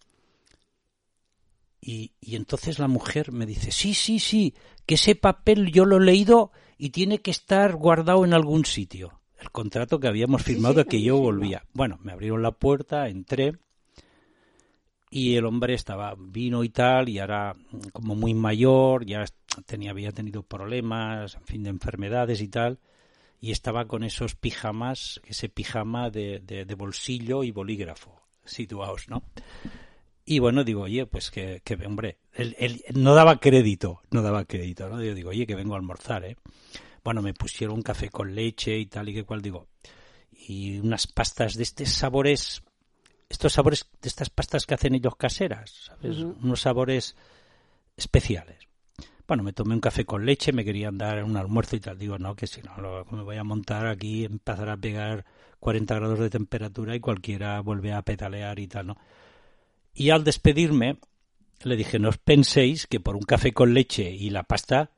Y, 1.80 2.12
y 2.20 2.34
entonces 2.34 2.78
la 2.78 2.88
mujer 2.88 3.30
me 3.30 3.46
dice, 3.46 3.70
sí, 3.70 3.94
sí, 3.94 4.18
sí, 4.18 4.54
que 4.86 4.94
ese 4.94 5.14
papel 5.14 5.70
yo 5.70 5.84
lo 5.84 5.98
he 5.98 6.04
leído 6.04 6.50
y 6.78 6.90
tiene 6.90 7.20
que 7.20 7.30
estar 7.30 7.76
guardado 7.76 8.24
en 8.24 8.34
algún 8.34 8.64
sitio. 8.64 9.20
El 9.38 9.50
contrato 9.50 10.00
que 10.00 10.08
habíamos 10.08 10.42
firmado 10.42 10.74
sí, 10.74 10.78
de 10.78 10.84
que 10.86 11.02
yo 11.02 11.18
volvía. 11.18 11.64
Bueno, 11.72 11.98
me 12.02 12.12
abrieron 12.12 12.42
la 12.42 12.52
puerta, 12.52 13.08
entré 13.08 13.58
y 15.10 15.36
el 15.36 15.44
hombre 15.46 15.74
estaba 15.74 16.14
vino 16.18 16.64
y 16.64 16.68
tal 16.68 17.08
y 17.08 17.18
ahora 17.18 17.54
mm, 17.54 17.88
como 17.92 18.14
muy 18.14 18.34
mayor, 18.34 19.06
ya 19.06 19.24
tenía 19.66 19.90
había 19.90 20.12
tenido 20.12 20.42
problemas, 20.42 21.34
en 21.36 21.44
fin, 21.44 21.62
de 21.62 21.70
enfermedades 21.70 22.40
y 22.40 22.48
tal 22.48 22.78
y 23.40 23.52
estaba 23.52 23.86
con 23.86 24.02
esos 24.02 24.34
pijamas, 24.34 25.20
ese 25.24 25.48
pijama 25.48 26.10
de, 26.10 26.40
de, 26.40 26.74
bolsillo 26.74 27.44
y 27.44 27.50
bolígrafo 27.50 28.20
situados, 28.44 29.08
¿no? 29.08 29.22
Y 30.24 30.38
bueno, 30.38 30.64
digo, 30.64 30.82
oye, 30.82 31.06
pues 31.06 31.30
que, 31.30 31.60
que 31.62 31.74
hombre, 31.86 32.18
él, 32.32 32.56
él 32.58 32.82
no 32.94 33.14
daba 33.14 33.38
crédito, 33.38 34.00
no 34.10 34.22
daba 34.22 34.44
crédito, 34.44 34.88
¿no? 34.88 35.02
Yo 35.02 35.14
digo, 35.14 35.30
oye, 35.30 35.46
que 35.46 35.54
vengo 35.54 35.74
a 35.74 35.78
almorzar, 35.78 36.24
¿eh? 36.24 36.36
Bueno, 37.04 37.22
me 37.22 37.34
pusieron 37.34 37.76
un 37.76 37.82
café 37.82 38.08
con 38.08 38.34
leche 38.34 38.76
y 38.76 38.86
tal 38.86 39.08
y 39.08 39.14
que 39.14 39.24
cual, 39.24 39.42
digo, 39.42 39.68
y 40.32 40.78
unas 40.78 41.06
pastas 41.06 41.54
de 41.54 41.62
estos 41.62 41.90
sabores, 41.90 42.62
estos 43.28 43.52
sabores 43.52 43.88
de 44.00 44.08
estas 44.08 44.30
pastas 44.30 44.66
que 44.66 44.74
hacen 44.74 44.94
ellos 44.94 45.16
caseras, 45.16 45.70
¿sabes? 45.86 46.18
Unos 46.18 46.60
sabores 46.60 47.16
especiales. 47.96 48.66
Bueno, 49.26 49.42
me 49.42 49.52
tomé 49.52 49.74
un 49.74 49.80
café 49.80 50.04
con 50.04 50.24
leche, 50.24 50.52
me 50.52 50.64
querían 50.64 50.98
dar 50.98 51.24
un 51.24 51.36
almuerzo 51.36 51.74
y 51.74 51.80
tal. 51.80 51.98
Digo, 51.98 52.16
no, 52.18 52.36
que 52.36 52.46
si 52.46 52.62
no, 52.62 52.76
lo, 52.76 53.04
me 53.06 53.22
voy 53.22 53.36
a 53.36 53.44
montar 53.44 53.86
aquí, 53.86 54.24
empezar 54.24 54.70
a 54.70 54.76
pegar 54.76 55.24
40 55.58 55.94
grados 55.96 56.18
de 56.20 56.30
temperatura 56.30 56.94
y 56.94 57.00
cualquiera 57.00 57.60
vuelve 57.60 57.92
a 57.92 58.02
petalear 58.02 58.58
y 58.60 58.68
tal, 58.68 58.88
¿no? 58.88 58.96
Y 59.92 60.10
al 60.10 60.22
despedirme, 60.22 60.98
le 61.64 61.76
dije, 61.76 61.98
no 61.98 62.10
os 62.10 62.18
penséis 62.18 62.86
que 62.86 63.00
por 63.00 63.16
un 63.16 63.22
café 63.22 63.52
con 63.52 63.74
leche 63.74 64.08
y 64.10 64.30
la 64.30 64.44
pasta, 64.44 64.90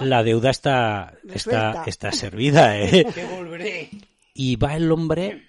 la 0.00 0.22
deuda 0.24 0.50
está, 0.50 1.14
está, 1.28 1.84
está 1.86 2.10
servida, 2.10 2.76
¿eh? 2.80 3.06
Que 3.14 3.24
volveré. 3.26 3.90
Y 4.34 4.56
va 4.56 4.76
el 4.76 4.90
hombre 4.90 5.46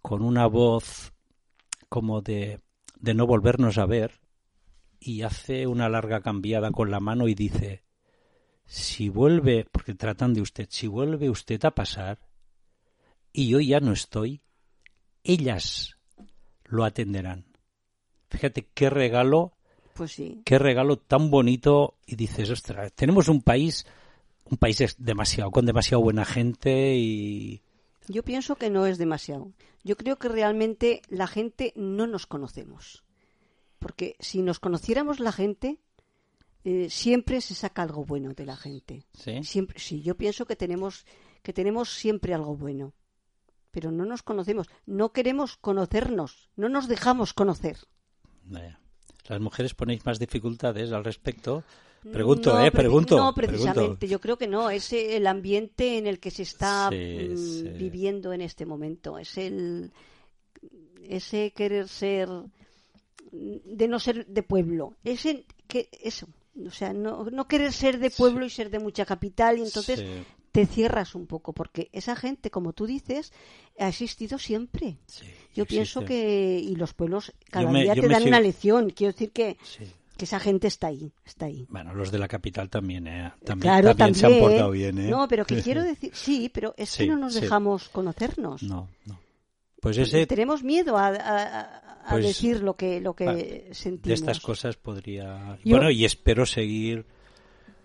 con 0.00 0.22
una 0.22 0.46
voz 0.46 1.13
como 1.94 2.22
de, 2.22 2.58
de 2.98 3.14
no 3.14 3.24
volvernos 3.24 3.78
a 3.78 3.86
ver 3.86 4.20
y 4.98 5.22
hace 5.22 5.68
una 5.68 5.88
larga 5.88 6.22
cambiada 6.22 6.72
con 6.72 6.90
la 6.90 6.98
mano 6.98 7.28
y 7.28 7.36
dice, 7.36 7.84
si 8.66 9.08
vuelve, 9.08 9.68
porque 9.70 9.94
tratan 9.94 10.34
de 10.34 10.40
usted, 10.40 10.66
si 10.68 10.88
vuelve 10.88 11.30
usted 11.30 11.64
a 11.64 11.70
pasar 11.70 12.18
y 13.32 13.46
yo 13.46 13.60
ya 13.60 13.78
no 13.78 13.92
estoy, 13.92 14.42
ellas 15.22 15.96
lo 16.64 16.84
atenderán. 16.84 17.44
Fíjate 18.28 18.66
qué 18.74 18.90
regalo, 18.90 19.52
Pues 19.92 20.10
sí. 20.10 20.42
qué 20.44 20.58
regalo 20.58 20.98
tan 20.98 21.30
bonito 21.30 21.94
y 22.08 22.16
dices, 22.16 22.50
ostras, 22.50 22.92
tenemos 22.94 23.28
un 23.28 23.40
país, 23.40 23.86
un 24.46 24.56
país 24.56 24.96
demasiado, 24.98 25.52
con 25.52 25.64
demasiado 25.64 26.02
buena 26.02 26.24
gente 26.24 26.96
y 26.96 27.62
Yo 28.08 28.22
pienso 28.22 28.56
que 28.56 28.70
no 28.70 28.86
es 28.86 28.98
demasiado. 28.98 29.52
Yo 29.82 29.96
creo 29.96 30.18
que 30.18 30.28
realmente 30.28 31.02
la 31.08 31.26
gente 31.26 31.72
no 31.76 32.06
nos 32.06 32.26
conocemos. 32.26 33.04
Porque 33.78 34.16
si 34.20 34.42
nos 34.42 34.60
conociéramos 34.60 35.20
la 35.20 35.32
gente, 35.32 35.78
eh, 36.64 36.88
siempre 36.90 37.40
se 37.40 37.54
saca 37.54 37.82
algo 37.82 38.04
bueno 38.04 38.32
de 38.34 38.46
la 38.46 38.56
gente. 38.56 39.06
¿sí? 39.12 39.42
Siempre, 39.44 39.78
sí, 39.78 40.02
yo 40.02 40.16
pienso 40.16 40.46
que 40.46 40.56
tenemos, 40.56 41.04
que 41.42 41.52
tenemos 41.52 41.90
siempre 41.94 42.34
algo 42.34 42.56
bueno. 42.56 42.94
Pero 43.70 43.90
no 43.90 44.04
nos 44.04 44.22
conocemos. 44.22 44.68
No 44.86 45.12
queremos 45.12 45.56
conocernos. 45.56 46.50
No 46.56 46.68
nos 46.68 46.88
dejamos 46.88 47.34
conocer. 47.34 47.78
Vaya. 48.44 48.80
Las 49.28 49.40
mujeres 49.40 49.74
ponéis 49.74 50.04
más 50.04 50.18
dificultades 50.18 50.92
al 50.92 51.04
respecto. 51.04 51.64
Pregunto, 52.12 52.52
No, 52.52 52.64
eh, 52.64 52.70
pregunto. 52.70 53.16
No, 53.16 53.34
pregunto. 53.34 53.64
precisamente. 53.64 54.08
Yo 54.08 54.20
creo 54.20 54.36
que 54.36 54.46
no. 54.46 54.68
Es 54.70 54.92
el 54.92 55.26
ambiente 55.26 55.96
en 55.98 56.06
el 56.06 56.18
que 56.20 56.30
se 56.30 56.42
está 56.42 56.88
Sí, 56.90 57.28
mm, 57.30 57.36
sí. 57.36 57.68
viviendo 57.78 58.32
en 58.32 58.42
este 58.42 58.66
momento. 58.66 59.18
Es 59.18 59.36
el 59.38 59.90
ese 61.08 61.52
querer 61.52 61.88
ser 61.88 62.28
de 63.32 63.88
no 63.88 63.98
ser 63.98 64.26
de 64.26 64.42
pueblo. 64.42 64.94
Ese 65.04 65.44
que 65.66 65.88
eso. 66.02 66.26
O 66.66 66.70
sea, 66.70 66.92
no, 66.92 67.24
no 67.30 67.48
querer 67.48 67.72
ser 67.72 67.98
de 67.98 68.10
pueblo 68.10 68.44
y 68.46 68.50
ser 68.50 68.70
de 68.70 68.78
mucha 68.78 69.04
capital 69.04 69.58
y 69.58 69.62
entonces 69.62 69.98
Sí, 70.00 70.06
te 70.52 70.66
cierras 70.66 71.16
un 71.16 71.26
poco 71.26 71.52
porque 71.52 71.88
esa 71.92 72.14
gente, 72.14 72.48
como 72.50 72.72
tú 72.72 72.86
dices, 72.86 73.32
ha 73.78 73.88
existido 73.88 74.38
siempre. 74.38 74.98
sí, 75.06 75.24
Yo 75.54 75.66
pienso 75.66 76.04
que 76.04 76.60
y 76.62 76.76
los 76.76 76.94
pueblos 76.94 77.32
cada 77.50 77.70
me- 77.72 77.82
día 77.82 77.94
te 77.94 78.06
dan 78.06 78.22
una 78.22 78.40
lección. 78.40 78.90
Quiero 78.90 79.12
decir 79.12 79.32
que. 79.32 79.56
Que 80.16 80.24
esa 80.26 80.38
gente 80.38 80.66
está 80.68 80.86
ahí, 80.88 81.12
está 81.24 81.46
ahí. 81.46 81.66
Bueno, 81.68 81.92
los 81.94 82.10
de 82.12 82.18
la 82.18 82.28
capital 82.28 82.70
también, 82.70 83.06
¿eh? 83.08 83.32
También, 83.44 83.60
claro, 83.72 83.88
también, 83.96 83.96
también. 83.96 84.14
se 84.14 84.26
han 84.26 84.38
portado 84.38 84.70
bien, 84.70 84.98
¿eh? 84.98 85.08
No, 85.10 85.26
pero 85.28 85.44
que 85.44 85.60
quiero 85.62 85.82
decir, 85.82 86.10
sí, 86.14 86.50
pero 86.52 86.72
es 86.76 86.90
Sí, 86.90 87.04
que 87.04 87.10
no 87.10 87.16
nos 87.18 87.34
sí. 87.34 87.40
dejamos 87.40 87.88
conocernos. 87.88 88.62
No, 88.62 88.88
no. 89.06 89.18
Pues 89.80 89.98
ese, 89.98 90.26
Tenemos 90.26 90.62
miedo 90.62 90.96
a, 90.96 91.08
a- 91.08 91.60
a 92.06 92.10
Pues, 92.10 92.24
decir 92.26 92.62
lo 92.62 92.74
que 92.76 93.00
lo 93.00 93.14
que 93.14 93.68
sentimos. 93.72 94.08
de 94.08 94.14
estas 94.14 94.40
cosas 94.40 94.76
podría... 94.76 95.58
Yo- 95.64 95.76
Bueno, 95.76 95.90
y 95.90 96.04
espero 96.04 96.46
seguir, 96.46 97.04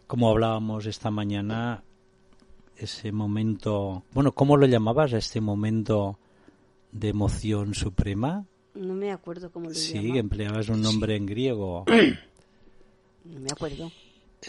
como 0.08 0.30
hablábamos 0.30 0.86
esta 0.86 1.10
mañana, 1.12 1.84
ese 2.78 3.12
momento... 3.12 4.04
Bueno, 4.14 4.34
¿cómo 4.34 4.56
lo 4.56 4.66
llamabas? 4.66 5.12
Este 5.14 5.42
momento 5.42 6.20
de 6.92 7.10
emoción 7.10 7.74
suprema. 7.74 8.46
No 8.76 8.94
me 8.94 9.12
acuerdo 9.12 9.52
cómo 9.52 9.70
lo 9.70 9.76
Sí, 9.76 9.94
llama. 10.02 10.20
empleabas 10.20 10.70
un 10.70 10.82
nombre 10.82 11.16
en 11.16 11.26
griego. 11.26 11.86
No 13.26 13.40
me 13.40 13.50
acuerdo. 13.52 13.92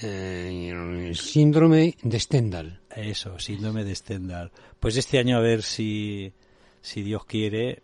Eh, 0.03 1.12
síndrome 1.14 1.97
de 2.03 2.21
Stendhal. 2.21 2.81
Eso, 2.95 3.39
síndrome 3.39 3.85
de 3.85 3.95
Stendhal. 3.95 4.53
Pues 4.79 4.97
este 4.97 5.18
año 5.18 5.37
a 5.37 5.41
ver 5.41 5.62
si, 5.62 6.33
si 6.81 7.03
Dios 7.03 7.25
quiere, 7.25 7.83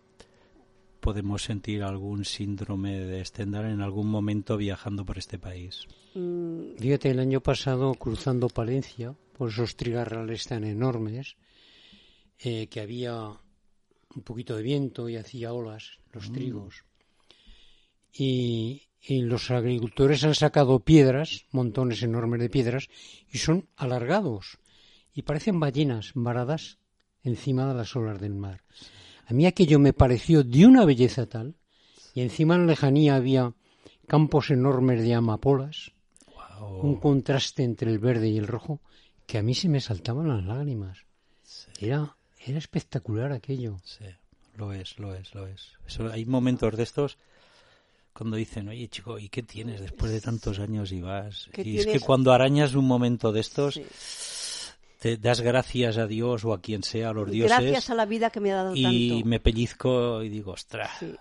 podemos 1.01 1.43
sentir 1.43 1.83
algún 1.83 2.25
síndrome 2.25 3.01
de 3.01 3.25
Stendhal 3.25 3.67
en 3.67 3.81
algún 3.81 4.07
momento 4.09 4.57
viajando 4.57 5.05
por 5.05 5.19
este 5.19 5.39
país. 5.39 5.87
Mm, 6.15 6.77
Fíjate, 6.79 7.11
el 7.11 7.19
año 7.19 7.41
pasado 7.41 7.93
cruzando 7.95 8.49
Palencia, 8.49 9.15
por 9.37 9.51
esos 9.51 9.77
trigarrales 9.77 10.47
tan 10.47 10.65
enormes, 10.65 11.37
eh, 12.39 12.69
que 12.69 12.81
había 12.81 13.31
un 14.15 14.23
poquito 14.23 14.57
de 14.57 14.63
viento 14.63 15.09
y 15.09 15.17
hacía 15.17 15.53
olas, 15.53 15.99
los 16.17 16.33
trigos. 16.33 16.85
Y, 18.13 18.89
y 19.01 19.21
los 19.23 19.51
agricultores 19.51 20.25
han 20.25 20.35
sacado 20.35 20.81
piedras, 20.81 21.45
montones 21.53 22.03
enormes 22.03 22.41
de 22.41 22.51
piedras, 22.51 22.89
y 23.31 23.39
son 23.39 23.69
alargados. 23.77 24.59
Y 25.15 25.23
parecen 25.23 25.61
ballenas 25.61 26.13
varadas 26.15 26.79
encima 27.23 27.69
de 27.69 27.75
las 27.75 27.95
olas 27.95 28.21
del 28.21 28.35
mar. 28.35 28.63
A 29.27 29.35
mí 29.35 29.47
aquello 29.47 29.79
me 29.79 29.93
pareció 29.93 30.43
de 30.43 30.67
una 30.67 30.85
belleza 30.85 31.27
tal, 31.27 31.57
y 32.15 32.23
encima 32.23 32.55
en 32.55 32.63
la 32.63 32.73
lejanía 32.73 33.17
había 33.17 33.55
campos 34.07 34.51
enormes 34.51 35.03
de 35.03 35.15
amapolas, 35.15 35.93
un 36.61 36.97
contraste 36.97 37.63
entre 37.65 37.91
el 37.91 37.99
verde 37.99 38.29
y 38.29 38.39
el 38.39 38.47
rojo 38.47 38.81
que 39.27 39.39
a 39.39 39.43
mí 39.43 39.55
se 39.55 39.69
me 39.69 39.81
saltaban 39.81 40.29
las 40.29 40.45
lágrimas. 40.45 41.05
Era, 41.81 42.17
era 42.45 42.59
espectacular 42.59 43.33
aquello. 43.33 43.77
Sí, 43.85 44.05
lo 44.57 44.73
es, 44.73 44.99
lo 44.99 45.15
es, 45.15 45.35
lo 45.35 45.47
es. 45.47 45.73
Eso, 45.87 46.11
hay 46.13 46.25
momentos 46.27 46.77
de 46.77 46.83
estos 46.83 47.19
cuando 48.13 48.37
dicen, 48.37 48.69
oye 48.69 48.89
chico, 48.89 49.19
¿y 49.19 49.29
qué 49.29 49.43
tienes 49.43 49.81
después 49.81 50.11
de 50.11 50.21
tantos 50.21 50.59
años 50.59 50.91
y 50.93 51.01
vas? 51.03 51.49
¿Qué 51.53 51.63
Y 51.63 51.79
es 51.79 51.87
que 51.87 52.01
cuando 52.01 52.33
arañas 52.33 52.75
un 52.75 52.87
momento 52.87 53.31
de 53.33 53.41
estos, 53.41 53.75
sí. 53.75 53.85
te 55.01 55.17
das 55.19 55.43
gracias 55.43 55.99
a 55.99 56.07
Dios 56.07 56.45
o 56.45 56.55
a 56.55 56.61
quien 56.61 56.83
sea, 56.83 57.11
a 57.11 57.13
los 57.13 57.31
dioses, 57.31 57.59
Gracias 57.59 57.91
a 57.91 57.95
la 57.95 58.07
vida 58.07 58.31
que 58.31 58.41
me 58.41 58.53
ha 58.53 58.57
dado 58.57 58.75
y 58.75 59.11
tanto. 59.11 59.29
me 59.29 59.41
pellizco 59.41 60.23
y 60.23 60.31
digo, 60.31 60.53
ostras, 60.53 60.91
Sí. 60.99 61.15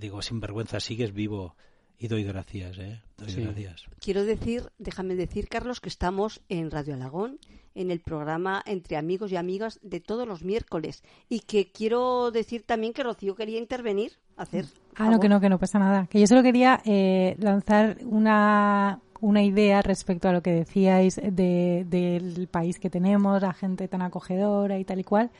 digo, 0.00 0.22
sin 0.22 0.40
vergüenza, 0.40 0.80
sigues 0.80 1.12
vivo. 1.14 1.54
Y 1.98 2.08
doy 2.08 2.24
gracias, 2.24 2.76
¿eh? 2.78 3.00
Doy 3.16 3.30
Sí. 3.30 3.42
gracias. 3.42 3.84
Quiero 4.00 4.24
decir, 4.24 4.70
déjame 4.78 5.14
decir, 5.14 5.48
Carlos, 5.48 5.80
que 5.80 5.88
estamos 5.88 6.40
en 6.48 6.70
Radio 6.70 6.94
Alagón, 6.94 7.38
en 7.74 7.90
el 7.90 8.00
programa 8.00 8.62
Entre 8.66 8.96
Amigos 8.96 9.32
y 9.32 9.36
Amigas 9.36 9.78
de 9.82 10.00
todos 10.00 10.26
los 10.28 10.42
miércoles. 10.44 11.02
Y 11.28 11.40
que 11.40 11.70
quiero 11.72 12.30
decir 12.30 12.64
también 12.66 12.92
que 12.92 13.02
Rocío 13.02 13.34
quería 13.36 13.58
intervenir, 13.58 14.12
hacer. 14.36 14.66
Ah, 14.96 15.08
no, 15.10 15.18
que 15.20 15.28
no, 15.28 15.40
que 15.40 15.48
no 15.48 15.58
pasa 15.58 15.78
nada. 15.78 16.06
Que 16.08 16.20
yo 16.20 16.26
solo 16.26 16.42
quería 16.42 16.80
eh, 16.84 17.36
lanzar 17.38 17.98
una, 18.04 19.00
una 19.20 19.42
idea 19.42 19.80
respecto 19.82 20.28
a 20.28 20.32
lo 20.32 20.42
que 20.42 20.50
decíais 20.52 21.16
de- 21.16 21.84
del 21.88 22.48
país 22.48 22.78
que 22.78 22.90
tenemos, 22.90 23.40
la 23.42 23.54
gente 23.54 23.88
tan 23.88 24.02
acogedora 24.02 24.78
y 24.78 24.84
tal 24.84 25.00
y 25.00 25.04
cual. 25.04 25.30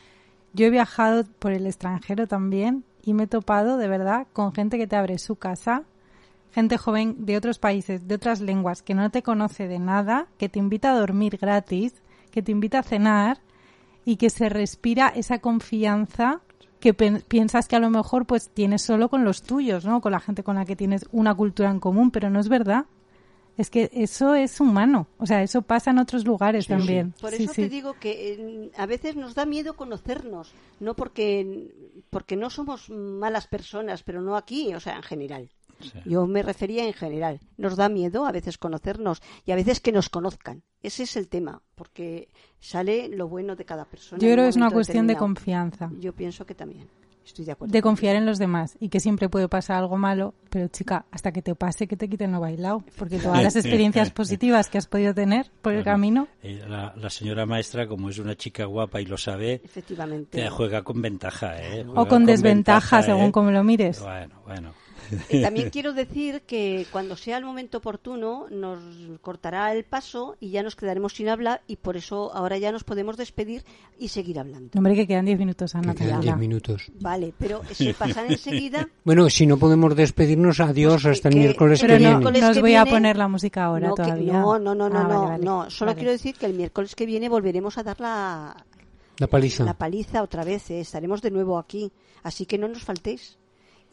Yo 0.55 0.67
he 0.67 0.71
viajado 0.71 1.25
por 1.41 1.53
el 1.53 1.67
extranjero 1.67 2.27
también 2.29 2.85
y 3.03 3.13
me 3.13 3.25
he 3.25 3.27
topado 3.27 3.77
de 3.77 3.89
verdad 3.89 4.27
con 4.33 4.53
gente 4.55 4.79
que 4.79 4.87
te 4.87 4.97
abre 4.97 5.19
su 5.19 5.37
casa, 5.37 5.83
gente 6.55 6.79
joven 6.79 7.27
de 7.27 7.37
otros 7.37 7.59
países, 7.59 8.07
de 8.07 8.15
otras 8.15 8.41
lenguas, 8.41 8.83
que 8.83 8.95
no 8.95 9.11
te 9.11 9.23
conoce 9.25 9.67
de 9.67 9.81
nada, 9.81 10.29
que 10.39 10.49
te 10.49 10.61
invita 10.61 10.93
a 10.93 10.99
dormir 10.99 11.37
gratis, 11.37 11.95
que 12.31 12.43
te 12.43 12.53
invita 12.53 12.79
a 12.79 12.83
cenar 12.85 13.41
y 14.05 14.17
que 14.17 14.31
se 14.31 14.49
respira 14.49 15.09
esa 15.09 15.41
confianza 15.41 16.43
que 16.79 16.95
piensas 16.95 17.67
que 17.67 17.77
a 17.77 17.81
lo 17.81 17.91
mejor 17.91 18.27
pues 18.27 18.51
tienes 18.51 18.83
solo 18.83 19.09
con 19.09 19.25
los 19.25 19.43
tuyos, 19.43 19.85
¿no? 19.85 20.01
Con 20.01 20.13
la 20.13 20.21
gente 20.21 20.43
con 20.45 20.57
la 20.57 20.65
que 20.65 20.77
tienes 20.77 21.07
una 21.13 21.35
cultura 21.35 21.71
en 21.71 21.81
común, 21.81 22.11
pero 22.11 22.31
no 22.31 22.39
es 22.39 22.49
verdad. 22.49 22.85
Es 23.57 23.71
que 23.71 23.89
eso 23.93 24.35
es 24.35 24.61
humano, 24.61 25.07
o 25.17 25.27
sea, 25.27 25.43
eso 25.43 25.63
pasa 25.63 25.93
en 25.93 25.99
otros 25.99 26.25
lugares 26.25 26.67
también. 26.67 27.15
Por 27.21 27.31
Sí, 27.31 27.45
eso 27.45 27.55
sí. 27.55 27.63
te 27.63 27.69
digo 27.69 27.95
que 28.01 28.33
eh, 28.33 28.71
a 28.77 28.85
veces 28.87 29.17
nos 29.17 29.35
da 29.35 29.47
miedo 29.47 29.77
conocernos, 29.77 30.53
no 30.81 30.95
porque, 30.95 31.73
porque 32.11 32.37
no 32.37 32.51
somos 32.51 32.91
malas 32.91 33.47
personas, 33.47 34.03
pero 34.03 34.21
no 34.21 34.37
aquí, 34.37 34.75
o 34.75 34.81
sea, 34.81 34.97
en 34.97 35.03
general. 35.05 35.51
Sí. 35.81 35.99
Yo 36.05 36.27
me 36.27 36.43
refería 36.43 36.87
en 36.87 36.93
general. 36.93 37.41
Nos 37.57 37.77
da 37.77 37.89
miedo 37.89 38.27
a 38.27 38.33
veces 38.33 38.59
conocernos 38.59 39.23
y 39.45 39.53
a 39.53 39.57
veces 39.57 39.81
que 39.81 39.93
nos 39.93 40.09
conozcan. 40.09 40.63
Ese 40.83 41.05
es 41.05 41.17
el 41.17 41.29
tema, 41.29 41.63
porque 41.75 42.29
sale 42.61 43.09
lo 43.09 43.29
bueno 43.29 43.57
de 43.57 43.65
cada 43.65 43.85
persona. 43.85 44.21
Yo 44.21 44.31
creo 44.33 44.45
que 44.45 44.51
es 44.51 44.57
una 44.57 44.71
cuestión 44.71 45.07
de 45.07 45.17
confianza, 45.17 45.91
Yo 45.99 46.13
pienso 46.13 46.45
que 46.45 46.55
también. 46.55 46.89
Estoy 47.25 47.47
de 47.47 47.53
acuerdo. 47.53 47.73
de 47.73 47.81
confiar 47.81 48.17
en 48.17 48.27
los 48.27 48.39
demás 48.39 48.77
y 48.81 48.91
que 48.91 49.01
siempre 49.01 49.31
puede 49.31 49.49
pasar 49.49 49.79
algo 49.79 49.97
malo, 49.97 50.35
pero 50.51 50.69
chica, 50.69 51.07
hasta 51.11 51.33
que 51.33 51.41
te 51.41 51.55
pase 51.55 51.87
que 51.87 51.97
te 51.97 52.07
quiten 52.07 52.33
lo 52.33 52.41
bailado, 52.41 52.85
porque 52.99 53.19
todas 53.19 53.43
las 53.43 53.57
experiencias 53.57 54.11
positivas 54.13 54.69
que 54.69 54.77
has 54.77 54.87
podido 54.87 55.15
tener 55.15 55.51
por 55.63 55.73
el 55.73 55.79
Bueno, 55.79 55.91
camino, 55.91 56.29
eh, 56.43 56.63
La, 56.69 56.93
la 56.95 57.09
señora 57.09 57.47
maestra, 57.47 57.89
como 57.89 58.11
es 58.11 58.19
una 58.19 58.37
chica 58.37 58.67
guapa 58.67 59.01
y 59.01 59.07
lo 59.07 59.17
sabe, 59.17 59.63
Efectivamente. 59.65 60.39
te 60.39 60.51
juega 60.51 60.83
con 60.83 61.01
ventaja, 61.01 61.57
¿eh? 61.63 61.87
o 61.95 62.07
con 62.07 62.27
desventaja, 62.27 62.99
ventaja, 62.99 63.03
según 63.03 63.29
¿eh? 63.29 63.33
como 63.33 63.51
lo 63.53 63.65
mires. 63.65 64.03
Bueno, 64.03 64.35
bueno. 64.45 64.75
Eh, 65.29 65.43
También 65.43 65.71
quiero 65.71 65.93
decir 65.93 66.43
que 66.43 66.87
cuando 66.93 67.17
sea 67.17 67.39
el 67.39 67.45
momento 67.45 67.79
oportuno 67.79 68.47
nos 68.51 68.79
cortará 69.21 69.73
el 69.73 69.85
paso 69.85 70.37
y 70.41 70.51
ya 70.51 70.63
nos 70.63 70.77
quedaremos 70.77 71.13
sin 71.15 71.29
hablar 71.29 71.63
y 71.67 71.77
por 71.77 71.97
eso 71.97 72.33
ahora 72.35 72.59
ya 72.59 72.73
nos 72.73 72.85
podemos 72.85 73.17
despedir 73.17 73.65
y 73.99 74.09
seguir 74.09 74.39
hablando. 74.39 74.71
No, 74.75 74.79
Hombre, 74.81 74.95
que 74.95 75.07
quedan 75.07 75.25
10 75.27 75.39
minutos, 75.39 75.75
Ana. 75.75 75.89
Me 75.89 75.95
quedan 75.95 76.09
tranquila. 76.11 76.33
10 76.37 76.39
minutos. 76.41 76.93
Vale, 77.01 77.33
pero 77.39 77.63
se 77.73 77.95
pasan 77.95 78.31
enseguida. 78.31 78.89
Bueno, 79.05 79.29
si 79.31 79.47
no 79.47 79.59
podemos 79.59 79.95
despedirnos, 79.95 80.61
adiós 80.61 80.95
Pues 80.95 81.03
que- 81.05 81.11
hasta 81.11 81.29
el 81.29 81.35
que- 81.35 81.41
miércoles 81.41 81.81
Pero 81.81 81.89
que 81.89 81.95
no, 81.95 81.99
viene. 81.99 82.15
miércoles 82.17 82.43
no 82.43 82.49
os 82.51 82.55
que 82.57 82.61
voy 82.61 82.75
a 82.75 82.85
poner 82.87 83.17
la 83.17 83.29
música 83.29 83.65
ahora 83.65 83.89
no, 83.89 83.95
que- 83.95 84.03
todavía. 84.03 84.33
no, 84.33 84.59
no, 84.59 84.75
no, 84.75 84.89
no, 84.89 84.99
Ah, 84.99 85.03
vale, 85.03 85.15
no, 85.15 85.23
vale, 85.29 85.45
no. 85.45 85.71
Solo 85.71 85.91
vale. 85.91 85.99
quiero 85.99 86.13
decir 86.13 86.35
que 86.37 86.47
el 86.47 86.55
miércoles 86.55 86.95
que 86.95 87.05
viene 87.07 87.29
volveremos 87.29 87.77
a 87.79 87.83
dar 87.83 88.01
la, 88.01 88.57
La 89.19 89.27
paliza. 89.27 89.65
la 89.65 89.75
paliza 89.75 90.23
otra 90.23 90.45
vez. 90.45 90.71
eh. 90.71 90.81
Estaremos 90.81 91.21
de 91.23 91.31
nuevo 91.31 91.59
aquí. 91.59 91.93
Así 92.23 92.47
que 92.47 92.57
no 92.59 92.67
nos 92.69 92.83
faltéis. 92.83 93.39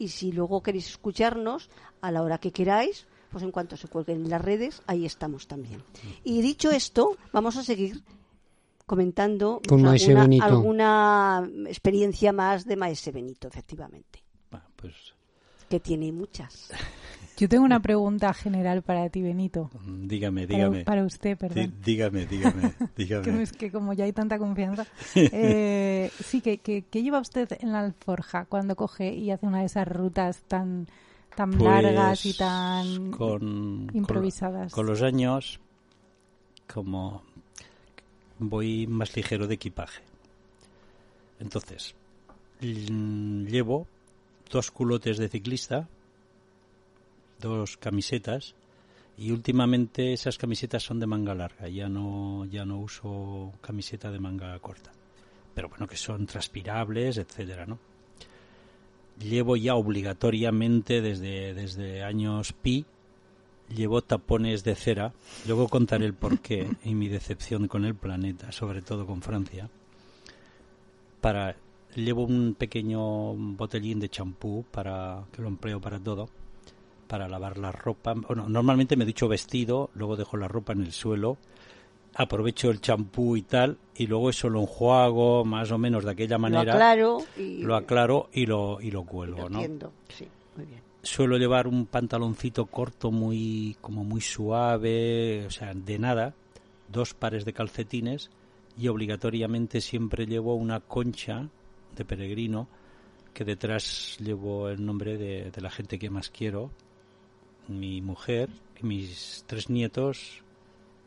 Y 0.02 0.08
si 0.08 0.32
luego 0.32 0.64
queréis 0.64 0.88
escucharnos 0.88 1.70
a 2.00 2.10
la 2.10 2.22
hora 2.22 2.38
que 2.38 2.50
queráis, 2.50 3.06
pues 3.30 3.44
en 3.44 3.52
cuanto 3.52 3.76
se 3.76 3.86
cuelguen 3.86 4.24
en 4.24 4.30
las 4.30 4.42
redes, 4.42 4.82
ahí 4.88 5.06
estamos 5.06 5.46
también. 5.46 5.80
Y 6.24 6.42
dicho 6.42 6.72
esto, 6.72 7.16
vamos 7.32 7.56
a 7.56 7.62
seguir 7.62 8.02
comentando 8.84 9.60
pues, 9.62 10.08
alguna, 10.42 11.48
experiencia 11.68 12.32
más 12.32 12.64
de 12.66 12.74
Maese 12.74 13.12
Benito, 13.12 13.46
efectivamente, 13.46 14.24
pues 14.74 15.14
que 15.70 15.78
tiene 15.78 16.10
muchas. 16.10 16.70
Yo 17.38 17.48
tengo 17.48 17.64
una 17.64 17.80
pregunta 17.80 18.32
general 18.34 18.82
para 18.82 19.08
ti, 19.08 19.22
Benito. 19.22 19.70
mm, 19.84 20.06
dígame, 20.06 20.46
Para, 20.46 20.56
dígame. 20.58 20.84
para 20.84 21.04
usted, 21.04 21.36
perdón. 21.36 21.74
dígame, 21.84 22.26
dígame, 22.26 22.72
Que, 22.96 23.04
dígame. 23.04 23.42
es 23.42 23.52
que 23.52 23.72
como 23.72 23.92
ya 23.94 24.04
hay 24.04 24.12
tanta 24.12 24.38
confianza. 24.38 24.86
Eh, 25.14 26.10
sí, 26.22 26.40
que, 26.40 26.58
que, 26.58 26.82
que 26.82 27.02
lleva 27.02 27.20
usted 27.20 27.48
en 27.60 27.72
la 27.72 27.80
alforja 27.80 28.44
cuando 28.44 28.76
coge 28.76 29.14
y 29.14 29.30
hace 29.30 29.46
una 29.46 29.60
de 29.60 29.66
esas 29.66 29.88
rutas 29.88 30.42
tan, 30.46 30.86
tan 31.34 31.50
Pues, 31.52 31.62
largas 31.82 32.26
y 32.26 32.34
tan 32.34 33.10
con, 33.12 33.90
improvisadas? 33.94 34.72
Con, 34.72 34.84
con 34.84 34.86
los 34.92 35.02
años, 35.02 35.58
como 36.72 37.22
voy 38.38 38.86
más 38.86 39.16
ligero 39.16 39.46
de 39.46 39.54
equipaje. 39.54 40.02
Entonces, 41.40 41.94
llevo 42.60 43.86
dos 44.50 44.70
culotes 44.70 45.18
de 45.18 45.28
ciclista, 45.28 45.88
dos 47.48 47.76
camisetas 47.76 48.54
y 49.18 49.30
últimamente 49.30 50.12
esas 50.12 50.38
camisetas 50.38 50.82
son 50.82 51.00
de 51.00 51.06
manga 51.06 51.34
larga, 51.34 51.68
ya 51.68 51.88
no 51.88 52.46
ya 52.46 52.64
no 52.64 52.78
uso 52.78 53.52
camiseta 53.60 54.10
de 54.10 54.18
manga 54.18 54.58
corta. 54.58 54.92
Pero 55.54 55.68
bueno, 55.68 55.86
que 55.86 55.96
son 55.96 56.26
transpirables, 56.26 57.18
etcétera, 57.18 57.66
¿no? 57.66 57.78
Llevo 59.18 59.56
ya 59.56 59.74
obligatoriamente 59.74 61.02
desde 61.02 61.52
desde 61.52 62.02
años 62.02 62.52
pi 62.52 62.86
llevo 63.68 64.02
tapones 64.02 64.64
de 64.64 64.74
cera. 64.74 65.12
Luego 65.46 65.68
contaré 65.68 66.06
el 66.06 66.14
porqué 66.14 66.68
y 66.84 66.94
mi 66.94 67.08
decepción 67.08 67.68
con 67.68 67.84
el 67.84 67.94
planeta, 67.94 68.52
sobre 68.52 68.82
todo 68.82 69.06
con 69.06 69.22
Francia. 69.22 69.68
Para 71.20 71.56
llevo 71.94 72.24
un 72.24 72.54
pequeño 72.54 73.34
botellín 73.34 74.00
de 74.00 74.08
champú 74.08 74.64
para 74.70 75.24
que 75.32 75.42
lo 75.42 75.48
empleo 75.48 75.80
para 75.80 76.00
todo, 76.00 76.28
para 77.12 77.28
lavar 77.28 77.58
la 77.58 77.70
ropa. 77.70 78.14
Bueno, 78.14 78.48
normalmente 78.48 78.96
me 78.96 79.04
he 79.04 79.06
dicho 79.06 79.28
vestido, 79.28 79.90
luego 79.92 80.16
dejo 80.16 80.38
la 80.38 80.48
ropa 80.48 80.72
en 80.72 80.80
el 80.80 80.92
suelo, 80.92 81.36
aprovecho 82.14 82.70
el 82.70 82.80
champú 82.80 83.36
y 83.36 83.42
tal, 83.42 83.76
y 83.94 84.06
luego 84.06 84.30
eso 84.30 84.48
lo 84.48 84.62
enjuago 84.62 85.44
más 85.44 85.70
o 85.72 85.76
menos 85.76 86.06
de 86.06 86.12
aquella 86.12 86.38
manera, 86.38 86.64
Lo 86.64 86.72
aclaro 86.72 87.18
y 87.36 87.58
lo 87.58 87.76
aclaro 87.76 88.30
y 88.32 88.46
lo 88.46 88.80
y 88.80 88.90
lo 88.90 89.00
lo 89.00 89.04
cuelgo, 89.04 89.50
¿no? 89.50 89.58
entiendo. 89.60 89.92
Sí, 90.08 90.26
muy 90.56 90.64
bien. 90.64 90.80
suelo 91.02 91.36
llevar 91.36 91.66
un 91.66 91.84
pantaloncito 91.84 92.64
corto 92.64 93.10
muy 93.10 93.76
como 93.82 94.04
muy 94.04 94.22
suave, 94.22 95.44
o 95.46 95.50
sea, 95.50 95.74
de 95.74 95.98
nada, 95.98 96.32
dos 96.88 97.12
pares 97.12 97.44
de 97.44 97.52
calcetines 97.52 98.30
y 98.78 98.88
obligatoriamente 98.88 99.82
siempre 99.82 100.24
llevo 100.24 100.54
una 100.54 100.80
concha 100.80 101.46
de 101.94 102.06
peregrino 102.06 102.68
que 103.34 103.44
detrás 103.44 104.16
llevo 104.18 104.70
el 104.70 104.82
nombre 104.82 105.18
de, 105.18 105.50
de 105.50 105.60
la 105.60 105.68
gente 105.68 105.98
que 105.98 106.08
más 106.08 106.30
quiero, 106.30 106.70
mi 107.68 108.00
mujer 108.00 108.48
y 108.80 108.86
mis 108.86 109.44
tres 109.46 109.70
nietos 109.70 110.42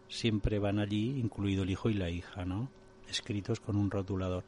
siempre 0.08 0.60
van 0.60 0.80
allí, 0.80 1.20
incluido 1.20 1.64
el 1.64 1.70
hijo 1.70 1.90
y 1.90 1.94
la 1.94 2.10
hija, 2.10 2.46
¿no? 2.46 2.70
Escritos 3.10 3.60
con 3.60 3.76
un 3.76 3.92
rotulador. 3.92 4.44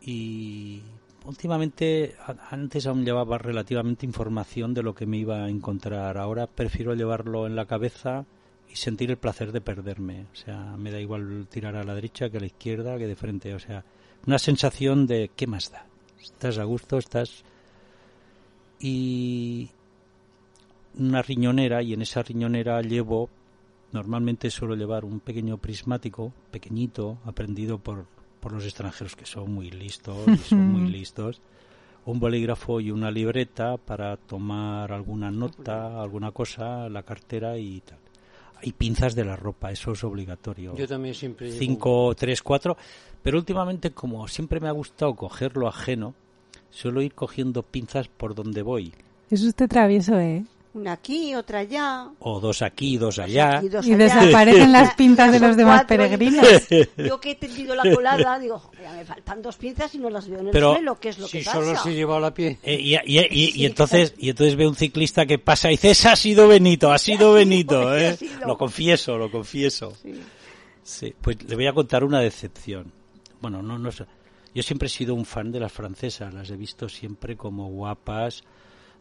Y 0.00 0.82
últimamente, 1.24 2.16
antes 2.50 2.86
aún 2.86 3.04
llevaba 3.04 3.38
relativamente 3.38 4.06
información 4.06 4.74
de 4.74 4.82
lo 4.82 4.94
que 4.94 5.06
me 5.06 5.18
iba 5.18 5.44
a 5.44 5.48
encontrar. 5.48 6.18
Ahora 6.18 6.46
prefiero 6.46 6.94
llevarlo 6.94 7.46
en 7.46 7.56
la 7.56 7.66
cabeza 7.66 8.24
y 8.70 8.76
sentir 8.76 9.10
el 9.10 9.18
placer 9.18 9.52
de 9.52 9.60
perderme. 9.60 10.26
O 10.32 10.36
sea, 10.36 10.76
me 10.76 10.90
da 10.90 11.00
igual 11.00 11.46
tirar 11.48 11.76
a 11.76 11.84
la 11.84 11.94
derecha 11.94 12.30
que 12.30 12.38
a 12.38 12.40
la 12.40 12.46
izquierda, 12.46 12.98
que 12.98 13.06
de 13.06 13.16
frente. 13.16 13.54
O 13.54 13.58
sea, 13.58 13.84
una 14.26 14.38
sensación 14.38 15.06
de 15.06 15.30
¿qué 15.36 15.46
más 15.46 15.70
da? 15.70 15.86
Estás 16.20 16.58
a 16.58 16.64
gusto, 16.64 16.98
estás... 16.98 17.44
Y 18.84 19.70
una 20.98 21.22
riñonera, 21.22 21.82
y 21.82 21.92
en 21.94 22.02
esa 22.02 22.22
riñonera 22.22 22.80
llevo, 22.82 23.28
normalmente 23.92 24.50
suelo 24.50 24.74
llevar 24.74 25.04
un 25.04 25.20
pequeño 25.20 25.58
prismático, 25.58 26.32
pequeñito, 26.50 27.18
aprendido 27.24 27.78
por, 27.78 28.06
por 28.40 28.52
los 28.52 28.64
extranjeros 28.64 29.16
que 29.16 29.26
son 29.26 29.52
muy 29.52 29.70
listos, 29.70 30.24
son 30.48 30.66
muy 30.72 30.90
listos, 30.90 31.40
un 32.04 32.18
bolígrafo 32.18 32.80
y 32.80 32.90
una 32.90 33.10
libreta 33.10 33.76
para 33.76 34.16
tomar 34.16 34.92
alguna 34.92 35.30
nota, 35.30 36.00
alguna 36.02 36.30
cosa, 36.32 36.88
la 36.88 37.02
cartera 37.02 37.56
y 37.58 37.80
tal. 37.80 37.98
Y 38.64 38.72
pinzas 38.72 39.14
de 39.16 39.24
la 39.24 39.34
ropa, 39.36 39.72
eso 39.72 39.92
es 39.92 40.04
obligatorio. 40.04 40.76
Yo 40.76 40.86
también 40.86 41.14
siempre 41.14 41.48
llevo- 41.48 41.58
Cinco, 41.58 42.14
tres, 42.16 42.42
cuatro. 42.42 42.76
Pero 43.22 43.38
últimamente, 43.38 43.90
como 43.92 44.26
siempre 44.28 44.60
me 44.60 44.68
ha 44.68 44.72
gustado 44.72 45.14
coger 45.14 45.56
lo 45.56 45.68
ajeno, 45.68 46.14
suelo 46.70 47.02
ir 47.02 47.12
cogiendo 47.14 47.62
pinzas 47.62 48.08
por 48.08 48.34
donde 48.34 48.62
voy. 48.62 48.92
Es 49.30 49.42
usted 49.42 49.68
travieso, 49.68 50.18
¿eh? 50.18 50.44
Una 50.74 50.92
aquí, 50.92 51.34
otra 51.34 51.58
allá. 51.58 52.08
O 52.20 52.40
dos 52.40 52.62
aquí, 52.62 52.96
dos 52.96 53.18
allá. 53.18 53.58
aquí, 53.58 53.68
dos 53.68 53.86
Y 53.86 53.92
allá. 53.92 54.04
desaparecen 54.04 54.72
las 54.72 54.94
pinzas 54.96 55.30
de 55.30 55.38
los 55.38 55.54
demás 55.54 55.80
cuatro, 55.86 55.94
y 55.94 56.08
peregrinos. 56.08 56.46
Yo 56.96 57.20
que 57.20 57.32
he 57.32 57.34
tendido 57.34 57.74
la 57.74 57.82
colada, 57.94 58.38
digo, 58.40 58.58
"Joder, 58.58 58.80
ya 58.82 58.92
me 58.94 59.04
faltan 59.04 59.42
dos 59.42 59.56
pinzas 59.56 59.94
y 59.94 59.98
no 59.98 60.08
las 60.08 60.26
veo 60.28 60.40
en 60.40 60.46
el 60.46 60.52
Pero- 60.52 60.72
suelo. 60.72 60.98
¿Qué 60.98 61.10
es 61.10 61.18
lo 61.18 61.28
Si 61.28 61.38
que 61.38 61.44
solo 61.44 61.72
pasa? 61.72 61.82
se 61.82 61.94
lleva 61.94 62.18
la 62.18 62.32
pie. 62.32 62.58
Eh, 62.62 62.80
y, 62.80 62.94
y- 62.94 63.18
y- 63.30 63.52
y 63.62 63.66
entonces 63.66 64.14
y 64.16 64.30
entonces 64.30 64.56
ve 64.56 64.66
un 64.66 64.74
ciclista 64.74 65.26
que 65.26 65.38
pasa 65.38 65.68
y 65.68 65.72
dice, 65.72 65.90
ese 65.90 66.08
ha 66.08 66.16
sido 66.16 66.48
Benito, 66.48 66.90
ha 66.90 66.96
sido 66.98 67.34
Benito. 67.34 67.94
¿eh? 67.94 68.16
sido. 68.16 68.46
Lo 68.46 68.56
confieso, 68.56 69.18
lo 69.18 69.30
confieso. 69.30 69.92
Sí. 70.02 70.14
Sí, 70.82 71.14
pues 71.20 71.42
le 71.44 71.54
voy 71.54 71.66
a 71.66 71.72
contar 71.74 72.02
una 72.02 72.20
decepción. 72.20 72.90
Bueno, 73.42 73.62
no, 73.62 73.78
no 73.78 73.92
sé. 73.92 74.04
Yo 74.54 74.62
siempre 74.62 74.86
he 74.86 74.90
sido 74.90 75.14
un 75.14 75.24
fan 75.26 75.52
de 75.52 75.60
las 75.60 75.70
francesas, 75.72 76.32
las 76.32 76.48
he 76.50 76.56
visto 76.56 76.88
siempre 76.88 77.36
como 77.36 77.68
guapas, 77.68 78.42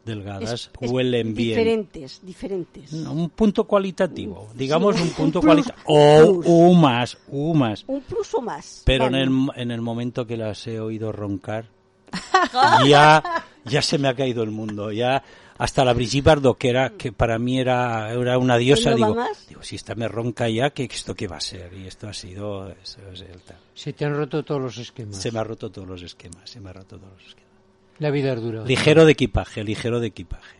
delgadas, 0.05 0.51
Es- 0.53 0.71
es 0.79 0.91
huelen 0.91 1.33
bien. 1.33 1.49
Diferentes, 1.57 2.19
diferentes. 2.23 2.93
No, 2.93 3.11
un 3.13 3.29
punto 3.29 3.65
cualitativo, 3.65 4.49
digamos 4.55 4.95
Sí, 4.95 5.03
un 5.03 5.09
punto 5.09 5.41
cualitativo. 5.41 5.83
O 5.85 6.41
un 6.69 6.81
más, 6.81 7.17
un 7.27 7.57
más. 7.59 7.83
Un 7.87 8.01
plus 8.01 8.33
o 8.33 8.41
más. 8.41 8.81
Pero 8.85 9.05
en 9.07 9.11
Vale. 9.11 9.23
el, 9.55 9.61
en 9.61 9.71
el 9.71 9.81
momento 9.81 10.25
que 10.25 10.37
las 10.37 10.65
he 10.67 10.79
oído 10.79 11.11
roncar, 11.11 11.65
ya, 12.85 13.43
ya 13.65 13.81
se 13.81 13.97
me 13.97 14.07
ha 14.07 14.15
caído 14.15 14.43
el 14.43 14.51
mundo. 14.51 14.91
Ya 14.91 15.23
hasta 15.57 15.85
la 15.85 15.93
Brigitte 15.93 16.25
Bardot, 16.25 16.57
que 16.57 16.69
era, 16.69 16.89
que 16.91 17.11
para 17.11 17.37
mí 17.37 17.59
era, 17.59 18.11
era 18.13 18.37
una 18.39 18.57
diosa, 18.57 18.91
¿No 18.95 18.97
va 18.99 19.07
digo, 19.07 19.23
digo, 19.49 19.63
si 19.63 19.75
esta 19.75 19.93
me 19.93 20.07
ronca 20.07 20.49
ya, 20.49 20.71
¿qué, 20.71 20.85
¿esto 20.85 21.13
qué 21.13 21.27
va 21.27 21.37
a 21.37 21.41
ser? 21.41 21.71
Y 21.73 21.85
esto 21.85 22.07
ha 22.07 22.13
sido, 22.13 22.69
eso 22.71 22.99
es 23.13 23.21
el 23.21 23.39
tal. 23.41 23.57
Se 23.75 23.93
te 23.93 24.05
han 24.05 24.15
roto 24.15 24.43
todos 24.43 24.59
los 24.61 24.77
esquemas. 24.79 25.17
Se 25.17 25.31
me 25.31 25.37
ha 25.39 25.43
roto 25.43 25.69
todos 25.71 25.87
los 25.87 26.01
esquemas, 26.01 26.49
se 26.49 26.59
me 26.59 26.71
ha 26.71 26.73
roto 26.73 26.97
todos 26.97 27.13
los 27.13 27.27
esquemas. 27.27 27.50
La 27.99 28.09
vida 28.11 28.33
es 28.33 28.41
dura. 28.41 28.63
Ligero 28.65 29.05
de 29.05 29.11
equipaje, 29.11 29.63
ligero 29.63 29.99
de 29.99 30.07
equipaje. 30.07 30.57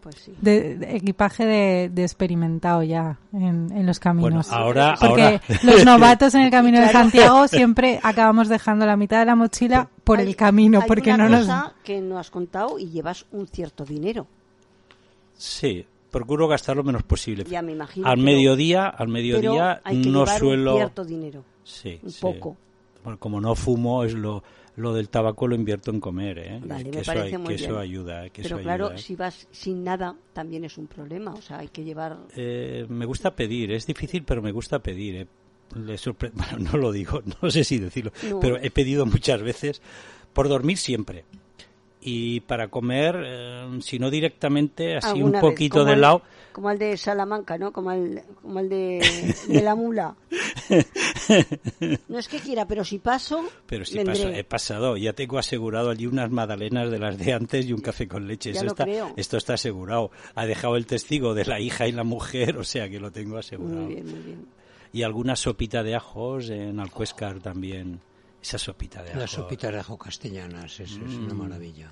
Pues 0.00 0.14
sí. 0.16 0.32
De, 0.40 0.76
de 0.76 0.96
equipaje 0.96 1.44
de, 1.44 1.90
de 1.92 2.02
experimentado 2.02 2.82
ya 2.84 3.18
en, 3.32 3.72
en 3.72 3.86
los 3.86 3.98
caminos. 3.98 4.46
Bueno, 4.48 4.62
ahora, 4.64 4.94
Porque 5.00 5.22
ahora, 5.22 5.40
los 5.64 5.84
novatos 5.84 6.34
en 6.36 6.42
el 6.42 6.50
camino 6.50 6.80
de. 6.80 6.88
Santiago 6.90 7.48
siempre 7.48 7.98
acabamos 8.02 8.48
dejando 8.48 8.86
la 8.86 8.96
mitad 8.96 9.18
de 9.18 9.26
la 9.26 9.34
mochila 9.34 9.88
por 10.04 10.20
Hay- 10.20 10.28
el 10.28 10.36
camino, 10.36 10.80
hay 10.82 10.86
porque 10.88 11.12
una 11.12 11.24
no 11.24 11.30
nos... 11.30 11.46
cosa 11.46 11.74
que 11.82 12.00
no 12.00 12.18
has 12.18 12.30
contado 12.30 12.78
y 12.78 12.88
llevas 12.90 13.26
un 13.32 13.48
cierto 13.48 13.84
dinero. 13.84 14.28
sí, 15.36 15.84
procuro 16.10 16.46
gastar 16.48 16.76
lo 16.76 16.84
menos 16.84 17.02
posible. 17.02 17.44
Ya 17.44 17.60
me 17.60 17.72
imagino. 17.72 18.06
Al 18.06 18.14
pero- 18.14 18.24
mediodía, 18.24 18.86
al 18.86 18.96
pero 18.98 19.10
mediodía 19.10 19.80
hay 19.84 20.00
que 20.02 20.08
no 20.08 20.20
llevar 20.24 20.38
suelo... 20.38 20.70
un 20.72 20.78
cierto 20.78 21.04
dinero. 21.04 21.44
Sí, 21.64 21.98
un 22.02 22.10
sí. 22.10 22.18
poco. 22.22 22.56
Bueno, 23.02 23.18
como 23.18 23.40
no 23.40 23.54
fumo, 23.56 24.04
es 24.04 24.14
lo, 24.14 24.42
lo 24.76 24.92
del 24.92 25.08
tabaco 25.08 25.48
lo 25.48 25.54
invierto 25.54 25.90
en 25.90 26.00
comer, 26.00 26.38
¿eh? 26.38 26.60
Vale, 26.64 26.84
que 26.84 26.90
me 26.90 27.00
eso, 27.00 27.06
parece 27.12 27.36
hay- 27.36 27.38
muy 27.42 27.48
que 27.48 27.54
eso 27.54 27.68
bien. 27.70 27.80
ayuda, 27.80 28.28
que 28.30 28.42
Pero 28.42 28.56
eso 28.56 28.62
claro, 28.62 28.84
ayuda, 28.86 28.98
¿eh? 28.98 29.02
si 29.02 29.16
vas 29.16 29.48
sin 29.50 29.82
nada 29.84 30.14
también 30.32 30.64
es 30.64 30.76
un 30.78 30.86
problema. 30.86 31.32
O 31.34 31.40
sea, 31.42 31.58
hay 31.60 31.68
que 31.68 31.82
llevar. 31.84 32.18
Eh, 32.36 32.84
me 32.88 33.06
gusta 33.06 33.34
pedir, 33.34 33.72
es 33.72 33.86
difícil, 33.86 34.22
pero 34.24 34.42
me 34.42 34.52
gusta 34.52 34.78
pedir. 34.80 35.16
¿eh? 35.16 35.26
Le 35.76 35.94
sorpre- 35.96 36.30
Bueno, 36.34 36.70
no 36.72 36.78
lo 36.78 36.92
digo, 36.92 37.22
no 37.42 37.50
sé 37.50 37.64
si 37.64 37.78
decirlo, 37.78 38.12
No. 38.30 38.38
pero 38.40 38.58
he 38.58 38.70
pedido 38.70 39.06
muchas 39.06 39.42
veces 39.42 39.80
por 40.32 40.48
dormir 40.48 40.76
siempre. 40.76 41.24
Y 42.08 42.38
para 42.40 42.68
comer, 42.68 43.20
eh, 43.26 43.78
si 43.80 43.98
no 43.98 44.10
directamente, 44.10 44.96
así 44.96 45.20
un 45.20 45.32
vez, 45.32 45.40
poquito 45.40 45.84
de 45.84 45.94
el- 45.94 46.00
lado. 46.02 46.22
Como 46.52 46.70
el 46.70 46.78
de 46.78 46.96
Salamanca, 46.96 47.58
¿no? 47.58 47.72
Como 47.72 47.90
el, 47.90 48.22
como 48.40 48.60
el 48.60 48.68
de, 48.68 49.34
de 49.48 49.60
la 49.62 49.74
mula. 49.74 50.14
No 52.08 52.18
es 52.18 52.28
que 52.28 52.38
quiera, 52.38 52.66
pero 52.66 52.84
si 52.84 52.98
paso. 52.98 53.44
Pero 53.66 53.84
si 53.84 53.98
paso- 54.00 54.28
he 54.28 54.44
pasado, 54.44 54.96
ya 54.96 55.12
tengo 55.12 55.38
asegurado 55.38 55.90
allí 55.90 56.06
unas 56.06 56.30
magdalenas 56.30 56.90
de 56.90 56.98
las 56.98 57.18
de 57.18 57.32
antes 57.32 57.66
y 57.66 57.72
un 57.72 57.80
café 57.80 58.06
con 58.06 58.26
leche. 58.28 58.50
Eso 58.50 58.66
está, 58.66 58.86
esto 59.16 59.36
está 59.36 59.54
asegurado. 59.54 60.10
Ha 60.34 60.46
dejado 60.46 60.76
el 60.76 60.86
testigo 60.86 61.34
de 61.34 61.44
la 61.44 61.60
hija 61.60 61.88
y 61.88 61.92
la 61.92 62.04
mujer, 62.04 62.56
o 62.58 62.64
sea 62.64 62.88
que 62.88 63.00
lo 63.00 63.10
tengo 63.10 63.38
asegurado. 63.38 63.80
Muy 63.82 63.94
bien, 63.94 64.06
muy 64.10 64.20
bien. 64.20 64.46
Y 64.92 65.02
alguna 65.02 65.34
sopita 65.36 65.82
de 65.82 65.94
ajos 65.96 66.48
en 66.50 66.78
Alcuéscar 66.80 67.40
también. 67.40 68.00
Esa 68.46 68.58
sopita 68.58 69.02
de 69.02 69.08
ajos. 69.10 69.20
Las 69.22 69.30
sopitas 69.32 69.72
de 69.72 69.80
ajo 69.80 69.98
castellanas, 69.98 70.78
eso 70.78 71.04
es 71.04 71.14
una 71.16 71.34
Mm. 71.34 71.38
maravilla. 71.38 71.90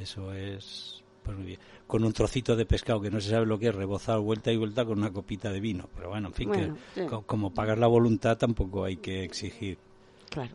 Eso 0.00 0.32
es. 0.32 1.02
Pues 1.22 1.36
muy 1.36 1.46
bien. 1.46 1.60
Con 1.86 2.02
un 2.04 2.12
trocito 2.12 2.56
de 2.56 2.66
pescado 2.66 3.00
que 3.00 3.10
no 3.12 3.20
se 3.20 3.30
sabe 3.30 3.46
lo 3.46 3.58
que 3.60 3.68
es, 3.68 3.74
rebozado 3.74 4.20
vuelta 4.22 4.50
y 4.50 4.56
vuelta 4.56 4.84
con 4.84 4.98
una 4.98 5.12
copita 5.12 5.52
de 5.52 5.60
vino. 5.60 5.88
Pero 5.94 6.08
bueno, 6.10 6.28
en 6.28 6.34
fin, 6.34 6.48
Bueno, 6.48 6.76
que 6.94 7.02
sí. 7.02 7.06
co- 7.06 7.22
como 7.22 7.54
pagas 7.54 7.78
la 7.78 7.86
voluntad 7.86 8.36
tampoco 8.36 8.84
hay 8.84 8.96
que 8.96 9.22
exigir. 9.22 9.78
Claro. 10.30 10.54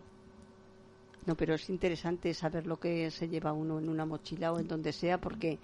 No, 1.26 1.36
pero 1.36 1.54
es 1.56 1.70
interesante 1.70 2.34
saber 2.34 2.68
lo 2.68 2.78
que 2.78 3.10
se 3.10 3.30
lleva 3.30 3.54
uno 3.54 3.80
en 3.80 3.88
una 3.88 4.06
mochila 4.06 4.52
o 4.52 4.60
en 4.60 4.68
donde 4.68 4.92
sea, 4.92 5.20
porque 5.22 5.58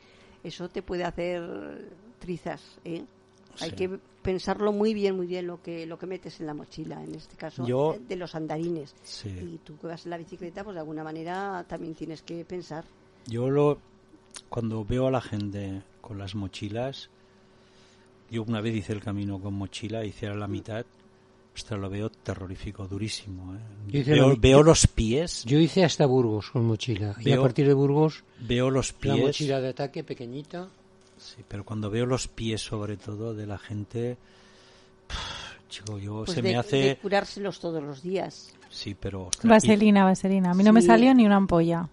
eso 0.43 0.69
te 0.69 0.81
puede 0.81 1.03
hacer 1.03 1.91
trizas, 2.19 2.79
¿eh? 2.85 3.03
Hay 3.59 3.69
Sí. 3.71 3.75
que 3.75 3.99
pensarlo 4.25 4.71
muy 4.73 4.93
bien, 4.93 5.15
muy 5.15 5.27
bien 5.27 5.47
lo 5.47 5.61
que 5.61 5.85
lo 5.85 5.97
que 5.97 6.05
metes 6.07 6.39
en 6.41 6.47
la 6.47 6.53
mochila, 6.53 7.01
en 7.03 7.15
este 7.15 7.35
caso 7.37 7.65
Yo- 7.65 7.93
eh, 7.93 8.01
de 8.07 8.15
los 8.17 8.35
andarines. 8.35 8.93
Sí. 9.03 9.29
Y 9.29 9.59
tú 9.63 9.77
que 9.77 9.87
vas 9.87 10.05
en 10.05 10.09
la 10.11 10.17
bicicleta, 10.17 10.63
pues 10.63 10.73
de 10.73 10.79
alguna 10.81 11.03
manera 11.03 11.63
también 11.67 11.93
tienes 11.95 12.21
que 12.21 12.43
pensar. 12.43 12.83
Yo 13.27 13.49
lo 13.49 13.77
cuando 14.49 14.83
veo 14.83 15.07
a 15.07 15.11
la 15.11 15.21
gente 15.21 15.81
con 16.01 16.17
las 16.17 16.35
mochilas, 16.35 17.09
yo 18.29 18.43
una 18.43 18.59
vez 18.61 18.75
hice 18.75 18.91
el 18.93 19.01
camino 19.01 19.39
con 19.39 19.53
mochila, 19.53 20.03
hice 20.03 20.27
a 20.27 20.33
la 20.35 20.47
mitad, 20.47 20.85
ostras, 21.55 21.79
lo 21.79 21.89
veo 21.89 22.09
terrorífico, 22.09 22.85
durísimo. 22.87 23.55
¿eh? 23.55 23.59
La 24.03 24.13
Veo, 24.15 24.35
veo 24.37 24.61
los 24.63 24.87
pies, 24.87 25.43
Yo 25.45 25.57
hice 25.57 25.85
hasta 25.85 26.05
Burgos 26.05 26.49
con 26.51 26.65
mochila. 26.65 27.15
Y 27.21 27.31
a 27.31 27.35
Veo- 27.35 27.43
partir 27.43 27.65
de 27.67 27.73
Burgos, 27.73 28.23
veo 28.41 28.69
los 28.69 28.91
la 28.93 28.99
pies. 28.99 29.19
mochila 29.25 29.61
de 29.61 29.69
ataque 29.69 30.03
pequeñita. 30.03 30.67
Sí, 31.35 31.43
pero 31.47 31.63
cuando 31.63 31.89
veo 31.89 32.05
los 32.05 32.27
pies 32.27 32.61
sobre 32.61 32.97
todo 32.97 33.33
de 33.33 33.47
la 33.47 33.57
gente, 33.57 34.17
pff, 35.07 35.69
chico, 35.69 35.97
yo 35.97 36.23
Pues 36.25 36.35
se 36.35 36.41
de, 36.41 36.49
me 36.51 36.57
hace, 36.57 36.77
de 36.77 36.97
curárselos 36.97 37.59
todos 37.59 37.81
los 37.83 38.01
días. 38.03 38.53
sí, 38.69 38.95
pero 38.99 39.27
ostras, 39.27 39.45
y- 39.63 39.67
Vaselina, 39.67 40.03
vaselina. 40.03 40.51
A 40.51 40.53
mí 40.53 40.63
no 40.63 40.73
me 40.73 40.81
salió 40.81 41.13
ni 41.13 41.25
una 41.25 41.37
ampolla. 41.37 41.89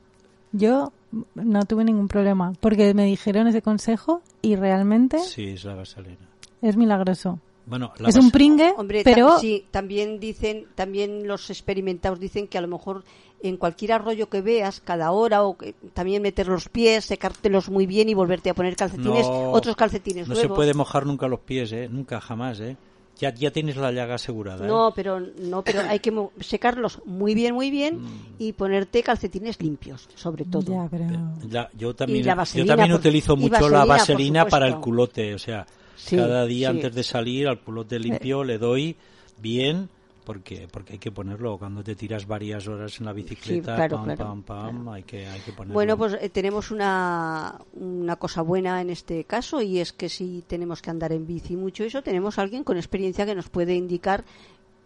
Yo 0.53 0.93
no 1.35 1.65
tuve 1.65 1.85
ningún 1.85 2.09
problema 2.09 2.53
porque 2.61 2.93
me 2.95 3.05
dijeron 3.07 3.47
ese 3.47 3.63
consejo 3.63 4.21
y 4.43 4.57
realmente 4.57 5.19
sí, 5.21 5.49
es 5.51 5.65
la 5.65 5.75
vaselina. 5.77 6.29
es 6.61 6.77
milagroso. 6.77 7.39
Bueno, 7.65 7.93
la 7.99 8.09
Es 8.09 8.17
un 8.17 8.31
pringue, 8.33 8.75
Hombre, 8.77 9.03
pero 9.05 9.37
tam- 9.37 9.41
sí, 9.41 9.65
también 9.71 10.19
dicen, 10.19 10.67
también 10.75 11.27
los 11.29 11.49
experimentados 11.49 12.19
dicen 12.19 12.49
que 12.49 12.59
a 12.59 12.61
lo 12.61 12.67
mejor 12.69 13.05
en 13.43 13.57
cualquier 13.57 13.93
arroyo 13.93 14.29
que 14.29 14.41
veas, 14.41 14.81
cada 14.81 15.11
hora, 15.13 15.43
o 15.43 15.57
que 15.59 15.75
también 15.95 16.23
meter 16.23 16.47
los 16.49 16.69
pies, 16.69 17.05
secártelos 17.05 17.69
muy 17.69 17.87
bien 17.87 18.09
y 18.09 18.15
volverte 18.15 18.51
a 18.51 18.55
poner 18.55 18.77
calcetines, 18.77 19.27
No, 19.29 19.51
otros 19.53 19.75
calcetines 19.77 20.29
no 20.29 20.35
se 20.35 20.43
nuevos. 20.43 20.57
puede 20.57 20.75
mojar 20.75 21.07
nunca 21.07 21.27
los 21.29 21.41
pies, 21.41 21.73
¿eh? 21.73 21.89
Nunca, 21.91 22.21
jamás, 22.21 22.61
¿eh? 22.61 22.77
Ya, 23.19 23.33
ya 23.35 23.51
tienes 23.51 23.77
la 23.77 23.93
llaga 23.93 24.15
asegurada, 24.15 24.65
¿eh? 24.65 24.69
No, 24.69 24.93
pero 24.97 25.21
no, 25.21 25.63
pero 25.63 25.81
hay 25.83 25.99
que 26.01 26.11
mo- 26.11 26.33
secarlos 26.41 27.01
muy 27.05 27.35
bien, 27.35 27.55
muy 27.55 27.71
bien 27.71 28.01
Mm. 28.01 28.07
y 28.39 28.53
ponerte 28.53 29.03
calcetines 29.03 29.61
limpios, 29.61 30.09
sobre 30.15 30.45
todo. 30.45 30.73
ya, 30.73 30.89
pero 30.91 31.05
La- 31.51 31.69
yo 31.77 31.95
también, 31.95 32.25
la 32.27 32.45
yo 32.45 32.65
también 32.65 32.91
por- 32.91 33.01
utilizo 33.01 33.37
mucho 33.37 33.51
vaselina, 33.53 33.79
la 33.79 33.85
vaselina 33.85 34.47
para 34.47 34.67
el 34.67 34.77
culote, 34.77 35.35
o 35.35 35.39
sea, 35.39 35.67
Sí, 35.95 36.17
cada 36.17 36.47
día 36.47 36.71
sí. 36.71 36.77
antes 36.77 36.95
de 36.95 37.03
salir 37.05 37.47
al 37.49 37.61
culote 37.61 37.99
limpio 37.99 38.43
le 38.45 38.59
doy 38.59 38.97
bien 39.39 39.89
porque 40.25 40.69
porque 40.71 40.95
hay 40.95 40.99
que 40.99 41.11
ponerlo 41.11 41.59
cuando 41.59 41.83
te 41.83 41.95
tiras 41.95 42.27
varias 42.27 42.67
horas 42.69 42.99
en 42.99 43.07
la 43.07 43.13
bicicleta, 43.13 43.77
claro, 43.77 43.97
pam, 43.97 44.05
claro, 44.05 44.25
pam, 44.25 44.43
pam, 44.43 44.77
claro. 44.77 44.93
hay 44.93 45.03
que 45.03 45.27
hay 45.27 45.41
que 45.41 45.53
ponerlo. 45.53 45.75
Bueno, 45.75 45.97
pues 45.97 46.17
eh, 46.21 46.29
tenemos 46.29 46.71
una, 46.71 47.59
una 47.75 48.17
cosa 48.17 48.43
buena 48.43 48.81
en 48.81 48.91
este 48.91 49.25
caso 49.25 49.61
y 49.61 49.79
es 49.79 49.93
que 49.93 50.09
si 50.09 50.45
tenemos 50.47 50.83
que 50.83 50.91
andar 50.91 51.13
en 51.13 51.27
bici 51.27 51.57
mucho 51.57 51.85
eso, 51.85 52.03
tenemos 52.03 52.39
alguien 52.39 52.65
con 52.65 52.77
experiencia 52.77 53.27
que 53.27 53.35
nos 53.35 53.49
puede 53.49 53.75
indicar 53.75 54.25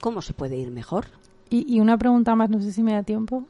cómo 0.01 0.23
se 0.23 0.33
puede 0.33 0.57
ir 0.57 0.71
mejor. 0.71 1.07
Y, 1.51 1.75
y 1.75 1.81
una 1.81 1.97
pregunta 1.97 2.35
más, 2.35 2.51
no 2.51 2.61
sé 2.61 2.73
si 2.73 2.83
me 2.83 2.93
da 2.93 3.03
tiempo. 3.03 3.45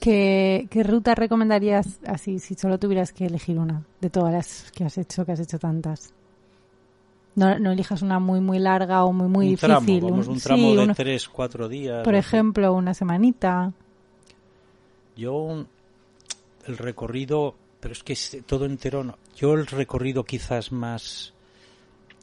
¿Qué, 0.00 0.66
¿Qué 0.70 0.82
ruta 0.82 1.14
recomendarías 1.14 2.00
así 2.06 2.38
si 2.38 2.54
solo 2.54 2.78
tuvieras 2.78 3.12
que 3.12 3.26
elegir 3.26 3.58
una 3.58 3.84
de 4.00 4.10
todas 4.10 4.32
las 4.32 4.72
que 4.72 4.84
has 4.84 4.98
hecho, 4.98 5.24
que 5.24 5.32
has 5.32 5.40
hecho 5.40 5.58
tantas? 5.58 6.12
No, 7.34 7.58
no 7.58 7.72
elijas 7.72 8.02
una 8.02 8.18
muy 8.18 8.40
muy 8.40 8.58
larga 8.58 9.04
o 9.04 9.12
muy 9.12 9.26
muy 9.28 9.46
un 9.46 9.50
difícil. 9.52 9.68
tramo, 10.00 10.10
vamos, 10.10 10.26
un- 10.28 10.34
un 10.34 10.40
tramo 10.40 10.70
sí, 10.70 10.76
de 10.76 10.82
uno- 10.84 10.94
tres, 10.94 11.28
cuatro 11.28 11.68
días. 11.68 12.04
por 12.04 12.14
así. 12.14 12.26
ejemplo, 12.28 12.72
una 12.74 12.92
semanita. 12.94 13.72
Yo 15.16 15.64
el 16.66 16.78
recorrido, 16.78 17.54
pero 17.80 17.92
es 17.92 18.02
que 18.02 18.12
es 18.14 18.38
todo 18.46 18.64
entero 18.66 19.02
no. 19.04 19.16
Yo 19.36 19.54
el 19.54 19.66
recorrido 19.66 20.24
quizás 20.24 20.72
más 20.72 21.32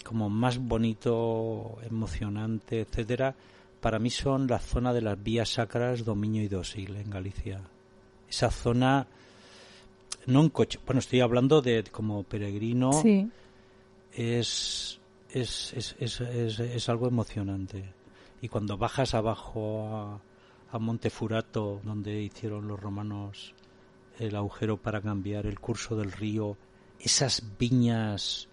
como 0.04 0.30
más 0.30 0.58
bonito, 0.58 1.78
emocionante, 1.88 2.82
etcétera, 2.82 3.36
para 3.82 4.00
mí 4.00 4.10
son 4.10 4.48
la 4.48 4.58
zona 4.60 4.94
de 4.94 5.02
las 5.02 5.22
vías 5.22 5.50
sacras 5.50 6.04
Dominio 6.06 6.42
y 6.42 6.48
Dosil 6.48 6.96
en 6.96 7.10
Galicia. 7.10 7.62
Esa 8.30 8.50
zona 8.50 9.06
no 10.26 10.42
en 10.42 10.50
coche, 10.50 10.80
bueno, 10.86 11.00
estoy 11.00 11.22
hablando 11.22 11.62
de 11.62 11.84
como 11.92 12.24
peregrino 12.24 12.92
Sí. 12.94 13.28
es, 14.14 14.99
es, 15.32 15.74
es, 15.74 15.96
es, 16.00 16.60
es- 16.60 16.90
algo 16.90 17.08
emocionante. 17.08 17.94
Y 18.42 18.48
cuando 18.48 18.78
bajas 18.78 19.14
abajo 19.14 19.88
a, 19.96 20.22
a 20.76 20.80
Montefurato, 20.80 21.82
donde 21.84 22.22
hicieron 22.22 22.68
los 22.68 22.80
romanos 22.80 23.54
el 24.18 24.36
agujero 24.36 24.78
para 24.78 25.02
cambiar 25.02 25.46
el 25.46 25.60
curso 25.60 25.96
del 25.96 26.12
río, 26.12 26.58
esas 27.00 27.44
viñas, 27.58 28.48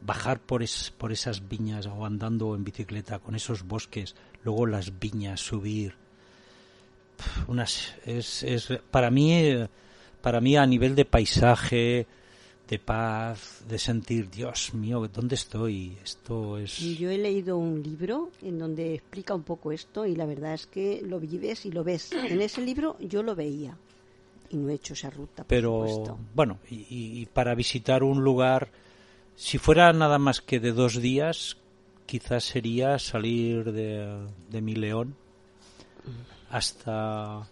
bajar 0.00 0.40
por, 0.40 0.62
es- 0.62 0.92
por 0.96 1.12
esas 1.12 1.48
viñas 1.48 1.86
o 1.86 2.04
andando 2.04 2.54
en 2.54 2.64
bicicleta 2.64 3.18
con 3.18 3.34
esos 3.34 3.62
bosques, 3.64 4.14
luego 4.44 4.66
las 4.66 4.98
viñas, 4.98 5.40
subir. 5.40 5.94
Unas, 7.48 7.94
es, 8.06 8.42
es, 8.44 8.68
para 8.90 9.10
mí, 9.10 9.56
para 10.22 10.40
mí 10.40 10.56
a 10.56 10.66
nivel 10.66 10.94
de 10.94 11.04
paisaje, 11.04 12.06
de 12.68 12.78
paz, 12.78 13.62
de 13.68 13.78
sentir, 13.78 14.28
Dios 14.30 14.74
mío, 14.74 15.08
¿dónde 15.12 15.34
estoy? 15.36 15.96
Esto 16.04 16.58
es... 16.58 16.78
Yo 16.78 17.10
he 17.10 17.16
leído 17.16 17.56
un 17.56 17.82
libro 17.82 18.30
en 18.42 18.58
donde 18.58 18.94
explica 18.94 19.34
un 19.34 19.42
poco 19.42 19.72
esto 19.72 20.04
y 20.04 20.14
la 20.14 20.26
verdad 20.26 20.52
es 20.54 20.66
que 20.66 21.00
lo 21.02 21.18
vives 21.18 21.64
y 21.64 21.72
lo 21.72 21.82
ves. 21.82 22.12
En 22.12 22.42
ese 22.42 22.60
libro 22.60 22.96
yo 23.00 23.22
lo 23.22 23.34
veía 23.34 23.76
y 24.50 24.56
no 24.58 24.68
he 24.68 24.74
hecho 24.74 24.92
esa 24.92 25.08
ruta, 25.10 25.44
por 25.44 25.46
Pero 25.46 25.86
supuesto. 25.88 26.18
bueno, 26.34 26.58
y, 26.70 26.74
y- 26.90 27.20
y 27.22 27.26
para 27.26 27.54
visitar 27.54 28.02
un 28.02 28.22
lugar, 28.22 28.68
si 29.34 29.56
fuera 29.58 29.90
nada 29.94 30.18
más 30.18 30.40
que 30.42 30.60
de 30.60 30.72
dos 30.72 31.00
días, 31.00 31.56
quizás 32.04 32.44
sería 32.44 32.98
salir 32.98 33.72
de, 33.72 34.26
de 34.50 34.60
mi 34.60 34.74
león 34.74 35.14
hasta 36.50 37.46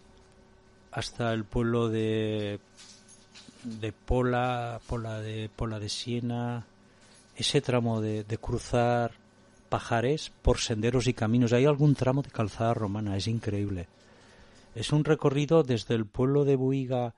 hasta 0.91 1.33
el 1.35 1.45
pueblo 1.45 1.89
de 1.91 2.59
de 3.67 3.93
Pola, 3.93 4.81
Pola 4.87 5.21
de 5.21 5.51
Pola 5.55 5.81
de 5.81 5.89
Siena, 5.89 6.67
ese 7.35 7.61
tramo 7.61 8.01
de, 8.01 8.25
cruzar 8.41 9.13
pajares 9.69 10.33
por 10.43 10.59
senderos 10.59 11.09
y 11.09 11.15
caminos. 11.15 11.53
Hay 11.53 11.67
algún 11.67 11.95
tramo 11.95 12.23
de 12.23 12.31
calzada 12.31 12.75
romana, 12.75 13.17
es 13.17 13.27
increíble. 13.27 13.89
Es 14.75 14.93
un 14.93 15.05
recorrido 15.05 15.63
desde 15.63 15.95
el 15.95 16.07
pueblo 16.07 16.45
de 16.45 16.57
Buiga 16.57 17.15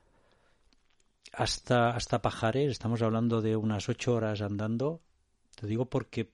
hasta, 1.32 1.90
hasta 1.90 2.22
Pajares, 2.22 2.70
estamos 2.70 3.02
hablando 3.02 3.42
de 3.42 3.56
unas 3.56 3.88
ocho 3.88 4.14
horas 4.14 4.40
andando. 4.40 5.00
Te 5.54 5.66
digo 5.66 5.84
porque 5.84 6.30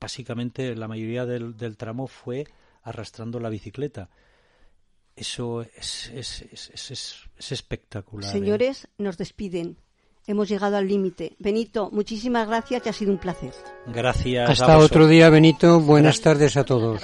básicamente 0.00 0.74
la 0.76 0.86
mayoría 0.86 1.26
del 1.26 1.76
tramo 1.76 2.06
fue 2.06 2.46
arrastrando 2.82 3.40
la 3.40 3.48
bicicleta. 3.48 4.08
Eso 5.16 5.62
es, 5.62 6.10
es, 6.14 6.42
es, 6.52 6.70
es, 6.74 6.90
es- 6.90 7.16
es 7.38 7.52
espectacular. 7.52 8.28
¿eh? 8.28 8.32
Señores, 8.32 8.86
nos 8.98 9.16
despiden. 9.16 9.76
Hemos 10.28 10.48
llegado 10.48 10.76
al 10.76 10.88
límite. 10.88 11.36
Benito, 11.38 11.88
muchísimas 11.92 12.48
gracias 12.48 12.82
y 12.84 12.88
ha 12.88 12.92
sido 12.92 13.12
un 13.12 13.18
placer. 13.18 13.52
Gracias. 13.86 14.50
Hasta 14.50 14.78
otro 14.78 15.06
día, 15.06 15.30
Benito. 15.30 15.78
Buenas 15.80 16.20
tardes 16.20 16.56
a 16.56 16.64
todos. 16.64 16.94